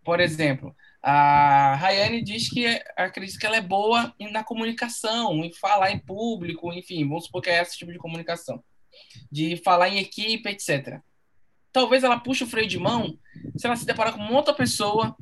Por 0.04 0.20
exemplo, 0.20 0.76
a 1.02 1.76
Rayane 1.76 2.24
diz 2.24 2.50
que 2.50 2.66
acredita 2.98 3.40
que 3.40 3.46
ela 3.46 3.58
é 3.58 3.62
boa 3.62 4.14
na 4.32 4.44
comunicação, 4.44 5.44
em 5.44 5.54
falar 5.54 5.92
em 5.92 6.00
público, 6.00 6.74
enfim, 6.74 7.08
vamos 7.08 7.26
supor 7.26 7.42
que 7.42 7.50
é 7.50 7.62
esse 7.62 7.78
tipo 7.78 7.92
de 7.92 8.00
comunicação, 8.00 8.64
de 9.32 9.58
falar 9.58 9.90
em 9.90 10.00
equipe, 10.00 10.50
etc. 10.50 11.00
talvez 11.72 12.04
ela 12.04 12.20
puxe 12.20 12.44
o 12.44 12.48
freio 12.48 12.68
de 12.68 12.80
mão 12.80 13.18
se 13.58 13.66
ela 13.66 13.76
se 13.76 13.86
deparar 13.86 14.14
com 14.14 14.34
outra 14.34 14.54
pessoa 14.54 15.16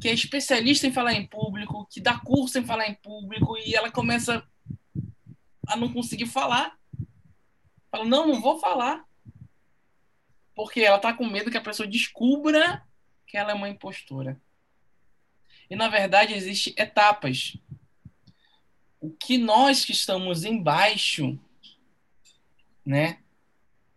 que 0.00 0.08
é 0.08 0.12
especialista 0.12 0.86
em 0.86 0.92
falar 0.92 1.14
em 1.14 1.26
público, 1.26 1.86
que 1.90 2.00
dá 2.00 2.18
curso 2.18 2.58
em 2.58 2.64
falar 2.64 2.86
em 2.88 2.94
público 2.94 3.56
e 3.58 3.74
ela 3.74 3.90
começa 3.90 4.46
a 5.66 5.76
não 5.76 5.92
conseguir 5.92 6.26
falar. 6.26 6.78
Fala, 7.90 8.04
não, 8.04 8.26
não 8.26 8.40
vou 8.40 8.58
falar. 8.58 9.04
Porque 10.54 10.80
ela 10.80 10.98
tá 10.98 11.12
com 11.12 11.26
medo 11.26 11.50
que 11.50 11.56
a 11.56 11.62
pessoa 11.62 11.88
descubra 11.88 12.82
que 13.26 13.36
ela 13.36 13.50
é 13.50 13.54
uma 13.54 13.68
impostora. 13.68 14.40
E 15.68 15.74
na 15.74 15.88
verdade 15.88 16.34
existem 16.34 16.74
etapas. 16.76 17.56
O 19.00 19.10
que 19.10 19.36
nós 19.38 19.84
que 19.84 19.92
estamos 19.92 20.44
embaixo, 20.44 21.38
né, 22.84 23.18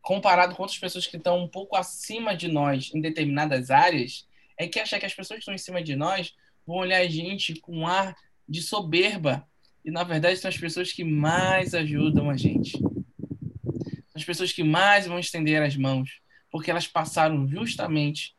comparado 0.10 0.56
com 0.56 0.64
outras 0.64 0.80
pessoas 0.80 1.06
que 1.06 1.18
estão 1.18 1.38
um 1.38 1.48
pouco 1.48 1.76
acima 1.76 2.36
de 2.36 2.48
nós 2.48 2.90
em 2.96 3.00
determinadas 3.00 3.70
áreas, 3.70 4.28
é 4.58 4.68
que 4.68 4.80
achar 4.80 5.00
que 5.00 5.06
as 5.06 5.14
pessoas 5.14 5.38
que 5.38 5.42
estão 5.42 5.54
em 5.54 5.60
cima 5.60 5.84
de 5.84 5.96
nós 5.96 6.34
vão 6.66 6.78
olhar 6.78 6.98
a 6.98 7.08
gente 7.08 7.54
com 7.60 7.82
um 7.82 7.86
ar 7.86 8.18
de 8.48 8.60
soberba. 8.64 9.48
E 9.86 9.92
na 9.92 10.04
verdade 10.04 10.40
são 10.40 10.50
as 10.50 10.58
pessoas 10.58 10.92
que 10.92 11.04
mais 11.04 11.76
ajudam 11.76 12.28
a 12.28 12.36
gente. 12.36 12.72
São 12.72 14.16
as 14.16 14.24
pessoas 14.24 14.52
que 14.52 14.64
mais 14.64 15.06
vão 15.06 15.20
estender 15.20 15.62
as 15.62 15.76
mãos, 15.76 16.20
porque 16.50 16.72
elas 16.72 16.88
passaram 16.88 17.48
justamente 17.48 18.36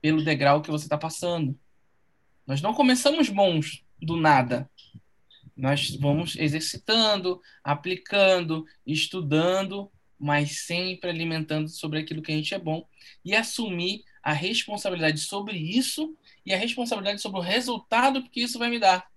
pelo 0.00 0.24
degrau 0.24 0.60
que 0.60 0.72
você 0.72 0.86
está 0.86 0.98
passando. 0.98 1.56
Nós 2.44 2.60
não 2.60 2.74
começamos 2.74 3.28
bons 3.28 3.84
do 4.00 4.16
nada. 4.16 4.68
Nós 5.56 5.94
vamos 5.94 6.34
exercitando, 6.34 7.40
aplicando, 7.62 8.66
estudando, 8.84 9.88
mas 10.22 10.60
sempre 10.60 11.10
alimentando 11.10 11.68
sobre 11.68 11.98
aquilo 11.98 12.22
que 12.22 12.30
a 12.30 12.36
gente 12.36 12.54
é 12.54 12.58
bom 12.58 12.86
e 13.24 13.34
assumir 13.34 14.04
a 14.22 14.32
responsabilidade 14.32 15.18
sobre 15.18 15.56
isso 15.56 16.16
e 16.46 16.54
a 16.54 16.56
responsabilidade 16.56 17.20
sobre 17.20 17.40
o 17.40 17.42
resultado 17.42 18.22
que 18.30 18.40
isso 18.40 18.56
vai 18.56 18.70
me 18.70 18.78
dar. 18.78 19.10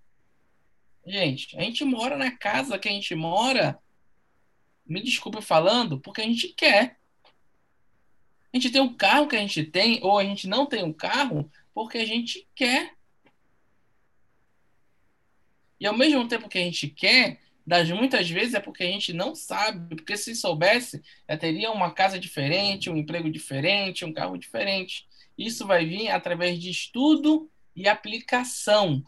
Gente, 1.06 1.56
a 1.60 1.62
gente 1.62 1.86
mora 1.86 2.18
na 2.18 2.32
casa 2.32 2.80
que 2.80 2.90
a 2.90 2.92
gente 2.92 3.14
mora, 3.14 3.78
me 4.84 5.00
desculpe 5.00 5.44
falando, 5.44 6.00
porque 6.00 6.22
a 6.22 6.26
gente 6.26 6.48
quer. 6.48 6.98
A 8.52 8.58
gente 8.58 8.72
tem 8.72 8.82
o 8.82 8.96
carro 8.96 9.28
que 9.28 9.36
a 9.36 9.40
gente 9.40 9.64
tem, 9.64 10.00
ou 10.02 10.18
a 10.18 10.24
gente 10.24 10.48
não 10.48 10.66
tem 10.66 10.84
o 10.84 10.94
carro, 10.94 11.52
porque 11.72 12.00
a 12.00 12.06
gente 12.06 12.48
quer. 12.56 12.96
E 15.80 15.86
ao 15.86 15.96
mesmo 15.96 16.28
tempo 16.28 16.50
que 16.50 16.58
a 16.58 16.64
gente 16.64 16.88
quer, 16.88 17.40
das 17.66 17.90
muitas 17.90 18.30
vezes 18.30 18.54
é 18.54 18.60
porque 18.60 18.84
a 18.84 18.88
gente 18.88 19.12
não 19.12 19.34
sabe, 19.34 19.96
porque 19.96 20.16
se 20.16 20.36
soubesse, 20.36 21.02
já 21.28 21.36
teria 21.36 21.72
uma 21.72 21.92
casa 21.92 22.20
diferente, 22.20 22.90
um 22.90 22.98
emprego 22.98 23.30
diferente, 23.30 24.06
um 24.06 24.14
carro 24.14 24.38
diferente. 24.38 25.08
Isso 25.36 25.66
vai 25.66 25.84
vir 25.86 26.10
através 26.10 26.60
de 26.60 26.70
estudo 26.70 27.50
e 27.76 27.88
aplicação. 27.88 29.04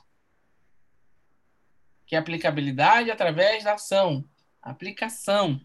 Que 2.08 2.16
é 2.16 2.20
aplicabilidade 2.20 3.12
através 3.12 3.64
da 3.64 3.74
ação. 3.74 4.26
Aplicação. 4.60 5.62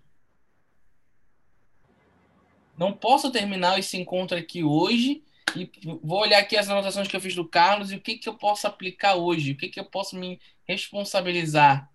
Não 2.77 2.93
posso 2.93 3.31
terminar 3.31 3.79
esse 3.79 3.97
encontro 3.97 4.37
aqui 4.37 4.63
hoje 4.63 5.25
e 5.57 5.71
vou 6.03 6.21
olhar 6.21 6.39
aqui 6.39 6.57
as 6.57 6.69
anotações 6.69 7.09
que 7.09 7.17
eu 7.17 7.21
fiz 7.21 7.35
do 7.35 7.49
Carlos 7.49 7.91
e 7.91 7.97
o 7.97 8.01
que, 8.01 8.19
que 8.19 8.29
eu 8.29 8.35
posso 8.35 8.67
aplicar 8.67 9.15
hoje, 9.15 9.53
o 9.53 9.57
que, 9.57 9.69
que 9.69 9.81
eu 9.81 9.85
posso 9.85 10.17
me 10.17 10.41
responsabilizar 10.67 11.92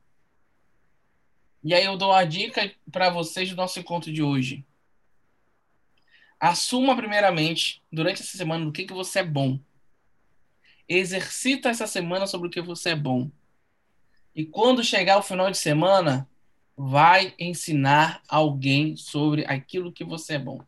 e 1.67 1.73
aí 1.73 1.83
eu 1.83 1.97
dou 1.97 2.13
a 2.13 2.23
dica 2.23 2.71
para 2.89 3.09
vocês 3.09 3.49
do 3.49 3.57
nosso 3.57 3.77
encontro 3.77 4.09
de 4.09 4.23
hoje. 4.23 4.65
Assuma 6.39 6.95
primeiramente, 6.95 7.83
durante 7.91 8.21
essa 8.21 8.37
semana, 8.37 8.63
do 8.63 8.71
que, 8.71 8.85
que 8.85 8.93
você 8.93 9.19
é 9.19 9.23
bom. 9.23 9.59
Exercita 10.87 11.67
essa 11.67 11.85
semana 11.85 12.25
sobre 12.25 12.47
o 12.47 12.49
que 12.49 12.61
você 12.61 12.91
é 12.91 12.95
bom. 12.95 13.29
E 14.33 14.45
quando 14.45 14.81
chegar 14.81 15.17
o 15.17 15.21
final 15.21 15.51
de 15.51 15.57
semana, 15.57 16.25
vai 16.77 17.35
ensinar 17.37 18.23
alguém 18.29 18.95
sobre 18.95 19.43
aquilo 19.45 19.91
que 19.91 20.05
você 20.05 20.35
é 20.35 20.39
bom. 20.39 20.61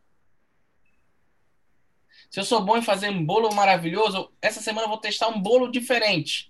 Se 2.30 2.40
eu 2.40 2.44
sou 2.44 2.62
bom 2.62 2.76
em 2.76 2.82
fazer 2.82 3.08
um 3.08 3.24
bolo 3.24 3.54
maravilhoso, 3.54 4.30
essa 4.42 4.60
semana 4.60 4.84
eu 4.84 4.90
vou 4.90 4.98
testar 4.98 5.28
um 5.28 5.40
bolo 5.40 5.70
diferente. 5.70 6.49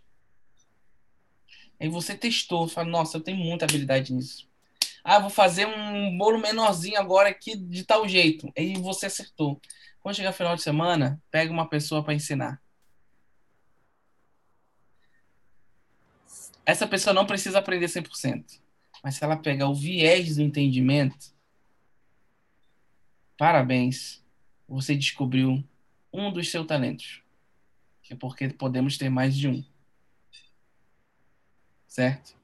Aí 1.80 1.88
você 1.88 2.14
testou, 2.14 2.68
fala, 2.68 2.88
nossa, 2.88 3.16
eu 3.16 3.22
tenho 3.22 3.38
muita 3.38 3.64
habilidade 3.64 4.12
nisso. 4.12 4.46
Ah, 5.02 5.18
vou 5.18 5.30
fazer 5.30 5.66
um 5.66 6.16
bolo 6.18 6.38
menorzinho 6.38 7.00
agora 7.00 7.30
aqui 7.30 7.56
de 7.56 7.84
tal 7.84 8.06
jeito. 8.06 8.52
Aí 8.56 8.74
você 8.74 9.06
acertou. 9.06 9.58
Quando 10.02 10.14
chegar 10.14 10.32
final 10.32 10.54
de 10.54 10.62
semana, 10.62 11.20
pega 11.30 11.50
uma 11.50 11.66
pessoa 11.66 12.04
para 12.04 12.12
ensinar. 12.12 12.60
Essa 16.66 16.86
pessoa 16.86 17.14
não 17.14 17.26
precisa 17.26 17.58
aprender 17.58 17.88
100%. 17.88 18.60
Mas 19.02 19.14
se 19.14 19.24
ela 19.24 19.36
pegar 19.36 19.68
o 19.68 19.74
viés 19.74 20.36
do 20.36 20.42
entendimento, 20.42 21.34
parabéns. 23.38 24.22
Você 24.68 24.94
descobriu 24.94 25.64
um 26.12 26.30
dos 26.30 26.50
seus 26.50 26.66
talentos. 26.66 27.22
É 28.10 28.14
porque 28.14 28.48
podemos 28.48 28.98
ter 28.98 29.08
mais 29.08 29.36
de 29.36 29.48
um 29.48 29.64
certo? 31.90 32.36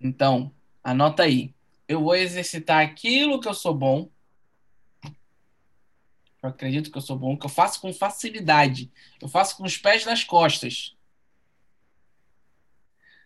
Então, 0.00 0.50
anota 0.82 1.22
aí. 1.22 1.54
Eu 1.86 2.02
vou 2.02 2.16
exercitar 2.16 2.84
aquilo 2.84 3.38
que 3.38 3.46
eu 3.46 3.54
sou 3.54 3.74
bom. 3.74 4.10
Eu 6.42 6.48
acredito 6.48 6.90
que 6.90 6.96
eu 6.96 7.02
sou 7.02 7.18
bom, 7.18 7.36
que 7.36 7.46
eu 7.46 7.50
faço 7.50 7.80
com 7.80 7.92
facilidade. 7.92 8.90
Eu 9.20 9.28
faço 9.28 9.56
com 9.56 9.64
os 9.64 9.76
pés 9.76 10.04
nas 10.04 10.24
costas. 10.24 10.96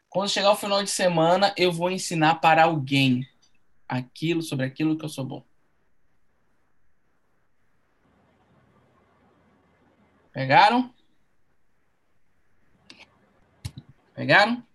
Quando 0.09 0.29
chegar 0.29 0.51
o 0.51 0.57
final 0.57 0.83
de 0.83 0.91
semana, 0.91 1.55
eu 1.57 1.73
vou 1.73 1.91
ensinar 1.91 2.37
para 2.37 2.65
alguém 2.65 3.27
aquilo 3.89 4.43
sobre 4.43 4.67
aquilo 4.67 4.99
que 4.99 5.05
eu 5.05 5.09
sou 5.09 5.25
bom. 5.25 5.45
Pegaram? 10.33 10.93
Pegaram? 14.15 14.70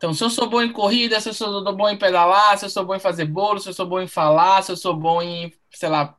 Então, 0.00 0.14
se 0.14 0.24
eu 0.24 0.30
sou 0.30 0.48
bom 0.48 0.62
em 0.62 0.72
corrida, 0.72 1.20
se 1.20 1.28
eu 1.28 1.34
sou 1.34 1.62
bom 1.76 1.86
em 1.86 1.98
pedalar, 1.98 2.56
se 2.56 2.64
eu 2.64 2.70
sou 2.70 2.86
bom 2.86 2.94
em 2.94 2.98
fazer 2.98 3.26
bolo, 3.26 3.60
se 3.60 3.68
eu 3.68 3.74
sou 3.74 3.86
bom 3.86 4.00
em 4.00 4.06
falar, 4.06 4.62
se 4.62 4.72
eu 4.72 4.76
sou 4.76 4.96
bom 4.96 5.20
em, 5.20 5.52
sei 5.70 5.90
lá, 5.90 6.16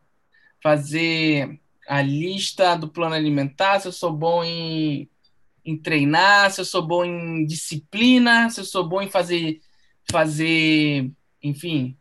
fazer 0.61 1.59
a 1.87 1.99
lista 1.99 2.75
do 2.75 2.87
plano 2.87 3.15
alimentar, 3.15 3.79
se 3.79 3.87
eu 3.87 3.91
sou 3.91 4.13
bom 4.13 4.43
em, 4.43 5.09
em 5.65 5.75
treinar, 5.75 6.51
se 6.51 6.61
eu 6.61 6.65
sou 6.65 6.83
bom 6.85 7.03
em 7.03 7.43
disciplina, 7.43 8.51
se 8.51 8.61
eu 8.61 8.65
sou 8.65 8.87
bom 8.87 9.01
em 9.01 9.09
fazer, 9.09 9.59
fazer, 10.11 11.11
enfim, 11.41 11.97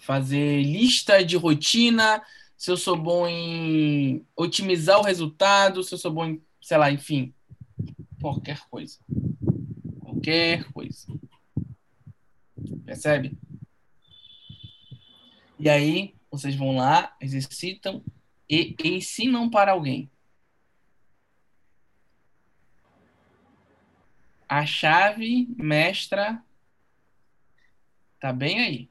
fazer 0.00 0.60
lista 0.60 1.24
de 1.24 1.36
rotina, 1.36 2.20
se 2.56 2.68
eu 2.68 2.76
sou 2.76 2.96
bom 2.96 3.28
em 3.28 4.26
otimizar 4.34 4.98
o 4.98 5.04
resultado, 5.04 5.84
se 5.84 5.94
eu 5.94 5.98
sou 5.98 6.10
bom 6.10 6.26
em, 6.26 6.42
sei 6.60 6.78
lá, 6.78 6.90
enfim, 6.90 7.32
qualquer 8.20 8.58
coisa 8.68 8.98
qualquer 10.16 10.64
coisa. 10.72 11.06
Percebe? 12.84 13.36
E 15.58 15.68
aí, 15.68 16.14
vocês 16.30 16.54
vão 16.54 16.76
lá, 16.76 17.14
exercitam 17.20 18.02
e 18.48 18.74
ensinam 18.84 19.48
para 19.50 19.72
alguém. 19.72 20.10
A 24.48 24.64
chave 24.64 25.48
mestra 25.56 26.42
tá 28.20 28.32
bem 28.32 28.60
aí. 28.60 28.90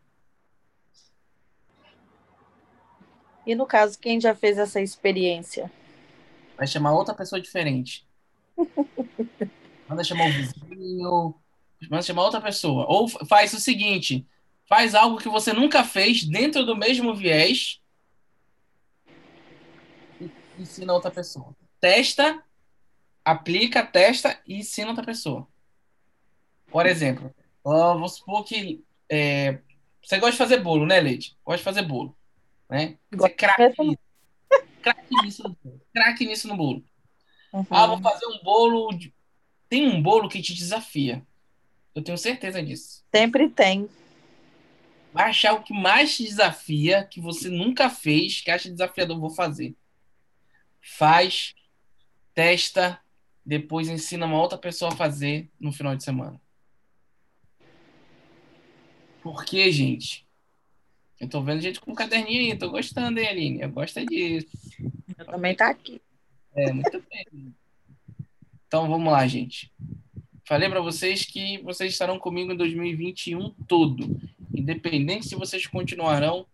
E 3.45 3.55
no 3.55 3.65
caso, 3.65 3.97
quem 3.99 4.19
já 4.19 4.35
fez 4.35 4.57
essa 4.57 4.81
experiência? 4.81 5.71
Vai 6.57 6.67
chamar 6.67 6.93
outra 6.93 7.13
pessoa 7.13 7.39
diferente. 7.39 8.05
Manda 9.87 10.03
chamar 10.03 10.27
o 10.27 10.31
vizinho, 10.31 10.64
manda 11.89 12.01
chamar 12.01 12.23
outra 12.23 12.41
pessoa. 12.41 12.85
Ou 12.87 13.07
faz 13.07 13.53
o 13.53 13.59
seguinte: 13.59 14.25
faz 14.67 14.95
algo 14.95 15.17
que 15.17 15.29
você 15.29 15.53
nunca 15.53 15.83
fez 15.83 16.23
dentro 16.23 16.65
do 16.65 16.75
mesmo 16.75 17.15
viés 17.15 17.81
e 20.19 20.31
ensina 20.59 20.93
outra 20.93 21.11
pessoa. 21.11 21.55
Testa, 21.79 22.43
aplica, 23.23 23.85
testa 23.85 24.39
e 24.47 24.55
ensina 24.59 24.89
outra 24.89 25.05
pessoa. 25.05 25.47
Por 26.67 26.85
exemplo, 26.85 27.33
vamos 27.63 28.15
supor 28.15 28.43
que 28.43 28.83
é, 29.09 29.59
você 30.01 30.17
gosta 30.17 30.31
de 30.31 30.37
fazer 30.37 30.59
bolo, 30.61 30.85
né, 30.85 30.99
Leite? 30.99 31.37
Gosta 31.43 31.57
de 31.57 31.63
fazer 31.63 31.81
bolo. 31.83 32.15
Né? 32.69 32.97
Você 33.11 33.29
craque 33.29 33.83
nisso. 33.83 33.99
Craque 34.81 35.15
nisso 35.23 35.43
no 35.43 35.57
bolo. 35.63 35.81
Craque 35.93 36.25
nisso 36.25 36.47
no 36.47 36.57
bolo. 36.57 36.83
Uhum. 37.53 37.65
Ah, 37.69 37.87
vou 37.87 38.01
fazer 38.01 38.25
um 38.27 38.43
bolo 38.43 38.91
de 38.97 39.14
tem 39.69 39.87
um 39.87 40.01
bolo 40.01 40.29
que 40.29 40.41
te 40.41 40.53
desafia. 40.53 41.25
Eu 41.93 42.03
tenho 42.03 42.17
certeza 42.17 42.61
disso. 42.61 43.03
Sempre 43.13 43.49
tem. 43.49 43.89
Vai 45.13 45.29
achar 45.29 45.53
o 45.53 45.63
que 45.63 45.73
mais 45.73 46.15
te 46.15 46.23
desafia, 46.23 47.05
que 47.05 47.21
você 47.21 47.49
nunca 47.49 47.89
fez, 47.89 48.41
que 48.41 48.51
acha 48.51 48.69
desafiador, 48.69 49.19
vou 49.19 49.29
fazer. 49.29 49.73
Faz, 50.81 51.55
testa, 52.33 52.99
depois 53.45 53.87
ensina 53.87 54.25
uma 54.25 54.41
outra 54.41 54.57
pessoa 54.57 54.91
a 54.91 54.95
fazer 54.95 55.49
no 55.59 55.71
final 55.71 55.95
de 55.95 56.03
semana. 56.03 56.39
Por 59.23 59.45
quê, 59.45 59.71
gente? 59.71 60.25
Eu 61.19 61.29
tô 61.29 61.41
vendo 61.41 61.61
gente 61.61 61.79
com 61.79 61.91
um 61.91 61.95
caderninho 61.95 62.51
aí, 62.51 62.59
tô 62.59 62.69
gostando, 62.69 63.19
hein, 63.19 63.27
Aline? 63.27 63.61
Eu 63.61 63.71
gosto 63.71 64.05
disso. 64.05 64.47
Eu 65.17 65.25
também 65.25 65.55
tá 65.55 65.69
aqui. 65.69 66.01
É, 66.53 66.73
muito 66.73 67.03
bem. 67.09 67.55
Então 68.75 68.89
vamos 68.89 69.09
lá, 69.09 69.25
gente. 69.25 69.71
Falei 70.43 70.67
para 70.67 70.81
vocês 70.81 71.23
que 71.23 71.59
vocês 71.59 71.93
estarão 71.93 72.19
comigo 72.19 72.51
em 72.51 72.57
2021 72.57 73.51
todo, 73.65 74.19
independente 74.53 75.29
se 75.29 75.35
vocês 75.35 75.65
continuarão 75.65 76.45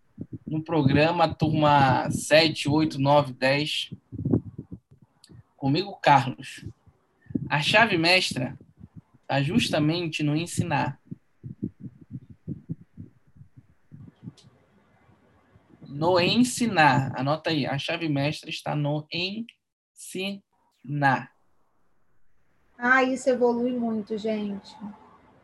no 0.46 0.62
programa 0.62 1.34
turma 1.34 2.08
7, 2.12 2.68
8, 2.68 3.00
9, 3.00 3.32
10. 3.32 3.90
Comigo, 5.56 5.96
Carlos. 5.96 6.64
A 7.50 7.60
chave 7.60 7.98
mestra 7.98 8.56
está 9.22 9.42
justamente 9.42 10.22
no 10.22 10.36
ensinar. 10.36 11.00
No 15.88 16.20
ensinar. 16.20 17.18
Anota 17.18 17.50
aí. 17.50 17.66
A 17.66 17.76
chave 17.78 18.08
mestra 18.08 18.48
está 18.48 18.76
no 18.76 19.08
ensinar. 19.12 21.31
Ah, 22.84 23.04
isso 23.04 23.30
evolui 23.30 23.70
muito, 23.70 24.18
gente. 24.18 24.76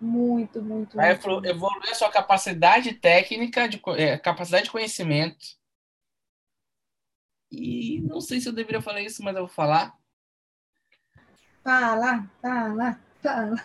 Muito, 0.01 0.61
muito. 0.61 0.97
Vai 0.97 1.17
muito. 1.17 1.47
evoluir 1.47 1.89
a 1.89 1.95
sua 1.95 2.11
capacidade 2.11 2.93
técnica, 2.95 3.69
de, 3.69 3.81
é, 3.97 4.19
capacidade 4.19 4.65
de 4.65 4.73
conhecimento. 4.73 5.47
E 7.49 8.01
não 8.01 8.21
sei 8.21 8.41
se 8.41 8.49
eu 8.49 8.53
deveria 8.53 8.83
falar 8.83 9.03
isso, 9.03 9.23
mas 9.23 9.37
eu 9.37 9.43
vou 9.43 9.55
falar. 9.55 9.97
Fala, 11.63 12.29
fala, 12.43 13.01
fala. 13.23 13.65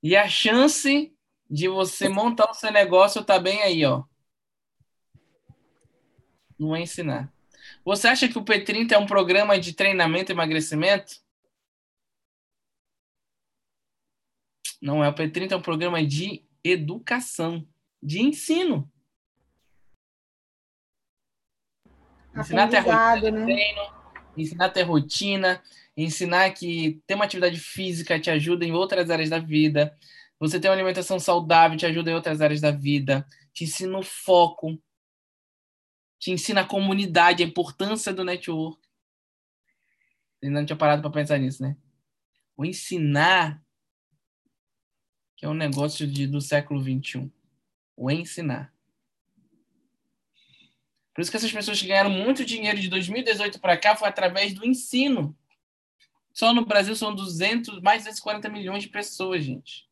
E 0.00 0.14
a 0.14 0.28
chance 0.28 1.12
de 1.50 1.68
você 1.68 2.08
montar 2.08 2.48
o 2.48 2.54
seu 2.54 2.70
negócio 2.70 3.24
tá 3.24 3.40
bem 3.40 3.60
aí, 3.62 3.84
ó. 3.84 4.04
Não 6.56 6.76
é 6.76 6.82
ensinar. 6.82 7.28
Você 7.84 8.06
acha 8.06 8.28
que 8.28 8.38
o 8.38 8.44
P30 8.44 8.92
é 8.92 8.98
um 8.98 9.06
programa 9.06 9.58
de 9.58 9.72
treinamento 9.72 10.30
e 10.30 10.32
emagrecimento? 10.32 11.25
Não 14.80 15.02
é. 15.04 15.08
O 15.08 15.14
P30 15.14 15.52
é 15.52 15.56
um 15.56 15.62
programa 15.62 16.04
de 16.04 16.44
educação, 16.62 17.66
de 18.02 18.20
ensino. 18.20 18.90
Ensinar 22.36 22.64
a 22.64 22.68
ter 22.68 22.80
rotina 22.80 23.30
né? 23.30 23.44
treino, 23.44 23.82
ensinar 24.36 24.66
a 24.66 24.70
ter 24.70 24.82
rotina, 24.82 25.62
ensinar 25.96 26.50
que 26.50 27.00
ter 27.06 27.14
uma 27.14 27.24
atividade 27.24 27.58
física 27.58 28.20
te 28.20 28.30
ajuda 28.30 28.64
em 28.64 28.72
outras 28.72 29.08
áreas 29.10 29.30
da 29.30 29.38
vida. 29.38 29.96
Você 30.38 30.60
ter 30.60 30.68
uma 30.68 30.74
alimentação 30.74 31.18
saudável 31.18 31.78
te 31.78 31.86
ajuda 31.86 32.10
em 32.10 32.14
outras 32.14 32.42
áreas 32.42 32.60
da 32.60 32.70
vida. 32.70 33.26
Te 33.54 33.64
ensina 33.64 33.98
o 33.98 34.02
foco. 34.02 34.78
Te 36.18 36.30
ensina 36.30 36.60
a 36.60 36.66
comunidade, 36.66 37.42
a 37.42 37.46
importância 37.46 38.12
do 38.12 38.24
network. 38.24 38.78
Você 40.38 40.50
não 40.50 40.66
tinha 40.66 40.76
parado 40.76 41.00
para 41.00 41.10
pensar 41.10 41.38
nisso, 41.38 41.62
né? 41.62 41.76
O 42.54 42.64
ensinar 42.64 43.62
que 45.36 45.44
é 45.44 45.48
um 45.48 45.54
negócio 45.54 46.06
de, 46.06 46.26
do 46.26 46.40
século 46.40 46.80
XXI. 46.80 47.30
O 47.96 48.10
ensinar. 48.10 48.72
Por 51.14 51.22
isso 51.22 51.30
que 51.30 51.36
essas 51.36 51.52
pessoas 51.52 51.80
que 51.80 51.86
ganharam 51.86 52.10
muito 52.10 52.44
dinheiro 52.44 52.78
de 52.78 52.88
2018 52.88 53.60
para 53.60 53.76
cá 53.76 53.96
foi 53.96 54.08
através 54.08 54.52
do 54.52 54.66
ensino. 54.66 55.36
Só 56.32 56.52
no 56.52 56.66
Brasil 56.66 56.94
são 56.94 57.14
200, 57.14 57.80
mais 57.80 58.02
de 58.02 58.10
240 58.10 58.48
milhões 58.50 58.82
de 58.82 58.90
pessoas, 58.90 59.42
gente. 59.42 59.88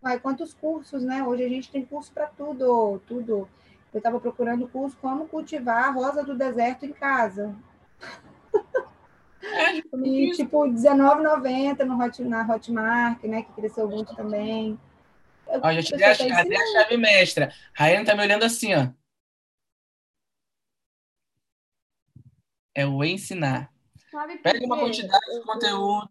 Ai, 0.00 0.20
quantos 0.20 0.54
cursos, 0.54 1.02
né? 1.02 1.24
Hoje 1.24 1.44
a 1.44 1.48
gente 1.48 1.70
tem 1.70 1.84
curso 1.84 2.12
para 2.12 2.28
tudo, 2.28 3.00
tudo. 3.08 3.48
Eu 3.92 3.98
estava 3.98 4.20
procurando 4.20 4.68
curso 4.68 4.96
como 4.98 5.26
cultivar 5.26 5.84
a 5.84 5.90
rosa 5.90 6.22
do 6.22 6.36
deserto 6.36 6.86
em 6.86 6.92
casa. 6.92 7.56
E, 10.04 10.30
tipo, 10.32 10.64
R$19,90 10.64 11.84
no 11.84 12.02
Hot, 12.02 12.22
na 12.22 12.46
Hotmart, 12.46 13.22
né? 13.24 13.42
Que 13.42 13.52
cresceu 13.52 13.88
muito 13.88 14.14
também. 14.14 14.78
Eu- 15.48 15.60
Ó, 15.62 15.72
já 15.72 15.82
te 15.82 15.96
dei 15.96 16.04
a, 16.06 16.16
tá 16.16 16.28
cadê 16.28 16.56
a 16.56 16.66
chave 16.72 16.96
mestra. 16.96 17.52
Rayane 17.74 18.04
tá 18.04 18.14
me 18.14 18.22
olhando 18.22 18.44
assim, 18.44 18.74
ó. 18.74 18.88
É 22.74 22.86
o 22.86 23.02
ensinar. 23.02 23.72
Pega 24.42 24.64
uma 24.64 24.78
quantidade 24.78 25.24
de 25.34 25.42
conteúdo, 25.42 26.08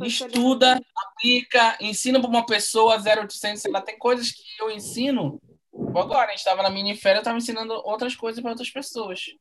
estuda, 0.00 0.80
aplica, 0.96 1.76
ensina 1.80 2.20
para 2.20 2.28
uma 2.28 2.44
pessoa 2.44 2.98
0800, 2.98 3.62
sei 3.62 3.70
lá, 3.70 3.80
tem 3.80 3.98
coisas 3.98 4.30
que 4.32 4.42
eu 4.60 4.70
ensino. 4.70 5.40
Agora, 5.72 6.26
a 6.26 6.30
gente 6.30 6.38
estava 6.38 6.62
na 6.62 6.70
mini 6.70 6.96
férias, 6.96 7.18
eu 7.18 7.20
estava 7.20 7.38
ensinando 7.38 7.72
outras 7.84 8.16
coisas 8.16 8.40
para 8.40 8.50
outras 8.50 8.70
pessoas. 8.70 9.18
De 9.20 9.38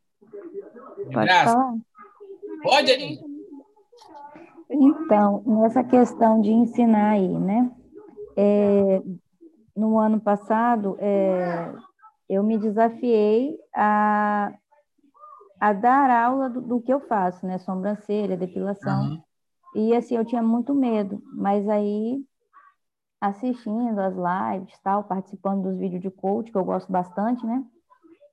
Pode 1.12 1.28
falar? 1.43 1.74
Pode, 2.62 2.91
Aline. 2.91 3.20
Então, 4.70 5.43
nessa 5.45 5.84
questão 5.84 6.41
de 6.41 6.51
ensinar 6.51 7.12
aí, 7.12 7.28
né? 7.28 7.72
É, 8.38 9.01
no 9.76 9.97
ano 9.97 10.20
passado, 10.20 10.95
é, 10.99 11.74
eu 12.30 12.43
me 12.43 12.57
desafiei 12.57 13.57
a, 13.74 14.53
a 15.60 15.74
dar 15.74 16.10
aula 16.12 16.49
do, 16.49 16.62
do 16.62 16.82
que 16.82 16.93
eu 16.93 16.99
faço, 16.99 17.45
né? 17.45 17.57
Sobrancelha, 17.57 18.38
depilação. 18.38 19.05
Aham. 19.05 19.24
E 19.76 19.95
assim, 19.95 20.16
eu 20.16 20.26
tinha 20.26 20.41
muito 20.41 20.74
medo, 20.74 21.22
mas 21.34 21.68
aí, 21.70 22.24
assistindo 23.22 23.99
as 23.99 24.16
lives, 24.16 24.80
tal, 24.84 25.03
participando 25.03 25.64
dos 25.64 25.78
vídeos 25.78 26.01
de 26.01 26.10
coach, 26.10 26.51
que 26.51 26.57
eu 26.57 26.66
gosto 26.66 26.91
bastante, 26.91 27.45
né? 27.45 27.64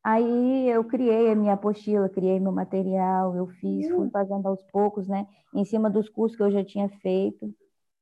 Aí 0.09 0.69
eu 0.71 0.85
criei 0.85 1.33
a 1.33 1.35
minha 1.35 1.55
apostila, 1.55 2.09
criei 2.09 2.39
meu 2.39 2.53
material, 2.53 3.35
eu 3.35 3.49
fiz, 3.49 3.89
fui 3.89 4.09
fazendo 4.09 4.47
aos 4.47 4.63
poucos, 4.71 5.09
né? 5.09 5.27
Em 5.53 5.65
cima 5.65 5.91
dos 5.91 6.09
cursos 6.09 6.37
que 6.37 6.45
eu 6.45 6.51
já 6.53 6.65
tinha 6.65 6.89
feito. 7.01 7.53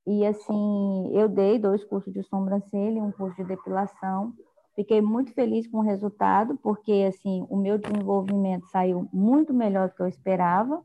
E 0.07 0.27
assim, 0.27 1.11
eu 1.15 1.31
dei 1.31 1.59
dois 1.59 1.83
cursos 1.83 2.13
de 2.13 2.23
sobrancelha 2.25 2.99
e 2.99 3.01
um 3.01 3.11
curso 3.11 3.35
de 3.37 3.45
depilação. 3.45 4.35
Fiquei 4.77 5.01
muito 5.01 5.33
feliz 5.33 5.67
com 5.67 5.79
o 5.79 5.83
resultado, 5.83 6.59
porque 6.63 7.07
assim, 7.09 7.47
o 7.49 7.57
meu 7.57 7.79
desenvolvimento 7.79 8.67
saiu 8.67 9.09
muito 9.11 9.55
melhor 9.55 9.89
do 9.89 9.95
que 9.95 10.03
eu 10.03 10.07
esperava. 10.07 10.83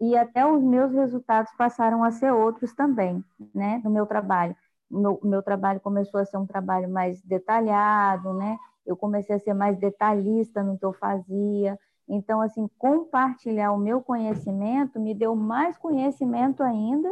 E 0.00 0.16
até 0.16 0.46
os 0.46 0.62
meus 0.62 0.92
resultados 0.92 1.50
passaram 1.58 2.04
a 2.04 2.12
ser 2.12 2.32
outros 2.32 2.72
também, 2.72 3.24
né, 3.52 3.80
no 3.82 3.90
meu 3.90 4.06
trabalho. 4.06 4.54
O 4.88 4.96
meu, 4.96 5.20
o 5.24 5.26
meu 5.26 5.42
trabalho 5.42 5.80
começou 5.80 6.20
a 6.20 6.24
ser 6.24 6.36
um 6.36 6.46
trabalho 6.46 6.88
mais 6.88 7.20
detalhado, 7.22 8.32
né? 8.34 8.56
Eu 8.86 8.96
comecei 8.96 9.36
a 9.36 9.38
ser 9.38 9.54
mais 9.54 9.78
detalhista 9.78 10.62
no 10.62 10.78
que 10.78 10.84
eu 10.84 10.92
fazia. 10.92 11.78
Então, 12.08 12.40
assim, 12.40 12.68
compartilhar 12.78 13.72
o 13.72 13.78
meu 13.78 14.02
conhecimento 14.02 15.00
me 15.00 15.14
deu 15.14 15.34
mais 15.36 15.78
conhecimento 15.78 16.62
ainda, 16.62 17.10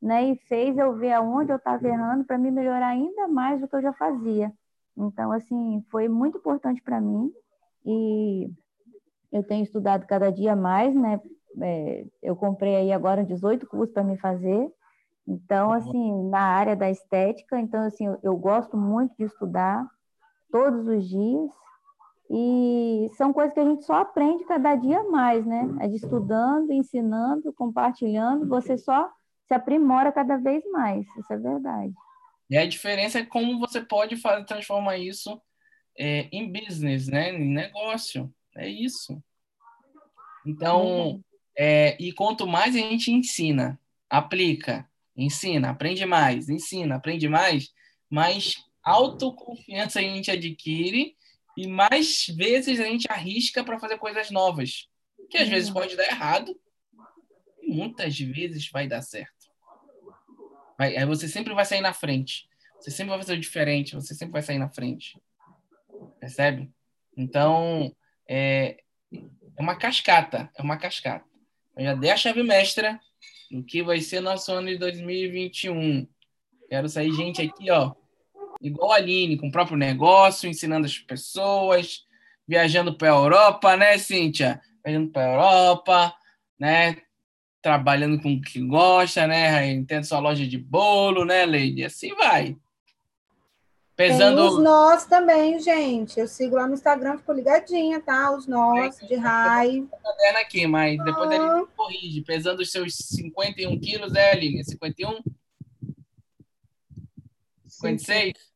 né? 0.00 0.24
E 0.24 0.36
fez 0.36 0.78
eu 0.78 0.94
ver 0.96 1.12
aonde 1.12 1.52
eu 1.52 1.56
estava 1.56 1.86
errando 1.86 2.24
para 2.24 2.38
me 2.38 2.50
melhorar 2.50 2.88
ainda 2.88 3.26
mais 3.28 3.60
do 3.60 3.68
que 3.68 3.76
eu 3.76 3.82
já 3.82 3.92
fazia. 3.92 4.52
Então, 4.96 5.32
assim, 5.32 5.84
foi 5.90 6.08
muito 6.08 6.38
importante 6.38 6.82
para 6.82 7.00
mim 7.00 7.32
e 7.84 8.50
eu 9.30 9.42
tenho 9.44 9.62
estudado 9.62 10.06
cada 10.06 10.30
dia 10.30 10.56
mais, 10.56 10.94
né? 10.94 11.20
É, 11.60 12.06
eu 12.22 12.36
comprei 12.36 12.76
aí 12.76 12.92
agora 12.92 13.24
18 13.24 13.66
cursos 13.66 13.92
para 13.92 14.04
me 14.04 14.16
fazer. 14.16 14.70
Então, 15.26 15.72
assim, 15.72 16.28
na 16.30 16.40
área 16.40 16.74
da 16.74 16.90
estética, 16.90 17.60
então, 17.60 17.82
assim, 17.82 18.06
eu, 18.06 18.18
eu 18.22 18.36
gosto 18.36 18.76
muito 18.76 19.14
de 19.16 19.24
estudar 19.24 19.86
todos 20.50 20.86
os 20.86 21.08
dias. 21.08 21.50
E 22.30 23.10
são 23.16 23.32
coisas 23.32 23.54
que 23.54 23.60
a 23.60 23.64
gente 23.64 23.84
só 23.84 23.94
aprende 23.94 24.44
cada 24.44 24.74
dia 24.74 25.02
mais, 25.04 25.46
né? 25.46 25.66
É 25.80 25.88
de 25.88 25.96
estudando, 25.96 26.70
ensinando, 26.72 27.52
compartilhando, 27.54 28.46
você 28.46 28.76
só 28.76 29.10
se 29.46 29.54
aprimora 29.54 30.12
cada 30.12 30.36
vez 30.36 30.62
mais. 30.70 31.06
Isso 31.16 31.32
é 31.32 31.36
verdade. 31.38 31.94
E 32.50 32.56
a 32.56 32.66
diferença 32.66 33.18
é 33.18 33.24
como 33.24 33.58
você 33.58 33.80
pode 33.80 34.16
fazer, 34.16 34.44
transformar 34.44 34.98
isso 34.98 35.40
é, 35.98 36.28
em 36.30 36.52
business, 36.52 37.08
né? 37.08 37.30
Em 37.32 37.52
negócio. 37.52 38.30
É 38.54 38.68
isso. 38.68 39.22
Então, 40.46 41.22
é, 41.56 41.96
e 42.00 42.12
quanto 42.12 42.46
mais 42.46 42.74
a 42.74 42.78
gente 42.78 43.10
ensina, 43.10 43.78
aplica, 44.08 44.88
ensina, 45.16 45.70
aprende 45.70 46.04
mais, 46.06 46.48
ensina, 46.48 46.96
aprende 46.96 47.28
mais, 47.28 47.72
mais 48.08 48.67
autoconfiança 48.88 49.98
a 49.98 50.02
gente 50.02 50.30
adquire 50.30 51.16
e 51.56 51.66
mais 51.66 52.26
vezes 52.28 52.78
a 52.80 52.84
gente 52.84 53.10
arrisca 53.10 53.64
para 53.64 53.78
fazer 53.78 53.98
coisas 53.98 54.30
novas. 54.30 54.88
Que 55.30 55.38
às 55.38 55.48
vezes 55.48 55.70
pode 55.70 55.96
dar 55.96 56.04
errado, 56.04 56.58
e 57.60 57.70
muitas 57.74 58.18
vezes 58.18 58.70
vai 58.70 58.86
dar 58.86 59.02
certo. 59.02 59.48
Vai- 60.78 60.96
aí 60.96 61.04
você 61.04 61.28
sempre 61.28 61.52
vai 61.52 61.64
sair 61.64 61.80
na 61.80 61.92
frente. 61.92 62.48
Você 62.80 62.90
sempre 62.90 63.10
vai 63.10 63.18
fazer 63.18 63.34
o 63.34 63.40
diferente, 63.40 63.94
você 63.94 64.14
sempre 64.14 64.32
vai 64.32 64.42
sair 64.42 64.58
na 64.58 64.68
frente. 64.68 65.20
Percebe? 66.20 66.70
Então, 67.16 67.94
é, 68.28 68.80
é 69.12 69.62
uma 69.62 69.74
cascata, 69.76 70.48
é 70.54 70.62
uma 70.62 70.76
cascata. 70.78 71.26
Eu 71.76 71.84
já 71.84 71.94
dei 71.94 72.10
a 72.10 72.16
chave 72.16 72.42
mestra 72.42 73.00
do 73.50 73.64
que 73.64 73.82
vai 73.82 74.00
ser 74.00 74.20
nosso 74.20 74.52
ano 74.52 74.68
de 74.68 74.78
2021. 74.78 76.06
Quero 76.68 76.88
sair 76.88 77.12
gente 77.12 77.42
aqui, 77.42 77.70
ó, 77.70 77.94
igual 78.60 78.92
a 78.92 78.96
Aline, 78.96 79.36
com 79.36 79.48
o 79.48 79.52
próprio 79.52 79.76
negócio, 79.76 80.48
ensinando 80.48 80.86
as 80.86 80.98
pessoas, 80.98 82.04
viajando 82.46 82.96
para 82.96 83.08
a 83.08 83.16
Europa, 83.16 83.76
né, 83.76 83.98
Cíntia? 83.98 84.60
Viajando 84.84 85.10
para 85.10 85.22
a 85.22 85.32
Europa, 85.32 86.14
né? 86.58 86.96
Trabalhando 87.60 88.20
com 88.20 88.34
o 88.34 88.40
que 88.40 88.60
gosta, 88.60 89.26
né? 89.26 89.84
Tendo 89.84 90.04
sua 90.04 90.18
loja 90.18 90.46
de 90.46 90.58
bolo, 90.58 91.24
né, 91.24 91.44
Leide? 91.44 91.84
Assim 91.84 92.14
vai. 92.14 92.56
Pesando... 93.98 94.36
Tem 94.36 94.48
os 94.48 94.62
nós 94.62 95.06
também, 95.06 95.58
gente. 95.58 96.20
Eu 96.20 96.28
sigo 96.28 96.54
lá 96.54 96.68
no 96.68 96.74
Instagram, 96.74 97.18
fico 97.18 97.32
ligadinha, 97.32 98.00
tá? 98.00 98.30
Os 98.30 98.46
nós 98.46 98.96
de 98.98 99.16
Rai. 99.16 99.84
Tá 99.90 100.40
aqui, 100.40 100.68
mas 100.68 100.96
depois 101.04 101.28
ah. 101.30 101.34
ele 101.34 101.66
corrige. 101.76 102.22
Pesando 102.22 102.60
os 102.60 102.70
seus 102.70 102.94
51 102.94 103.80
quilos, 103.80 104.14
é, 104.14 104.30
Aline? 104.30 104.64
51? 104.64 105.20
56? 107.66 108.47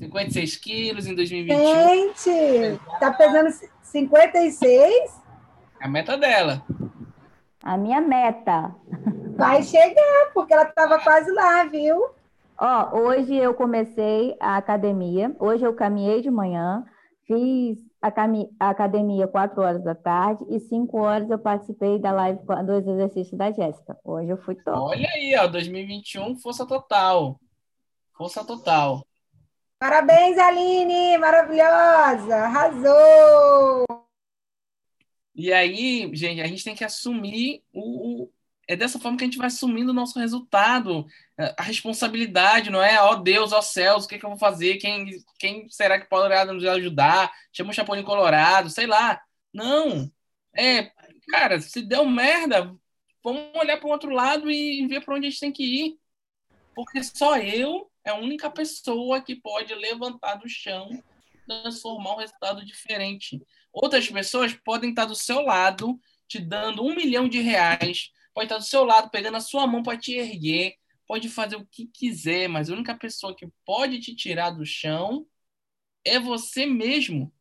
56 0.00 0.56
quilos 0.56 1.06
em 1.06 1.14
2021. 1.14 1.58
Gente, 1.58 2.80
tá 2.98 3.12
pesando 3.12 3.50
56? 3.82 5.20
A 5.78 5.88
meta 5.88 6.16
dela. 6.16 6.64
A 7.62 7.76
minha 7.76 8.00
meta. 8.00 8.74
Vai 9.36 9.62
chegar, 9.62 10.30
porque 10.32 10.54
ela 10.54 10.64
estava 10.64 10.98
quase 11.00 11.30
lá, 11.32 11.64
viu? 11.64 12.08
Ó, 12.58 12.98
hoje 12.98 13.34
eu 13.36 13.52
comecei 13.52 14.36
a 14.40 14.56
academia. 14.56 15.34
Hoje 15.38 15.64
eu 15.64 15.74
caminhei 15.74 16.22
de 16.22 16.30
manhã, 16.30 16.84
fiz 17.26 17.78
a, 18.00 18.10
cami 18.10 18.48
a 18.58 18.70
academia 18.70 19.28
4 19.28 19.62
horas 19.62 19.84
da 19.84 19.94
tarde 19.94 20.44
e 20.48 20.58
5 20.60 20.98
horas 20.98 21.30
eu 21.30 21.38
participei 21.38 21.98
da 21.98 22.12
live 22.12 22.40
dos 22.66 22.86
exercícios 22.86 23.36
da 23.36 23.50
Jéssica. 23.50 23.98
Hoje 24.02 24.30
eu 24.30 24.38
fui 24.38 24.54
top. 24.54 24.78
Olha 24.78 25.08
aí, 25.14 25.36
ó, 25.38 25.46
2021, 25.46 26.36
força 26.36 26.66
total. 26.66 27.38
Força 28.16 28.44
total. 28.44 29.02
Parabéns, 29.80 30.36
Aline! 30.36 31.16
Maravilhosa! 31.16 32.36
Arrasou! 32.36 33.86
E 35.34 35.50
aí, 35.54 36.14
gente, 36.14 36.42
a 36.42 36.46
gente 36.46 36.62
tem 36.62 36.74
que 36.74 36.84
assumir 36.84 37.64
o, 37.72 38.30
é 38.68 38.76
dessa 38.76 38.98
forma 38.98 39.16
que 39.16 39.24
a 39.24 39.26
gente 39.26 39.38
vai 39.38 39.46
assumindo 39.46 39.90
o 39.90 39.94
nosso 39.94 40.18
resultado, 40.18 41.06
é, 41.38 41.54
a 41.56 41.62
responsabilidade, 41.62 42.68
não 42.68 42.82
é? 42.82 43.00
Ó 43.00 43.12
oh, 43.12 43.16
Deus, 43.16 43.52
ó 43.52 43.60
oh, 43.60 43.62
céus, 43.62 44.04
o 44.04 44.08
que, 44.08 44.18
que 44.18 44.24
eu 44.26 44.28
vou 44.28 44.38
fazer? 44.38 44.76
Quem, 44.76 45.06
quem 45.38 45.66
será 45.70 45.98
que 45.98 46.10
pode 46.10 46.52
nos 46.52 46.62
ajudar? 46.66 47.32
Chama 47.50 47.70
o 47.70 47.72
Chapolin 47.72 48.02
Colorado, 48.02 48.68
sei 48.68 48.86
lá. 48.86 49.18
Não. 49.50 50.12
É, 50.54 50.92
cara, 51.30 51.58
se 51.58 51.80
deu 51.80 52.04
merda, 52.04 52.76
vamos 53.24 53.42
olhar 53.54 53.78
para 53.78 53.88
o 53.88 53.92
outro 53.92 54.10
lado 54.10 54.50
e 54.50 54.86
ver 54.86 55.02
para 55.02 55.14
onde 55.14 55.26
a 55.26 55.30
gente 55.30 55.40
tem 55.40 55.52
que 55.52 55.64
ir. 55.64 55.98
Porque 56.74 57.02
só 57.02 57.38
eu 57.38 57.89
é 58.10 58.12
a 58.12 58.16
única 58.16 58.50
pessoa 58.50 59.20
que 59.20 59.36
pode 59.36 59.74
levantar 59.74 60.34
do 60.34 60.48
chão, 60.48 60.90
transformar 61.46 62.14
um 62.14 62.18
resultado 62.18 62.64
diferente. 62.64 63.40
Outras 63.72 64.08
pessoas 64.08 64.52
podem 64.52 64.90
estar 64.90 65.04
do 65.04 65.14
seu 65.14 65.40
lado, 65.40 65.98
te 66.26 66.38
dando 66.38 66.84
um 66.84 66.94
milhão 66.94 67.28
de 67.28 67.40
reais, 67.40 68.10
pode 68.34 68.46
estar 68.46 68.58
do 68.58 68.64
seu 68.64 68.84
lado, 68.84 69.10
pegando 69.10 69.36
a 69.36 69.40
sua 69.40 69.66
mão 69.66 69.82
para 69.82 69.98
te 69.98 70.14
erguer, 70.14 70.76
pode 71.06 71.28
fazer 71.28 71.56
o 71.56 71.66
que 71.66 71.86
quiser, 71.86 72.48
mas 72.48 72.68
a 72.68 72.74
única 72.74 72.94
pessoa 72.96 73.34
que 73.34 73.48
pode 73.64 74.00
te 74.00 74.14
tirar 74.14 74.50
do 74.50 74.66
chão 74.66 75.26
é 76.04 76.18
você 76.18 76.66
mesmo. 76.66 77.32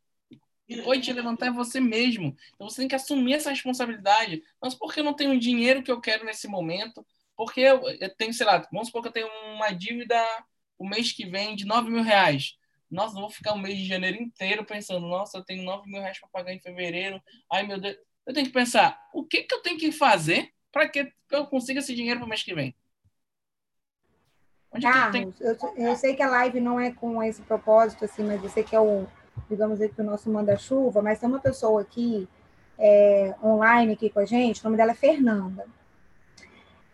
E 0.67 0.83
pode 0.83 1.01
te 1.01 1.11
levantar 1.11 1.47
é 1.47 1.51
você 1.51 1.79
mesmo. 1.79 2.37
Então 2.53 2.69
você 2.69 2.81
tem 2.81 2.87
que 2.87 2.95
assumir 2.95 3.33
essa 3.33 3.49
responsabilidade. 3.49 4.43
Mas 4.61 4.75
por 4.75 4.93
que 4.93 4.99
eu 4.99 5.03
não 5.03 5.15
tenho 5.15 5.31
o 5.31 5.39
dinheiro 5.39 5.81
que 5.81 5.91
eu 5.91 5.99
quero 5.99 6.25
nesse 6.25 6.47
momento? 6.47 7.03
Porque 7.35 7.61
eu, 7.61 7.81
eu 7.89 8.15
tenho, 8.15 8.31
sei 8.33 8.45
lá, 8.45 8.67
vamos 8.71 8.87
supor 8.87 9.01
que 9.01 9.07
eu 9.07 9.13
tenho 9.13 9.27
uma 9.55 9.71
dívida 9.71 10.15
o 10.79 10.87
mês 10.87 11.11
que 11.11 11.25
vem 11.25 11.55
de 11.55 11.65
9 11.65 11.91
mil 11.91 12.01
reais. 12.01 12.57
Nossa, 12.89 13.15
eu 13.15 13.21
vou 13.21 13.29
ficar 13.29 13.53
o 13.53 13.59
mês 13.59 13.77
de 13.77 13.85
janeiro 13.85 14.17
inteiro 14.17 14.65
pensando, 14.65 15.05
nossa, 15.05 15.37
eu 15.37 15.43
tenho 15.43 15.63
9 15.63 15.87
mil 15.87 16.01
reais 16.01 16.19
para 16.19 16.29
pagar 16.29 16.53
em 16.53 16.59
fevereiro. 16.59 17.21
Ai, 17.51 17.67
meu 17.67 17.79
Deus. 17.79 17.97
Eu 18.25 18.33
tenho 18.33 18.47
que 18.47 18.53
pensar, 18.53 18.99
o 19.13 19.23
que, 19.23 19.43
que 19.43 19.53
eu 19.53 19.61
tenho 19.61 19.77
que 19.77 19.91
fazer 19.91 20.51
para 20.71 20.87
que 20.87 21.11
eu 21.31 21.45
consiga 21.47 21.79
esse 21.79 21.93
dinheiro 21.93 22.19
para 22.19 22.25
o 22.25 22.29
mês 22.29 22.43
que 22.43 22.55
vem? 22.55 22.75
Onde 24.71 24.83
Carlos, 24.83 25.41
eu, 25.41 25.57
eu, 25.75 25.95
sei 25.95 26.15
que 26.15 26.21
a 26.21 26.29
live 26.29 26.59
não 26.59 26.79
é 26.79 26.91
com 26.91 27.21
esse 27.23 27.41
propósito, 27.41 28.05
assim, 28.05 28.23
mas 28.23 28.39
você 28.39 28.63
que 28.63 28.75
é 28.75 28.79
o, 28.79 29.07
digamos 29.49 29.81
aqui, 29.81 29.99
o 29.99 30.03
nosso 30.03 30.29
manda-chuva, 30.29 31.01
mas 31.01 31.19
tem 31.19 31.27
uma 31.27 31.39
pessoa 31.39 31.81
aqui 31.81 32.29
é, 32.77 33.35
online 33.43 33.93
aqui 33.93 34.11
com 34.11 34.19
a 34.19 34.25
gente, 34.25 34.61
o 34.61 34.63
nome 34.65 34.77
dela 34.77 34.91
é 34.91 34.95
Fernanda. 34.95 35.65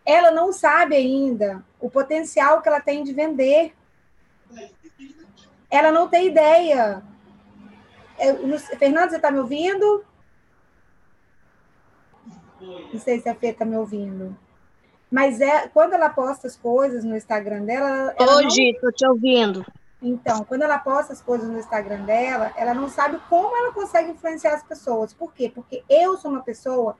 Ela 0.05 0.31
não 0.31 0.53
sabe 0.53 0.95
ainda 0.95 1.63
o 1.79 1.89
potencial 1.89 2.61
que 2.61 2.67
ela 2.67 2.79
tem 2.79 3.03
de 3.03 3.13
vender. 3.13 3.73
Ela 5.69 5.91
não 5.91 6.07
tem 6.07 6.27
ideia. 6.27 7.03
É, 8.17 8.33
Fernanda, 8.77 9.09
você 9.09 9.15
está 9.15 9.31
me 9.31 9.39
ouvindo? 9.39 10.05
Não 12.61 12.99
sei 12.99 13.19
se 13.19 13.27
a 13.27 13.35
Fê 13.35 13.47
está 13.47 13.65
me 13.65 13.75
ouvindo. 13.75 14.37
Mas 15.11 15.39
é 15.39 15.67
quando 15.67 15.93
ela 15.93 16.09
posta 16.09 16.47
as 16.47 16.55
coisas 16.55 17.03
no 17.03 17.15
Instagram 17.15 17.63
dela. 17.63 18.15
Hoje, 18.19 18.71
estou 18.71 18.91
te 18.91 19.07
ouvindo. 19.07 19.65
Então, 20.01 20.43
quando 20.43 20.63
ela 20.63 20.77
posta 20.77 21.13
as 21.13 21.21
coisas 21.21 21.49
no 21.49 21.57
Instagram 21.57 22.03
dela, 22.03 22.51
ela 22.55 22.73
não 22.73 22.89
sabe 22.89 23.19
como 23.29 23.55
ela 23.55 23.73
consegue 23.73 24.11
influenciar 24.11 24.53
as 24.53 24.63
pessoas. 24.63 25.13
Por 25.13 25.33
quê? 25.33 25.51
Porque 25.53 25.83
eu 25.89 26.17
sou 26.17 26.31
uma 26.31 26.43
pessoa, 26.43 26.97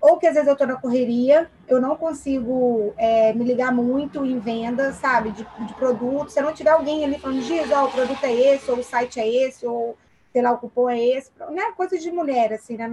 ou 0.00 0.16
que 0.16 0.26
às 0.26 0.34
vezes 0.34 0.46
eu 0.46 0.52
estou 0.52 0.66
na 0.66 0.76
correria, 0.76 1.50
eu 1.66 1.80
não 1.80 1.96
consigo 1.96 2.94
é, 2.96 3.32
me 3.32 3.44
ligar 3.44 3.72
muito 3.72 4.24
em 4.24 4.38
venda, 4.38 4.92
sabe, 4.92 5.32
de, 5.32 5.44
de 5.66 5.74
produto. 5.74 6.30
Se 6.30 6.40
não 6.40 6.52
tiver 6.52 6.70
alguém 6.70 7.04
ali 7.04 7.18
falando, 7.18 7.42
Giz, 7.42 7.70
ó, 7.72 7.86
o 7.86 7.90
produto 7.90 8.22
é 8.22 8.32
esse, 8.32 8.70
ou 8.70 8.78
o 8.78 8.84
site 8.84 9.18
é 9.18 9.28
esse, 9.28 9.66
ou 9.66 9.96
sei 10.32 10.42
lá, 10.42 10.52
o 10.52 10.58
cupom 10.58 10.88
é 10.88 11.02
esse, 11.02 11.32
né? 11.50 11.72
coisa 11.76 11.98
de 11.98 12.12
mulher, 12.12 12.52
assim, 12.52 12.76
na, 12.76 12.88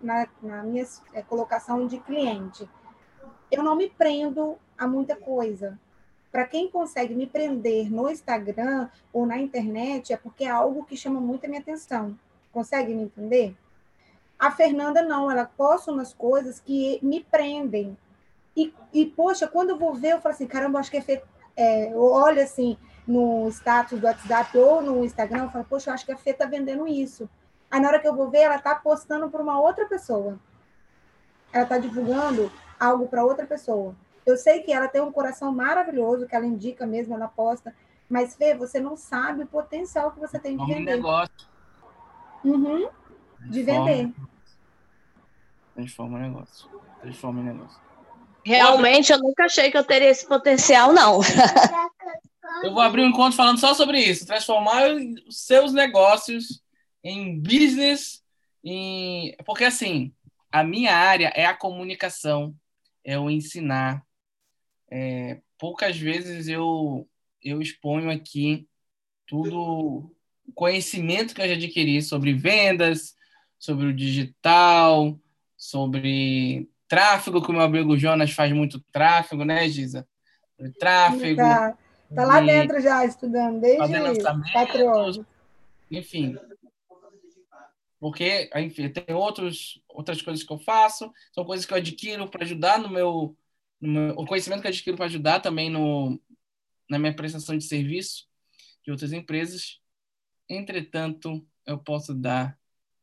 na, 0.00 0.28
na 0.40 0.62
minha 0.62 0.86
é, 1.12 1.22
colocação 1.22 1.86
de 1.86 1.98
cliente. 1.98 2.68
Eu 3.50 3.62
não 3.62 3.74
me 3.74 3.88
prendo 3.90 4.56
a 4.76 4.86
muita 4.86 5.16
coisa. 5.16 5.78
Para 6.30 6.44
quem 6.44 6.70
consegue 6.70 7.14
me 7.14 7.26
prender 7.26 7.90
no 7.90 8.08
Instagram 8.08 8.88
ou 9.12 9.26
na 9.26 9.38
internet, 9.38 10.12
é 10.12 10.16
porque 10.16 10.44
é 10.44 10.50
algo 10.50 10.84
que 10.84 10.96
chama 10.96 11.18
muito 11.18 11.46
a 11.46 11.48
minha 11.48 11.60
atenção. 11.60 12.16
Consegue 12.52 12.94
me 12.94 13.04
entender? 13.04 13.56
A 14.38 14.50
Fernanda 14.50 15.02
não, 15.02 15.30
ela 15.30 15.44
posta 15.44 15.90
umas 15.90 16.14
coisas 16.14 16.60
que 16.60 16.98
me 17.02 17.24
prendem. 17.24 17.96
E, 18.56 18.72
e 18.92 19.06
poxa, 19.06 19.46
quando 19.46 19.70
eu 19.70 19.78
vou 19.78 19.94
ver, 19.94 20.12
eu 20.12 20.20
falo 20.20 20.34
assim, 20.34 20.46
caramba, 20.46 20.78
acho 20.78 20.90
que 20.90 20.96
é 20.96 21.02
feito. 21.02 21.26
É, 21.56 21.92
olha 21.94 22.44
assim, 22.44 22.76
no 23.06 23.48
status 23.48 23.98
do 23.98 24.06
WhatsApp 24.06 24.56
ou 24.56 24.82
no 24.82 25.04
Instagram, 25.04 25.44
eu 25.44 25.50
falo, 25.50 25.64
poxa, 25.64 25.90
eu 25.90 25.94
acho 25.94 26.04
que 26.04 26.12
a 26.12 26.16
Fê 26.16 26.32
tá 26.32 26.46
vendendo 26.46 26.86
isso. 26.86 27.28
Aí 27.70 27.80
na 27.80 27.88
hora 27.88 27.98
que 27.98 28.06
eu 28.06 28.14
vou 28.14 28.30
ver, 28.30 28.40
ela 28.40 28.58
tá 28.58 28.74
postando 28.74 29.28
para 29.28 29.42
uma 29.42 29.60
outra 29.60 29.86
pessoa. 29.86 30.38
Ela 31.52 31.66
tá 31.66 31.78
divulgando 31.78 32.52
algo 32.78 33.08
para 33.08 33.24
outra 33.24 33.46
pessoa. 33.46 33.94
Eu 34.24 34.36
sei 34.36 34.60
que 34.62 34.72
ela 34.72 34.86
tem 34.86 35.00
um 35.00 35.10
coração 35.10 35.52
maravilhoso, 35.52 36.26
que 36.26 36.36
ela 36.36 36.46
indica 36.46 36.86
mesmo, 36.86 37.14
ela 37.14 37.28
posta, 37.28 37.74
mas 38.08 38.36
Fê, 38.36 38.54
você 38.54 38.78
não 38.78 38.96
sabe 38.96 39.42
o 39.42 39.46
potencial 39.46 40.12
que 40.12 40.20
você 40.20 40.38
tem 40.38 40.56
de 40.56 40.64
vender. 40.66 40.96
negócio. 40.96 41.48
Uhum, 42.44 42.88
de 43.40 43.62
vender. 43.62 44.12
Transforma 45.78 46.18
o 46.18 46.20
negócio. 46.20 46.68
Transforma 47.00 47.40
o 47.40 47.44
negócio. 47.44 47.80
Realmente, 48.44 49.12
eu 49.12 49.18
nunca 49.20 49.44
achei 49.44 49.70
que 49.70 49.78
eu 49.78 49.84
teria 49.84 50.08
esse 50.08 50.26
potencial, 50.26 50.92
não. 50.92 51.20
Eu 52.64 52.72
vou 52.72 52.80
abrir 52.80 53.02
um 53.02 53.10
encontro 53.10 53.36
falando 53.36 53.60
só 53.60 53.74
sobre 53.74 54.00
isso, 54.00 54.26
transformar 54.26 54.90
os 54.90 55.46
seus 55.46 55.72
negócios 55.72 56.60
em 57.04 57.38
business, 57.38 58.24
em... 58.64 59.36
porque 59.44 59.64
assim, 59.64 60.12
a 60.50 60.64
minha 60.64 60.96
área 60.96 61.30
é 61.36 61.44
a 61.44 61.54
comunicação, 61.54 62.52
é 63.04 63.16
o 63.16 63.30
ensinar. 63.30 64.02
É, 64.90 65.40
poucas 65.58 65.96
vezes 65.96 66.48
eu, 66.48 67.06
eu 67.40 67.62
exponho 67.62 68.10
aqui 68.10 68.66
tudo 69.26 70.10
o 70.44 70.52
conhecimento 70.54 71.34
que 71.34 71.42
eu 71.42 71.48
já 71.48 71.54
adquiri 71.54 72.02
sobre 72.02 72.32
vendas, 72.32 73.14
sobre 73.58 73.86
o 73.86 73.94
digital, 73.94 75.16
sobre 75.58 76.70
tráfego, 76.88 77.42
que 77.42 77.50
o 77.50 77.52
meu 77.52 77.62
amigo 77.62 77.98
Jonas 77.98 78.30
faz 78.30 78.52
muito 78.52 78.80
tráfego, 78.92 79.44
né, 79.44 79.68
Giza? 79.68 80.08
Tráfego. 80.78 81.36
Tá. 81.36 81.76
Está 82.08 82.24
lá 82.24 82.40
dentro 82.40 82.80
já, 82.80 83.04
estudando, 83.04 83.60
desde 83.60 83.94
horas. 84.82 85.20
Enfim. 85.90 86.38
Porque, 88.00 88.48
enfim, 88.54 88.88
tem 88.88 89.14
outros, 89.14 89.82
outras 89.88 90.22
coisas 90.22 90.44
que 90.44 90.52
eu 90.52 90.58
faço, 90.58 91.12
são 91.32 91.44
coisas 91.44 91.66
que 91.66 91.72
eu 91.72 91.76
adquiro 91.76 92.28
para 92.28 92.44
ajudar 92.44 92.78
no 92.78 92.88
meu, 92.88 93.36
o 94.16 94.24
conhecimento 94.24 94.62
que 94.62 94.68
eu 94.68 94.70
adquiro 94.70 94.96
para 94.96 95.06
ajudar 95.06 95.40
também 95.40 95.68
no, 95.68 96.18
na 96.88 96.98
minha 96.98 97.14
prestação 97.14 97.58
de 97.58 97.64
serviço 97.64 98.26
de 98.84 98.90
outras 98.90 99.12
empresas. 99.12 99.80
Entretanto, 100.48 101.44
eu 101.66 101.76
posso 101.76 102.14
dar 102.14 102.58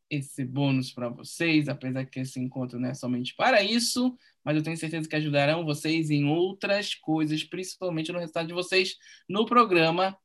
esse 0.09 0.45
bônus 0.45 0.91
para 0.91 1.09
vocês, 1.09 1.67
apesar 1.67 2.05
que 2.05 2.19
esse 2.19 2.39
encontro 2.39 2.79
não 2.79 2.89
é 2.89 2.93
somente 2.93 3.35
para 3.35 3.63
isso, 3.63 4.15
mas 4.43 4.55
eu 4.55 4.63
tenho 4.63 4.77
certeza 4.77 5.09
que 5.09 5.15
ajudarão 5.15 5.65
vocês 5.65 6.09
em 6.09 6.25
outras 6.25 6.93
coisas, 6.93 7.43
principalmente 7.43 8.11
no 8.11 8.19
resultado 8.19 8.47
de 8.47 8.53
vocês 8.53 8.95
no 9.27 9.45
programa 9.45 10.17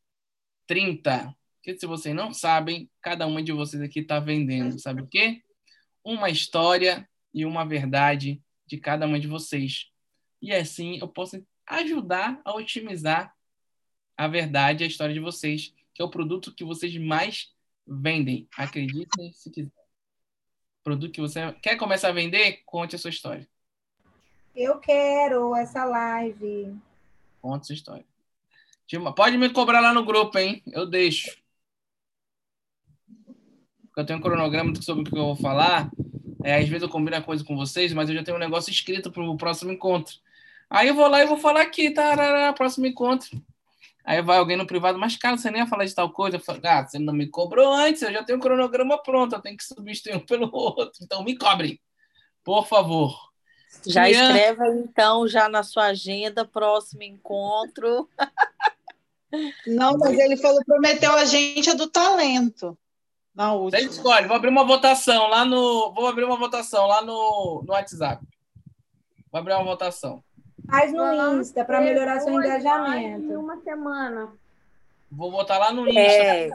30. 0.66 1.34
Que 1.62 1.76
se 1.78 1.86
vocês 1.86 2.14
não 2.14 2.32
sabem, 2.32 2.90
cada 3.00 3.26
uma 3.26 3.42
de 3.42 3.52
vocês 3.52 3.82
aqui 3.82 4.00
está 4.00 4.20
vendendo, 4.20 4.78
sabe 4.78 5.02
o 5.02 5.06
quê? 5.06 5.42
Uma 6.04 6.30
história 6.30 7.08
e 7.32 7.44
uma 7.44 7.64
verdade 7.64 8.42
de 8.66 8.78
cada 8.78 9.06
uma 9.06 9.18
de 9.18 9.26
vocês. 9.26 9.90
E 10.40 10.52
assim 10.52 10.98
eu 10.98 11.08
posso 11.08 11.44
ajudar 11.66 12.40
a 12.44 12.54
otimizar 12.54 13.34
a 14.16 14.28
verdade 14.28 14.84
a 14.84 14.86
história 14.86 15.14
de 15.14 15.20
vocês, 15.20 15.74
que 15.94 16.02
é 16.02 16.04
o 16.04 16.10
produto 16.10 16.54
que 16.54 16.64
vocês 16.64 16.96
mais 16.96 17.52
vendem. 17.90 18.48
Acreditem 18.56 19.32
se 19.32 19.50
quiser. 19.50 19.72
Produto 20.84 21.12
que 21.12 21.20
você 21.20 21.52
quer 21.60 21.76
começar 21.76 22.08
a 22.08 22.12
vender, 22.12 22.62
conte 22.64 22.94
a 22.94 22.98
sua 22.98 23.10
história. 23.10 23.46
Eu 24.54 24.78
quero 24.78 25.54
essa 25.54 25.84
live. 25.84 26.74
Conte 27.42 27.62
a 27.62 27.64
sua 27.64 27.74
história. 27.74 28.04
Pode 29.14 29.36
me 29.36 29.50
cobrar 29.50 29.80
lá 29.80 29.92
no 29.92 30.04
grupo, 30.04 30.38
hein? 30.38 30.62
Eu 30.66 30.86
deixo. 30.86 31.38
Eu 33.96 34.06
tenho 34.06 34.18
um 34.18 34.22
cronograma 34.22 34.74
sobre 34.80 35.02
o 35.02 35.04
que 35.04 35.16
eu 35.16 35.26
vou 35.26 35.36
falar. 35.36 35.90
É, 36.42 36.56
às 36.56 36.68
vezes 36.68 36.82
eu 36.82 36.88
combino 36.88 37.16
a 37.16 37.22
coisa 37.22 37.44
com 37.44 37.54
vocês, 37.56 37.92
mas 37.92 38.08
eu 38.08 38.14
já 38.14 38.24
tenho 38.24 38.36
um 38.36 38.40
negócio 38.40 38.70
escrito 38.70 39.12
para 39.12 39.22
o 39.22 39.36
próximo 39.36 39.70
encontro. 39.70 40.16
Aí 40.68 40.88
eu 40.88 40.94
vou 40.94 41.06
lá 41.06 41.22
e 41.22 41.26
vou 41.26 41.36
falar 41.36 41.60
aqui, 41.60 41.90
tá? 41.90 42.52
Próximo 42.54 42.86
encontro. 42.86 43.40
Aí 44.10 44.20
vai 44.22 44.38
alguém 44.38 44.56
no 44.56 44.66
privado, 44.66 44.98
mas 44.98 45.16
cara, 45.16 45.38
você 45.38 45.52
nem 45.52 45.60
ia 45.60 45.68
falar 45.68 45.84
de 45.84 45.94
tal 45.94 46.10
coisa. 46.10 46.36
Eu 46.36 46.40
falo, 46.40 46.58
ah, 46.64 46.84
você 46.84 46.98
não 46.98 47.12
me 47.12 47.28
cobrou 47.28 47.72
antes, 47.72 48.02
eu 48.02 48.12
já 48.12 48.24
tenho 48.24 48.38
o 48.38 48.40
um 48.40 48.42
cronograma 48.42 49.00
pronto, 49.00 49.36
eu 49.36 49.40
tenho 49.40 49.56
que 49.56 49.62
substituir 49.62 50.16
um 50.16 50.18
pelo 50.26 50.50
outro. 50.52 50.98
Então 51.00 51.22
me 51.22 51.38
cobrem, 51.38 51.80
por 52.42 52.66
favor. 52.66 53.16
Já 53.86 54.06
Criança... 54.06 54.32
escreva 54.32 54.66
então, 54.74 55.28
já 55.28 55.48
na 55.48 55.62
sua 55.62 55.84
agenda, 55.84 56.44
próximo 56.44 57.04
encontro. 57.04 58.08
Não, 59.64 59.96
mas 59.96 60.18
ele 60.18 60.36
falou, 60.36 60.60
prometeu 60.64 61.12
a 61.12 61.24
gente 61.24 61.70
a 61.70 61.74
do 61.74 61.86
talento. 61.86 62.76
Na 63.32 63.52
última. 63.52 63.80
Você 63.80 63.86
escolhe, 63.90 64.26
vou 64.26 64.34
abrir 64.34 64.48
uma 64.48 64.64
votação 64.64 65.28
lá 65.28 65.44
no. 65.44 65.92
Vou 65.94 66.08
abrir 66.08 66.24
uma 66.24 66.36
votação 66.36 66.88
lá 66.88 67.00
no, 67.00 67.62
no 67.64 67.72
WhatsApp. 67.72 68.26
Vou 69.30 69.38
abrir 69.38 69.54
uma 69.54 69.62
votação. 69.62 70.20
Faz 70.68 70.92
no 70.92 71.40
Insta 71.40 71.64
para 71.64 71.80
melhorar 71.80 72.20
seu 72.20 72.32
engajamento. 72.32 73.32
Em 73.32 73.36
uma 73.36 73.60
semana. 73.60 74.32
Vou 75.10 75.30
botar 75.30 75.58
lá 75.58 75.72
no 75.72 75.88
Insta. 75.88 76.00
É. 76.00 76.50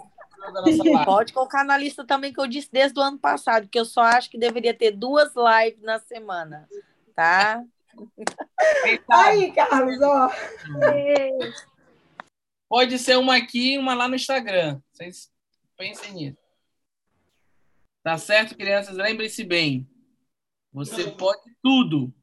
Pode 1.05 1.33
colocar 1.33 1.63
na 1.63 1.77
lista 1.77 2.05
também 2.05 2.31
que 2.31 2.39
eu 2.39 2.47
disse 2.47 2.69
desde 2.71 2.99
o 2.99 3.03
ano 3.03 3.17
passado, 3.17 3.67
que 3.67 3.79
eu 3.79 3.85
só 3.85 4.01
acho 4.01 4.29
que 4.29 4.37
deveria 4.37 4.73
ter 4.73 4.91
duas 4.91 5.33
lives 5.35 5.81
na 5.81 5.99
semana, 5.99 6.67
tá? 7.15 7.63
Aí, 9.09 9.51
Carlos, 9.51 10.01
ó. 10.01 10.29
Pode 12.69 12.99
ser 12.99 13.17
uma 13.17 13.37
aqui 13.37 13.73
e 13.73 13.77
uma 13.77 13.93
lá 13.93 14.07
no 14.07 14.15
Instagram. 14.15 14.79
Vocês 14.91 15.31
pensem 15.77 16.13
nisso. 16.13 16.37
Tá 18.03 18.17
certo, 18.17 18.55
crianças? 18.55 18.95
Lembrem-se 18.95 19.43
bem. 19.43 19.87
Você 20.71 21.09
pode 21.11 21.41
tudo 21.63 22.13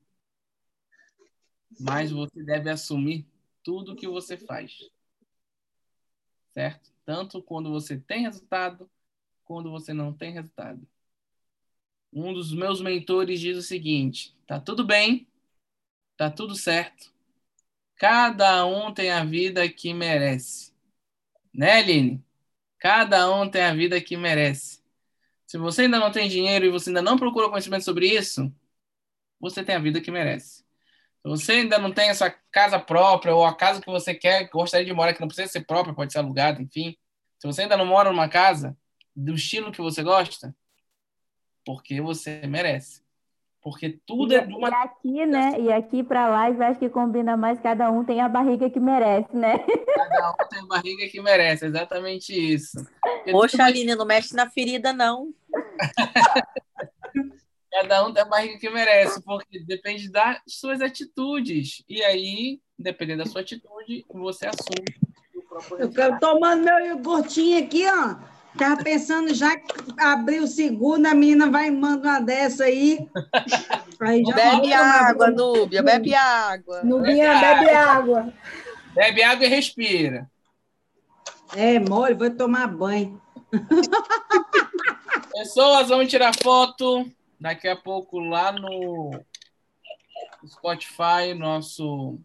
mas 1.83 2.11
você 2.11 2.43
deve 2.43 2.71
assumir 2.71 3.27
tudo 3.63 3.97
que 3.97 4.09
você 4.09 4.37
faz. 4.37 4.91
Certo? 6.53 6.91
Tanto 7.05 7.43
quando 7.43 7.71
você 7.71 7.99
tem 7.99 8.23
resultado, 8.23 8.89
quando 9.45 9.71
você 9.71 9.93
não 9.93 10.13
tem 10.13 10.33
resultado. 10.33 10.87
Um 12.13 12.33
dos 12.33 12.53
meus 12.53 12.81
mentores 12.81 13.41
diz 13.41 13.57
o 13.57 13.63
seguinte: 13.63 14.37
tá 14.47 14.61
tudo 14.61 14.85
bem, 14.85 15.27
tá 16.17 16.31
tudo 16.31 16.55
certo. 16.55 17.13
Cada 17.97 18.67
um 18.67 18.93
tem 18.93 19.11
a 19.11 19.25
vida 19.25 19.69
que 19.69 19.95
merece. 19.95 20.73
Né, 21.55 21.79
Aline? 21.79 22.25
Cada 22.79 23.31
um 23.33 23.49
tem 23.49 23.63
a 23.63 23.75
vida 23.75 24.01
que 24.01 24.17
merece. 24.17 24.83
Se 25.47 25.59
você 25.59 25.83
ainda 25.83 25.99
não 25.99 26.11
tem 26.11 26.29
dinheiro 26.29 26.65
e 26.67 26.71
você 26.71 26.91
ainda 26.91 27.03
não 27.03 27.17
procura 27.17 27.49
conhecimento 27.49 27.85
sobre 27.85 28.09
isso, 28.09 28.53
você 29.39 29.63
tem 29.63 29.75
a 29.75 29.79
vida 29.79 30.01
que 30.01 30.11
merece. 30.11 30.65
Se 31.23 31.29
você 31.29 31.53
ainda 31.53 31.79
não 31.79 31.93
tem 31.93 32.11
a 32.11 32.15
sua 32.15 32.35
casa 32.51 32.81
própria 32.81 33.33
ou 33.33 33.45
a 33.45 33.55
casa 33.55 33.81
que 33.81 33.91
você 33.91 34.13
quer, 34.13 34.49
gostaria 34.49 34.85
de 34.85 34.93
morar, 34.93 35.15
que 35.15 35.21
não 35.21 35.29
precisa 35.29 35.47
ser 35.47 35.65
própria, 35.65 35.95
pode 35.95 36.13
ser 36.13 36.19
alugada, 36.19 36.61
enfim. 36.61 36.97
Se 37.39 37.47
você 37.47 37.63
ainda 37.63 37.77
não 37.77 37.87
mora 37.87 38.11
numa 38.11 38.29
casa 38.29 38.77
do 39.15 39.35
estilo 39.35 39.71
que 39.71 39.81
você 39.81 40.03
gosta, 40.03 40.53
porque 41.65 42.01
você 42.01 42.45
merece. 42.49 43.03
Porque 43.63 44.01
tudo 44.05 44.33
e, 44.33 44.37
é 44.37 44.45
de 44.45 44.53
uma. 44.53 44.69
E 44.69 44.75
aqui, 44.75 45.27
né? 45.27 45.61
E 45.61 45.73
aqui 45.73 46.03
para 46.03 46.29
lá, 46.29 46.51
eu 46.51 46.61
acho 46.63 46.81
que 46.81 46.89
combina 46.89 47.37
mais, 47.37 47.61
cada 47.61 47.89
um 47.93 48.05
tem 48.05 48.21
a 48.21 48.29
barriga 48.29 48.69
que 48.69 48.81
merece, 48.81 49.37
né? 49.37 49.59
Cada 49.95 50.31
um 50.33 50.49
tem 50.49 50.59
a 50.59 50.67
barriga 50.67 51.09
que 51.09 51.23
merece, 51.23 51.67
exatamente 51.67 52.33
isso. 52.33 52.85
Poxa, 53.31 53.63
Aline, 53.63 53.95
não 53.95 54.05
mexe 54.05 54.35
na 54.35 54.51
ferida, 54.51 54.93
não. 54.93 55.33
Cada 57.73 58.07
um 58.07 58.13
tem 58.13 58.23
a 58.23 58.27
barriga 58.27 58.59
que 58.59 58.69
merece, 58.69 59.23
porque 59.23 59.65
depende 59.65 60.11
das 60.11 60.39
suas 60.47 60.83
atitudes. 60.83 61.83
E 61.89 62.03
aí, 62.03 62.61
dependendo 62.79 63.25
da 63.25 63.31
sua 63.31 63.41
atitude, 63.41 64.05
você 64.13 64.47
assume 64.47 64.85
Eu 65.79 65.91
quero 65.91 66.19
tomando 66.21 66.65
meu 66.65 66.79
iogurtinho 66.87 67.65
aqui, 67.65 67.87
ó. 67.87 68.17
Tava 68.59 68.85
pensando 68.85 69.33
já 69.33 69.57
que 69.57 69.75
abrir 69.99 70.41
o 70.41 70.47
segundo, 70.47 71.07
a 71.07 71.15
menina 71.15 71.51
vai 71.51 71.69
e 71.69 71.71
manda 71.71 72.11
uma 72.11 72.21
dessa 72.21 72.65
aí. 72.65 73.09
aí 73.99 74.23
bebe 74.23 74.73
água, 74.75 75.31
Núbia, 75.31 75.83
bebe 75.83 76.15
água. 76.15 76.83
Núbia, 76.83 77.39
bebe 77.41 77.71
água. 77.71 78.35
Bebe 78.95 79.23
água 79.23 79.47
e 79.47 79.49
respira. 79.49 80.31
É, 81.57 81.79
mole, 81.81 82.13
vou 82.13 82.29
tomar 82.29 82.67
banho. 82.67 83.19
Pessoas, 85.33 85.89
vamos 85.89 86.09
tirar 86.09 86.35
foto 86.43 87.11
daqui 87.43 87.67
a 87.67 87.75
pouco 87.75 88.21
lá 88.21 88.53
no 88.53 89.11
Spotify, 90.47 91.35
nosso 91.37 92.21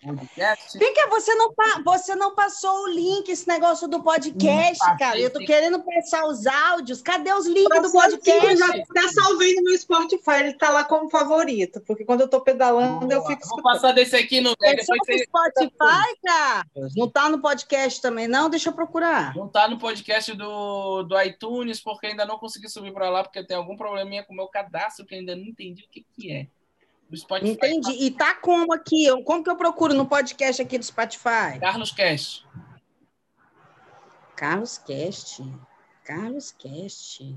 podcast. 0.00 0.78
Fica, 0.78 1.08
você 1.08 1.34
não, 1.34 1.52
você 1.84 2.14
não 2.14 2.34
passou 2.34 2.84
o 2.84 2.88
link, 2.88 3.28
esse 3.28 3.46
negócio 3.46 3.86
do 3.86 4.02
podcast, 4.02 4.78
cara. 4.98 5.18
Eu 5.18 5.30
tô 5.30 5.38
querendo 5.40 5.82
passar 5.82 6.26
os 6.26 6.46
áudios. 6.46 7.02
Cadê 7.02 7.32
os 7.32 7.46
links 7.46 7.82
do 7.82 7.92
podcast? 7.92 8.56
Já 8.56 8.68
tá 8.68 9.08
salvando 9.08 9.62
no 9.62 9.76
Spotify, 9.76 10.40
ele 10.40 10.54
tá 10.54 10.70
lá 10.70 10.84
como 10.84 11.10
favorito, 11.10 11.80
porque 11.82 12.04
quando 12.04 12.22
eu 12.22 12.28
tô 12.28 12.40
pedalando, 12.40 13.06
Boa. 13.06 13.14
eu 13.14 13.24
fico 13.26 13.46
Vou 13.48 13.62
passar 13.62 13.92
desse 13.92 14.16
aqui 14.16 14.40
no. 14.40 14.54
É 14.62 14.82
só 14.82 14.94
no 14.94 15.18
Spotify, 15.18 16.16
cara. 16.24 16.66
Não 16.96 17.08
tá 17.08 17.28
no 17.28 17.40
podcast 17.40 18.00
também, 18.00 18.26
não? 18.26 18.48
Deixa 18.48 18.70
eu 18.70 18.72
procurar. 18.72 19.34
Não 19.36 19.48
tá 19.48 19.68
no 19.68 19.78
podcast 19.78 20.32
do, 20.34 21.02
do 21.02 21.20
iTunes, 21.20 21.80
porque 21.80 22.06
ainda 22.06 22.24
não 22.24 22.38
consegui 22.38 22.68
subir 22.68 22.92
para 22.92 23.10
lá, 23.10 23.22
porque 23.22 23.44
tem 23.44 23.56
algum 23.56 23.76
probleminha 23.76 24.24
com 24.24 24.32
o 24.32 24.36
meu 24.36 24.48
cadastro 24.48 25.04
que 25.04 25.14
ainda 25.14 25.36
não 25.36 25.44
entendi 25.44 25.84
o 25.84 25.88
que, 25.88 26.06
que 26.16 26.32
é 26.32 26.46
do 27.10 27.16
Spotify. 27.16 27.50
Entendi. 27.50 27.92
E 28.04 28.10
tá 28.12 28.34
como 28.34 28.72
aqui? 28.72 29.06
Como 29.24 29.42
que 29.42 29.50
eu 29.50 29.56
procuro 29.56 29.92
no 29.92 30.06
podcast 30.06 30.62
aqui 30.62 30.78
do 30.78 30.84
Spotify? 30.84 31.58
Carlos 31.60 31.90
Cast. 31.90 32.46
Carlos 34.36 34.78
Cast. 34.78 35.42
Carlos 36.04 36.52
Cast. 36.52 37.36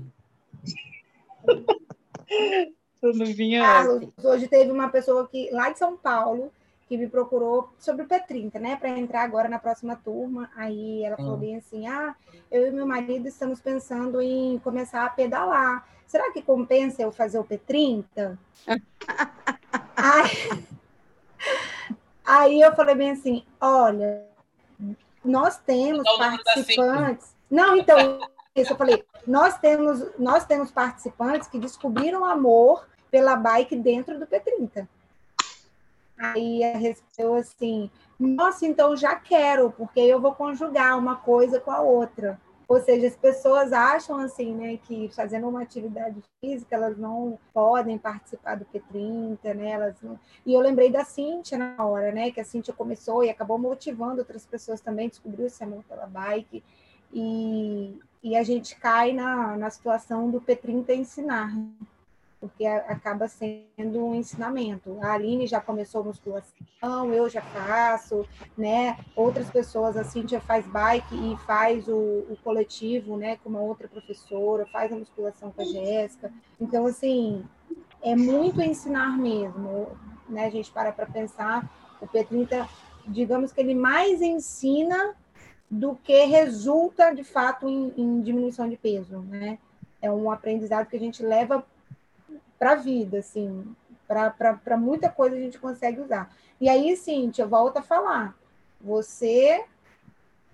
Tudo 3.00 3.24
vinha. 3.26 3.60
Carlos, 3.60 4.08
hoje 4.22 4.48
teve 4.48 4.70
uma 4.70 4.88
pessoa 4.88 5.28
que, 5.28 5.50
lá 5.50 5.70
de 5.70 5.78
São 5.78 5.96
Paulo 5.96 6.50
que 6.88 6.96
me 6.96 7.08
procurou 7.08 7.70
sobre 7.78 8.04
o 8.04 8.08
P30, 8.08 8.58
né, 8.60 8.76
para 8.76 8.90
entrar 8.90 9.22
agora 9.22 9.48
na 9.48 9.58
próxima 9.58 9.96
turma. 9.96 10.50
Aí 10.56 11.02
ela 11.04 11.16
falou 11.16 11.34
hum. 11.34 11.40
bem 11.40 11.56
assim: 11.56 11.86
ah, 11.86 12.14
eu 12.50 12.66
e 12.66 12.70
meu 12.70 12.86
marido 12.86 13.26
estamos 13.26 13.60
pensando 13.60 14.20
em 14.20 14.58
começar 14.58 15.04
a 15.04 15.10
pedalar. 15.10 15.86
Será 16.06 16.30
que 16.32 16.42
compensa 16.42 17.02
eu 17.02 17.10
fazer 17.10 17.38
o 17.38 17.44
P30? 17.44 18.38
aí, 19.96 20.64
aí 22.24 22.60
eu 22.60 22.74
falei 22.74 22.94
bem 22.94 23.10
assim: 23.12 23.44
olha, 23.60 24.24
nós 25.24 25.56
temos 25.58 26.04
participantes. 26.18 27.34
Não, 27.50 27.76
então, 27.76 28.20
isso 28.54 28.72
eu 28.72 28.76
falei, 28.76 29.04
nós 29.26 29.58
temos, 29.58 30.06
nós 30.18 30.44
temos 30.44 30.70
participantes 30.70 31.48
que 31.48 31.58
descobriram 31.58 32.24
amor 32.24 32.86
pela 33.10 33.36
bike 33.36 33.76
dentro 33.76 34.18
do 34.18 34.26
P30. 34.26 34.86
Aí 36.18 36.62
a 36.62 36.78
respondeu 36.78 37.34
assim: 37.34 37.90
Nossa, 38.18 38.66
então 38.66 38.96
já 38.96 39.16
quero, 39.16 39.70
porque 39.70 40.00
eu 40.00 40.20
vou 40.20 40.34
conjugar 40.34 40.98
uma 40.98 41.16
coisa 41.16 41.60
com 41.60 41.70
a 41.70 41.80
outra. 41.80 42.40
Ou 42.66 42.80
seja, 42.80 43.06
as 43.06 43.16
pessoas 43.16 43.72
acham 43.72 44.18
assim, 44.20 44.54
né, 44.54 44.78
que 44.78 45.10
fazendo 45.14 45.46
uma 45.48 45.62
atividade 45.62 46.22
física 46.40 46.74
elas 46.74 46.96
não 46.96 47.38
podem 47.52 47.98
participar 47.98 48.54
do 48.54 48.64
P30, 48.64 49.54
né? 49.54 49.70
Elas 49.72 50.00
não... 50.00 50.18
E 50.46 50.54
eu 50.54 50.60
lembrei 50.60 50.90
da 50.90 51.04
Cíntia 51.04 51.58
na 51.58 51.84
hora, 51.84 52.10
né? 52.10 52.30
Que 52.30 52.40
a 52.40 52.44
Cíntia 52.44 52.72
começou 52.72 53.22
e 53.22 53.28
acabou 53.28 53.58
motivando 53.58 54.20
outras 54.20 54.46
pessoas 54.46 54.80
também, 54.80 55.10
descobriu 55.10 55.46
esse 55.46 55.62
amor 55.62 55.84
pela 55.84 56.06
bike. 56.06 56.64
E, 57.12 57.98
e 58.22 58.34
a 58.34 58.42
gente 58.42 58.76
cai 58.76 59.12
na, 59.12 59.56
na 59.56 59.68
situação 59.68 60.30
do 60.30 60.40
P30 60.40 60.94
ensinar, 60.94 61.54
porque 62.44 62.66
acaba 62.66 63.26
sendo 63.26 64.04
um 64.04 64.14
ensinamento. 64.14 64.98
A 65.00 65.14
Aline 65.14 65.46
já 65.46 65.62
começou 65.62 66.04
musculação, 66.04 67.10
eu 67.10 67.26
já 67.26 67.40
faço, 67.40 68.26
né? 68.54 68.98
Outras 69.16 69.48
pessoas, 69.50 69.96
a 69.96 70.04
Cintia 70.04 70.42
faz 70.42 70.66
bike 70.66 71.14
e 71.14 71.38
faz 71.46 71.88
o, 71.88 72.26
o 72.28 72.36
coletivo, 72.44 73.16
né? 73.16 73.38
Com 73.42 73.48
uma 73.48 73.62
outra 73.62 73.88
professora, 73.88 74.66
faz 74.66 74.92
a 74.92 74.96
musculação 74.96 75.50
com 75.50 75.62
a 75.62 75.64
Jéssica. 75.64 76.30
Então, 76.60 76.84
assim, 76.84 77.42
é 78.02 78.14
muito 78.14 78.60
ensinar 78.60 79.16
mesmo, 79.16 79.88
né? 80.28 80.44
A 80.44 80.50
gente 80.50 80.70
para 80.70 80.92
para 80.92 81.06
pensar, 81.06 81.66
o 81.98 82.06
P30, 82.06 82.68
digamos 83.08 83.52
que 83.52 83.60
ele 83.62 83.74
mais 83.74 84.20
ensina 84.20 85.16
do 85.70 85.94
que 85.96 86.26
resulta, 86.26 87.14
de 87.14 87.24
fato, 87.24 87.66
em, 87.66 87.90
em 87.96 88.20
diminuição 88.20 88.68
de 88.68 88.76
peso, 88.76 89.20
né? 89.20 89.58
É 90.02 90.10
um 90.10 90.30
aprendizado 90.30 90.86
que 90.88 90.96
a 90.96 91.00
gente 91.00 91.22
leva 91.22 91.64
para 92.58 92.72
a 92.72 92.76
vida, 92.76 93.18
assim, 93.18 93.74
para 94.06 94.76
muita 94.76 95.08
coisa 95.08 95.36
a 95.36 95.40
gente 95.40 95.58
consegue 95.58 96.00
usar. 96.00 96.30
E 96.60 96.68
aí, 96.68 96.96
Cíntia, 96.96 97.46
volta 97.46 97.80
a 97.80 97.82
falar. 97.82 98.34
Você 98.80 99.64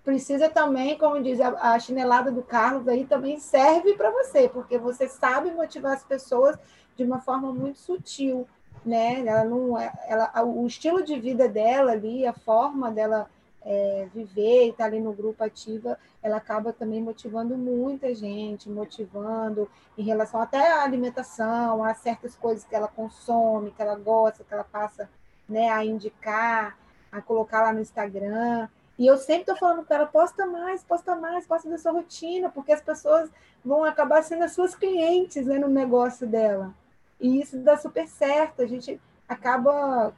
precisa 0.05 0.49
também, 0.49 0.97
como 0.97 1.23
diz 1.23 1.41
a, 1.41 1.75
a 1.75 1.79
chinelada 1.79 2.31
do 2.31 2.43
Carlos 2.43 2.89
aí, 2.89 3.05
também 3.05 3.39
serve 3.39 3.95
para 3.95 4.11
você, 4.11 4.49
porque 4.49 4.79
você 4.79 5.09
sabe 5.09 5.51
motivar 5.51 5.93
as 5.93 6.05
pessoas 6.05 6.57
de 6.97 7.05
uma 7.05 7.21
forma 7.21 7.53
muito 7.53 7.79
sutil, 7.79 8.47
né? 8.85 9.25
Ela 9.27 9.45
não, 9.45 9.79
é, 9.79 9.93
ela, 10.07 10.33
o 10.45 10.67
estilo 10.67 11.03
de 11.03 11.19
vida 11.19 11.49
dela 11.49 11.93
ali, 11.93 12.27
a 12.27 12.33
forma 12.33 12.91
dela 12.91 13.29
é, 13.63 14.09
viver 14.15 14.67
e 14.67 14.71
estar 14.71 14.85
tá 14.85 14.85
ali 14.85 15.01
no 15.01 15.13
grupo 15.13 15.43
ativa, 15.45 15.99
ela 16.23 16.37
acaba 16.37 16.73
também 16.73 17.03
motivando 17.03 17.57
muita 17.57 18.15
gente, 18.15 18.69
motivando 18.69 19.69
em 19.97 20.03
relação 20.03 20.41
até 20.41 20.73
à 20.73 20.83
alimentação, 20.83 21.85
a 21.85 21.95
certas 21.95 22.35
coisas 22.37 22.65
que 22.65 22.75
ela 22.75 22.89
consome, 22.89 23.71
que 23.71 23.83
ela 23.83 23.97
gosta, 23.97 24.45
que 24.45 24.53
ela 24.53 24.65
passa 24.65 25.09
né, 25.49 25.69
a 25.71 25.85
indicar, 25.85 26.79
a 27.11 27.21
colocar 27.21 27.63
lá 27.63 27.73
no 27.73 27.81
Instagram. 27.81 28.69
E 28.99 29.07
eu 29.07 29.17
sempre 29.17 29.43
estou 29.43 29.57
falando 29.57 29.85
para 29.85 29.97
ela, 29.97 30.07
posta 30.07 30.47
mais, 30.47 30.85
posta 30.85 31.17
mais, 31.17 31.47
posta 31.47 31.69
da 31.69 31.79
sua 31.79 31.93
rotina, 31.93 32.51
porque 32.51 32.73
as 32.73 32.83
pessoas 32.83 33.31
vão 33.65 33.85
acabar 33.85 34.23
sendo 34.23 34.45
as 34.45 34.53
suas 34.53 34.75
clientes 34.75 35.47
né, 35.47 35.59
no 35.59 35.69
negócio 35.69 36.27
dela. 36.27 36.75
E 37.21 37.41
isso 37.41 37.59
dá 37.59 37.77
super 37.77 38.07
certo. 38.07 38.63
A 38.63 38.67
gente 38.67 39.01
acaba 39.29 40.13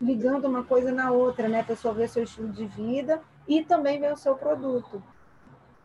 ligando 0.00 0.44
uma 0.46 0.64
coisa 0.64 0.92
na 0.92 1.10
outra, 1.10 1.48
né? 1.48 1.60
A 1.60 1.64
pessoa 1.64 1.92
vê 1.92 2.04
o 2.04 2.08
seu 2.08 2.22
estilo 2.22 2.48
de 2.48 2.66
vida 2.66 3.20
e 3.46 3.64
também 3.64 4.00
vê 4.00 4.10
o 4.10 4.16
seu 4.16 4.36
produto, 4.36 5.02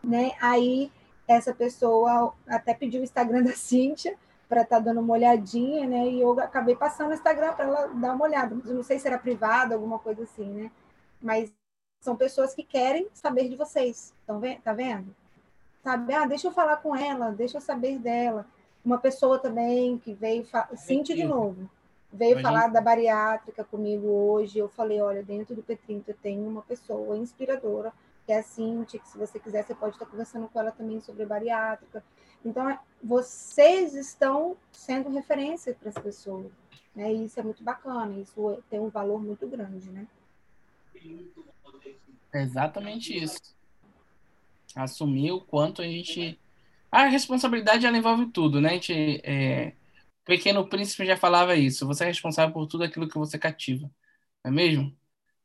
né? 0.03 0.31
Aí 0.39 0.91
essa 1.27 1.53
pessoa 1.53 2.33
até 2.47 2.73
pediu 2.73 3.01
o 3.01 3.03
Instagram 3.03 3.43
da 3.43 3.53
Cíntia 3.53 4.15
para 4.47 4.61
estar 4.61 4.77
tá 4.77 4.83
dando 4.83 4.99
uma 4.99 5.13
olhadinha, 5.13 5.87
né? 5.87 6.07
E 6.07 6.21
eu 6.21 6.39
acabei 6.39 6.75
passando 6.75 7.09
o 7.09 7.13
Instagram 7.13 7.53
para 7.53 7.65
ela 7.65 7.87
dar 7.87 8.13
uma 8.13 8.25
olhada. 8.25 8.55
Mas 8.55 8.69
eu 8.69 8.75
não 8.75 8.83
sei 8.83 8.99
se 8.99 9.07
era 9.07 9.17
privado, 9.17 9.73
alguma 9.73 9.97
coisa 9.97 10.23
assim, 10.23 10.47
né? 10.47 10.71
Mas 11.21 11.51
são 12.01 12.15
pessoas 12.15 12.53
que 12.53 12.63
querem 12.63 13.07
saber 13.13 13.49
de 13.49 13.55
vocês. 13.55 14.13
Estão 14.19 14.39
vendo? 14.39 14.61
Tá 14.61 14.73
vendo? 14.73 15.15
Sabe? 15.83 16.13
Ah, 16.13 16.25
deixa 16.25 16.47
eu 16.47 16.51
falar 16.51 16.77
com 16.77 16.95
ela, 16.95 17.31
deixa 17.31 17.57
eu 17.57 17.61
saber 17.61 17.97
dela. 17.97 18.45
Uma 18.85 18.97
pessoa 18.97 19.39
também 19.39 19.97
que 19.97 20.13
veio, 20.13 20.45
Cíntia 20.75 21.15
de 21.15 21.23
novo 21.23 21.69
veio 22.13 22.39
falar 22.41 22.67
da 22.67 22.79
bariátrica 22.79 23.63
comigo 23.63 24.07
hoje. 24.07 24.59
Eu 24.59 24.69
falei, 24.69 25.01
olha, 25.01 25.23
dentro 25.23 25.55
do 25.55 25.63
P30 25.63 26.15
tem 26.21 26.39
uma 26.39 26.61
pessoa 26.61 27.17
inspiradora, 27.17 27.91
que 28.25 28.31
é 28.31 28.39
a 28.39 28.43
Cintia, 28.43 28.99
que 28.99 29.07
se 29.07 29.17
você 29.17 29.39
quiser, 29.39 29.63
você 29.63 29.73
pode 29.73 29.95
estar 29.95 30.05
conversando 30.05 30.47
com 30.47 30.59
ela 30.59 30.71
também 30.71 31.01
sobre 31.01 31.25
bariátrica. 31.25 32.03
Então, 32.45 32.69
é, 32.69 32.79
vocês 33.01 33.95
estão 33.95 34.55
sendo 34.71 35.09
referência 35.09 35.73
para 35.73 35.89
as 35.89 35.95
pessoas. 35.95 36.51
Né? 36.95 37.11
E 37.11 37.25
isso 37.25 37.39
é 37.39 37.43
muito 37.43 37.63
bacana, 37.63 38.19
isso 38.19 38.61
tem 38.69 38.79
um 38.79 38.89
valor 38.89 39.21
muito 39.21 39.47
grande, 39.47 39.89
né? 39.89 40.07
É 42.31 42.41
exatamente 42.41 43.17
isso. 43.17 43.55
Assumir 44.75 45.31
o 45.31 45.41
quanto 45.41 45.81
a 45.81 45.85
gente... 45.85 46.39
A 46.91 47.05
responsabilidade, 47.05 47.87
ela 47.87 47.97
envolve 47.97 48.27
tudo, 48.27 48.61
né? 48.61 48.69
A 48.69 48.73
gente... 48.73 49.21
É 49.23 49.73
Pequeno 50.25 50.67
Príncipe 50.67 51.05
já 51.05 51.17
falava 51.17 51.55
isso. 51.55 51.85
Você 51.87 52.03
é 52.03 52.07
responsável 52.07 52.53
por 52.53 52.67
tudo 52.67 52.83
aquilo 52.83 53.07
que 53.07 53.17
você 53.17 53.37
cativa, 53.37 53.89
não 54.43 54.51
é 54.51 54.55
mesmo? 54.55 54.97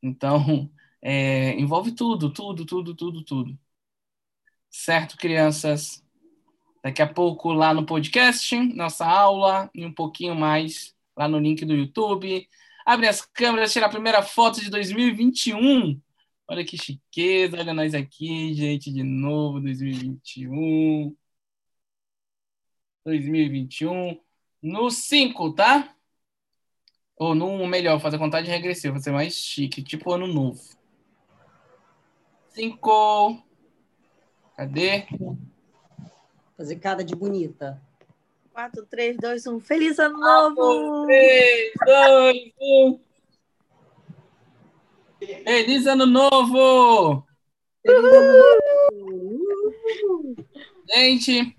Então, 0.02 0.70
é, 1.02 1.52
envolve 1.58 1.92
tudo, 1.92 2.32
tudo, 2.32 2.64
tudo, 2.66 2.94
tudo, 2.94 3.24
tudo. 3.24 3.58
Certo, 4.70 5.16
crianças? 5.16 6.04
Daqui 6.82 7.02
a 7.02 7.06
pouco 7.12 7.52
lá 7.52 7.74
no 7.74 7.84
podcast, 7.86 8.56
nossa 8.74 9.06
aula, 9.06 9.70
e 9.74 9.84
um 9.84 9.92
pouquinho 9.92 10.34
mais 10.34 10.94
lá 11.16 11.28
no 11.28 11.38
link 11.38 11.64
do 11.64 11.74
YouTube. 11.74 12.48
Abre 12.86 13.08
as 13.08 13.20
câmeras, 13.22 13.72
tira 13.72 13.86
a 13.86 13.90
primeira 13.90 14.22
foto 14.22 14.60
de 14.60 14.70
2021. 14.70 16.00
Olha 16.48 16.64
que 16.64 16.78
chiqueza, 16.78 17.58
olha 17.58 17.74
nós 17.74 17.94
aqui, 17.94 18.54
gente, 18.54 18.92
de 18.92 19.02
novo, 19.02 19.60
2021. 19.60 21.16
2021 23.04 24.27
no 24.62 24.90
5, 24.90 25.52
tá? 25.52 25.94
Ou 27.16 27.34
no 27.34 27.66
melhor, 27.66 28.00
fazer 28.00 28.18
contagem 28.18 28.50
regressiva, 28.50 28.94
vai 28.94 29.02
ser 29.02 29.10
mais 29.10 29.34
chique, 29.34 29.82
tipo 29.82 30.10
ano 30.12 30.26
novo. 30.26 30.62
5. 32.50 33.42
Cadê? 34.56 35.06
Fazer 36.56 36.76
cara 36.76 37.04
de 37.04 37.14
bonita. 37.14 37.80
4, 38.52 38.86
3, 38.86 39.16
2, 39.16 39.46
1. 39.46 39.60
Feliz 39.60 39.98
ano 40.00 40.18
novo! 40.18 41.06
3, 41.06 41.72
2, 41.86 42.52
1. 42.60 43.00
Feliz 45.44 45.86
ano 45.86 46.06
novo! 46.06 47.24
Feliz 47.86 48.04
ano 48.04 48.32
novo! 48.32 48.48
Gente, 50.92 51.56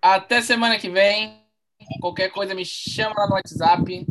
até 0.00 0.40
semana 0.40 0.78
que 0.78 0.88
vem. 0.88 1.45
Qualquer 2.00 2.30
coisa 2.30 2.54
me 2.54 2.64
chama 2.64 3.14
lá 3.16 3.26
no 3.26 3.34
WhatsApp. 3.34 4.06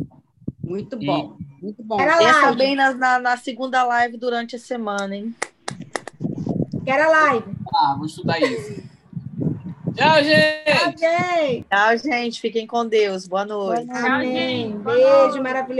Muito 0.62 0.96
bom, 0.98 1.36
e... 1.38 1.64
muito 1.64 1.82
bom. 1.82 1.96
Pensa 1.96 2.40
também 2.42 2.74
na, 2.74 2.92
na, 2.92 3.18
na, 3.18 3.36
segunda 3.36 3.84
live 3.84 4.16
durante 4.16 4.56
a 4.56 4.58
semana, 4.58 5.16
hein? 5.16 5.34
Quero 6.84 7.04
a 7.04 7.08
live. 7.08 7.44
Ah, 7.74 7.94
vou 7.96 8.06
estudar 8.06 8.40
isso. 8.40 8.82
Tchau, 9.94 10.22
gente. 10.22 10.64
Tchau, 10.64 10.92
gente. 10.98 11.66
Tchau, 11.70 11.98
gente. 11.98 12.40
Fiquem 12.40 12.66
com 12.66 12.86
Deus. 12.86 13.26
Boa 13.26 13.44
noite. 13.44 13.86
Boa 13.86 14.00
noite. 14.00 14.28
Amém. 14.28 14.76
Beijo 14.78 15.42
maravilhoso. 15.42 15.74